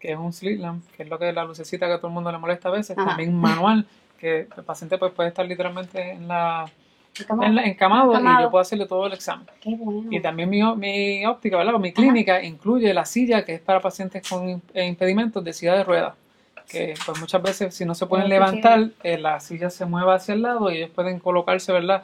que 0.00 0.12
es 0.12 0.18
un 0.18 0.32
slit 0.32 0.60
lamp, 0.60 0.84
que 0.96 1.04
es 1.04 1.08
lo 1.08 1.18
que 1.18 1.28
es 1.28 1.34
la 1.34 1.44
lucecita 1.44 1.86
que 1.86 1.92
a 1.94 1.98
todo 1.98 2.08
el 2.08 2.14
mundo 2.14 2.30
le 2.32 2.38
molesta 2.38 2.68
a 2.68 2.72
veces. 2.72 2.96
Ajá. 2.98 3.08
También 3.10 3.34
manual, 3.34 3.86
que 4.18 4.48
el 4.56 4.64
paciente 4.64 4.98
pues, 4.98 5.12
puede 5.12 5.28
estar 5.30 5.46
literalmente 5.46 6.10
en 6.12 6.26
la, 6.28 6.66
Encamado. 7.18 7.48
en 7.48 7.54
la- 7.54 7.64
encamado, 7.64 8.12
y 8.12 8.42
yo 8.42 8.50
puedo 8.50 8.60
hacerle 8.62 8.86
todo 8.86 9.06
el 9.06 9.12
examen. 9.14 9.46
Qué 9.60 9.74
bueno. 9.74 10.08
Y 10.10 10.20
también 10.20 10.50
mi, 10.50 10.60
mi 10.76 11.24
óptica, 11.24 11.56
¿verdad? 11.56 11.74
Mi 11.78 11.92
clínica 11.92 12.42
incluye 12.42 12.92
la 12.92 13.04
silla 13.06 13.44
que 13.44 13.54
es 13.54 13.60
para 13.60 13.80
pacientes 13.80 14.28
con 14.28 14.60
eh, 14.74 14.84
impedimentos 14.86 15.42
de 15.42 15.52
silla 15.52 15.74
de 15.74 15.84
ruedas. 15.84 16.14
Que 16.68 16.94
pues 17.04 17.20
muchas 17.20 17.42
veces 17.42 17.74
si 17.74 17.84
no 17.84 17.94
se 17.94 18.06
pueden 18.06 18.28
levantar, 18.28 18.90
eh, 19.02 19.18
la 19.18 19.40
silla 19.40 19.70
se 19.70 19.84
mueve 19.86 20.12
hacia 20.14 20.34
el 20.34 20.42
lado 20.42 20.70
y 20.70 20.78
ellos 20.78 20.90
pueden 20.94 21.18
colocarse, 21.18 21.72
¿verdad? 21.72 22.02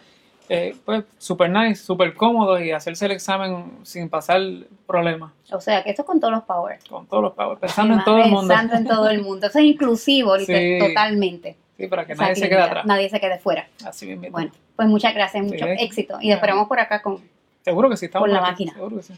Eh, 0.49 0.77
pues 0.85 1.05
super 1.19 1.49
nice, 1.49 1.83
super 1.83 2.15
cómodo 2.15 2.61
y 2.63 2.73
hacerse 2.73 3.07
el 3.07 3.13
examen 3.13 3.79
sin 3.85 4.09
pasar 4.09 4.41
problemas, 4.87 5.33
O 5.51 5.61
sea, 5.61 5.83
que 5.83 5.91
esto 5.91 6.03
es 6.03 6.07
con 6.07 6.21
todos 6.21 6.33
los 6.33 6.43
power. 6.43 6.79
con 6.89 7.07
todos 7.07 7.23
los 7.23 7.33
pagos, 7.33 7.59
pensando 7.59 7.95
en 7.95 8.05
todo 8.05 8.19
el 8.19 8.31
mundo. 8.31 8.49
Pensando 8.49 8.75
en 8.77 8.87
todo 8.87 9.09
el 9.09 9.23
mundo. 9.23 9.47
Eso 9.47 9.59
es 9.61 9.65
inclusivo, 9.65 10.39
Sí. 10.39 10.79
totalmente. 10.81 11.57
Sí, 11.77 11.87
para 11.87 12.05
que 12.05 12.13
O 12.13 12.17
sea, 12.17 12.27
nadie 12.27 12.35
se 12.37 12.43
que 12.43 12.49
quede 12.51 12.61
atrás. 12.63 12.85
Nadie 12.85 13.09
se 13.09 13.21
quede 13.21 13.39
fuera. 13.39 13.69
Así 13.85 14.07
mismo. 14.07 14.29
Bueno, 14.31 14.53
pues 14.77 14.89
muchas 14.89 15.15
gracias, 15.15 15.45
mucho 15.45 15.65
éxito. 15.67 16.19
Y 16.21 16.33
esperamos 16.33 16.69
por 16.69 16.79
acá 16.81 17.01
con, 17.03 17.21
Seguro 17.63 17.89
que 17.89 17.97
sí, 17.97 18.07
estamos 18.07 18.27
con 18.27 18.33
la 18.35 18.41
aquí, 18.41 18.67
máquina. 18.67 18.73
Seguro 18.75 18.97
que 18.97 19.03
sí. 19.05 19.15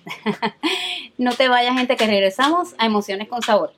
No 1.18 1.32
te 1.32 1.48
vayas, 1.48 1.74
gente, 1.76 1.96
que 1.96 2.06
regresamos 2.06 2.74
a 2.78 2.86
Emociones 2.86 3.28
con 3.28 3.40
Sabor. 3.42 3.72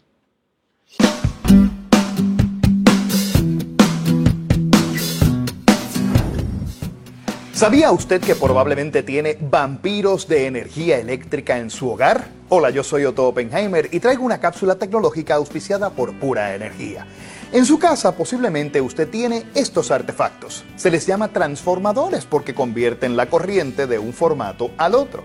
¿Sabía 7.57 7.91
usted 7.91 8.21
que 8.21 8.35
probablemente 8.35 9.03
tiene 9.03 9.39
vampiros 9.41 10.29
de 10.29 10.47
energía 10.47 10.99
eléctrica 10.99 11.57
en 11.57 11.71
su 11.71 11.89
hogar? 11.89 12.29
Hola, 12.51 12.69
yo 12.69 12.85
soy 12.85 13.07
Otto 13.07 13.27
Oppenheimer 13.27 13.89
y 13.93 13.99
traigo 13.99 14.27
una 14.27 14.41
cápsula 14.41 14.75
tecnológica 14.75 15.37
auspiciada 15.37 15.89
por 15.89 16.13
Pura 16.21 16.55
Energía. 16.55 17.07
En 17.53 17.65
su 17.65 17.79
casa 17.79 18.15
posiblemente 18.15 18.83
usted 18.83 19.09
tiene 19.09 19.45
estos 19.55 19.91
artefactos. 19.91 20.65
Se 20.77 20.91
les 20.91 21.07
llama 21.07 21.29
transformadores 21.29 22.27
porque 22.27 22.55
convierten 22.55 23.17
la 23.17 23.31
corriente 23.31 23.87
de 23.87 23.99
un 23.99 24.13
formato 24.13 24.73
al 24.77 24.95
otro. 24.95 25.25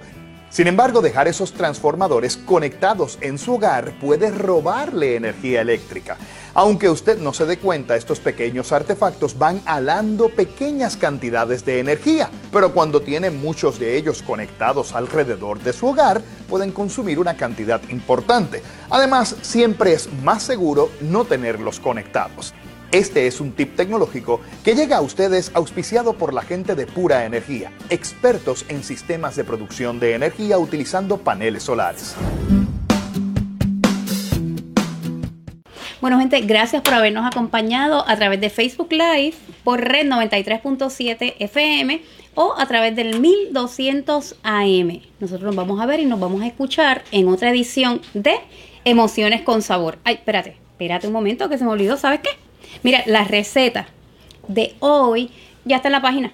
Sin 0.49 0.67
embargo, 0.67 1.01
dejar 1.01 1.27
esos 1.27 1.51
transformadores 1.51 2.37
conectados 2.37 3.17
en 3.19 3.39
su 3.39 3.55
hogar 3.55 3.91
puede 3.99 4.31
robarle 4.31 5.17
energía 5.17 5.59
eléctrica. 5.59 6.15
Aunque 6.53 6.89
usted 6.89 7.17
no 7.19 7.33
se 7.33 7.45
dé 7.45 7.57
cuenta, 7.57 7.95
estos 7.95 8.19
pequeños 8.19 8.73
artefactos 8.73 9.37
van 9.37 9.61
alando 9.65 10.27
pequeñas 10.27 10.97
cantidades 10.97 11.63
de 11.63 11.79
energía, 11.79 12.29
pero 12.51 12.73
cuando 12.73 13.01
tiene 13.01 13.31
muchos 13.31 13.79
de 13.79 13.95
ellos 13.95 14.21
conectados 14.21 14.93
alrededor 14.93 15.59
de 15.59 15.71
su 15.71 15.87
hogar, 15.87 16.21
pueden 16.49 16.71
consumir 16.71 17.19
una 17.19 17.37
cantidad 17.37 17.81
importante. 17.89 18.61
Además, 18.89 19.37
siempre 19.41 19.93
es 19.93 20.09
más 20.23 20.43
seguro 20.43 20.91
no 20.99 21.23
tenerlos 21.23 21.79
conectados. 21.79 22.53
Este 22.91 23.25
es 23.25 23.39
un 23.39 23.53
tip 23.53 23.77
tecnológico 23.77 24.41
que 24.65 24.75
llega 24.75 24.97
a 24.97 25.01
ustedes 25.01 25.51
auspiciado 25.53 26.11
por 26.13 26.33
la 26.33 26.41
gente 26.41 26.75
de 26.75 26.85
Pura 26.85 27.23
Energía, 27.23 27.71
expertos 27.89 28.65
en 28.67 28.83
sistemas 28.83 29.37
de 29.37 29.45
producción 29.45 30.01
de 30.01 30.15
energía 30.15 30.57
utilizando 30.57 31.17
paneles 31.17 31.63
solares. 31.63 32.15
Bueno, 36.01 36.17
gente, 36.17 36.41
gracias 36.41 36.81
por 36.81 36.95
habernos 36.95 37.27
acompañado 37.27 38.03
a 38.07 38.15
través 38.15 38.41
de 38.41 38.49
Facebook 38.49 38.91
Live 38.91 39.35
por 39.63 39.81
Red 39.81 40.07
93.7 40.07 41.35
FM 41.37 42.01
o 42.33 42.55
a 42.57 42.65
través 42.65 42.95
del 42.95 43.19
1200 43.19 44.35
AM. 44.41 44.99
Nosotros 45.19 45.45
nos 45.45 45.55
vamos 45.55 45.79
a 45.79 45.85
ver 45.85 45.99
y 45.99 46.05
nos 46.05 46.19
vamos 46.19 46.41
a 46.41 46.47
escuchar 46.47 47.03
en 47.11 47.27
otra 47.27 47.51
edición 47.51 48.01
de 48.15 48.33
Emociones 48.83 49.43
con 49.43 49.61
Sabor. 49.61 49.99
Ay, 50.03 50.15
espérate, 50.15 50.57
espérate 50.71 51.05
un 51.05 51.13
momento 51.13 51.49
que 51.49 51.59
se 51.59 51.65
me 51.65 51.69
olvidó, 51.69 51.97
¿sabes 51.97 52.21
qué? 52.21 52.31
Mira, 52.81 53.03
la 53.05 53.23
receta 53.23 53.87
de 54.47 54.73
hoy 54.79 55.29
ya 55.65 55.75
está 55.75 55.89
en 55.89 55.93
la 55.93 56.01
página. 56.01 56.31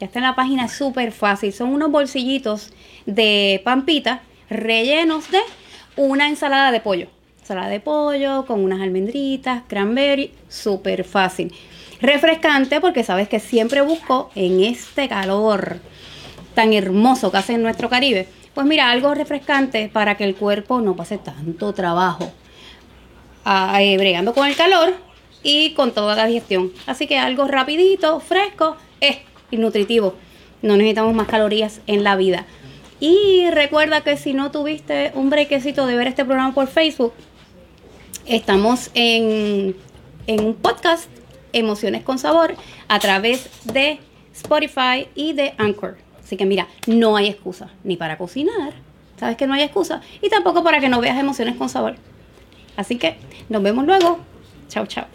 Ya 0.00 0.06
está 0.06 0.18
en 0.18 0.26
la 0.26 0.36
página 0.36 0.68
súper 0.68 1.12
fácil. 1.12 1.54
Son 1.54 1.70
unos 1.70 1.90
bolsillitos 1.90 2.74
de 3.06 3.62
pampita 3.64 4.20
rellenos 4.50 5.30
de 5.30 5.40
una 5.96 6.28
ensalada 6.28 6.72
de 6.72 6.80
pollo. 6.80 7.08
Ensalada 7.48 7.70
de 7.70 7.80
pollo 7.80 8.44
con 8.44 8.62
unas 8.62 8.82
almendritas, 8.82 9.62
cranberry, 9.66 10.32
súper 10.50 11.02
fácil. 11.02 11.50
Refrescante 11.98 12.78
porque 12.78 13.02
sabes 13.02 13.26
que 13.26 13.40
siempre 13.40 13.80
busco 13.80 14.30
en 14.34 14.62
este 14.62 15.08
calor 15.08 15.78
tan 16.54 16.74
hermoso 16.74 17.30
que 17.30 17.38
hace 17.38 17.54
en 17.54 17.62
nuestro 17.62 17.88
Caribe. 17.88 18.28
Pues 18.52 18.66
mira, 18.66 18.90
algo 18.90 19.14
refrescante 19.14 19.88
para 19.90 20.18
que 20.18 20.24
el 20.24 20.34
cuerpo 20.34 20.82
no 20.82 20.94
pase 20.94 21.16
tanto 21.16 21.72
trabajo 21.72 22.30
ah, 23.46 23.82
eh, 23.82 23.96
bregando 23.96 24.34
con 24.34 24.46
el 24.46 24.54
calor 24.54 24.92
y 25.42 25.72
con 25.72 25.92
toda 25.92 26.16
la 26.16 26.26
digestión. 26.26 26.70
Así 26.84 27.06
que 27.06 27.16
algo 27.16 27.46
rapidito, 27.46 28.20
fresco, 28.20 28.76
es 29.00 29.20
y 29.50 29.56
nutritivo. 29.56 30.12
No 30.60 30.76
necesitamos 30.76 31.14
más 31.14 31.28
calorías 31.28 31.80
en 31.86 32.04
la 32.04 32.14
vida. 32.14 32.44
Y 33.00 33.48
recuerda 33.50 34.02
que 34.02 34.16
si 34.16 34.34
no 34.34 34.50
tuviste 34.50 35.12
un 35.14 35.30
brequecito 35.30 35.86
de 35.86 35.96
ver 35.96 36.08
este 36.08 36.24
programa 36.24 36.52
por 36.52 36.66
Facebook, 36.66 37.14
estamos 38.26 38.90
en, 38.94 39.76
en 40.26 40.44
un 40.44 40.54
podcast, 40.54 41.08
Emociones 41.52 42.02
con 42.04 42.18
Sabor, 42.18 42.54
a 42.88 42.98
través 42.98 43.48
de 43.64 44.00
Spotify 44.34 45.08
y 45.14 45.32
de 45.32 45.54
Anchor. 45.58 45.96
Así 46.22 46.36
que 46.36 46.44
mira, 46.44 46.68
no 46.86 47.16
hay 47.16 47.28
excusa 47.28 47.70
ni 47.84 47.96
para 47.96 48.18
cocinar, 48.18 48.74
sabes 49.18 49.36
que 49.36 49.46
no 49.46 49.54
hay 49.54 49.62
excusa, 49.62 50.02
y 50.20 50.28
tampoco 50.28 50.62
para 50.62 50.80
que 50.80 50.88
no 50.88 51.00
veas 51.00 51.18
Emociones 51.18 51.56
con 51.56 51.68
Sabor. 51.68 51.96
Así 52.76 52.96
que 52.98 53.16
nos 53.48 53.62
vemos 53.62 53.86
luego. 53.86 54.18
Chao, 54.68 54.86
chao. 54.86 55.06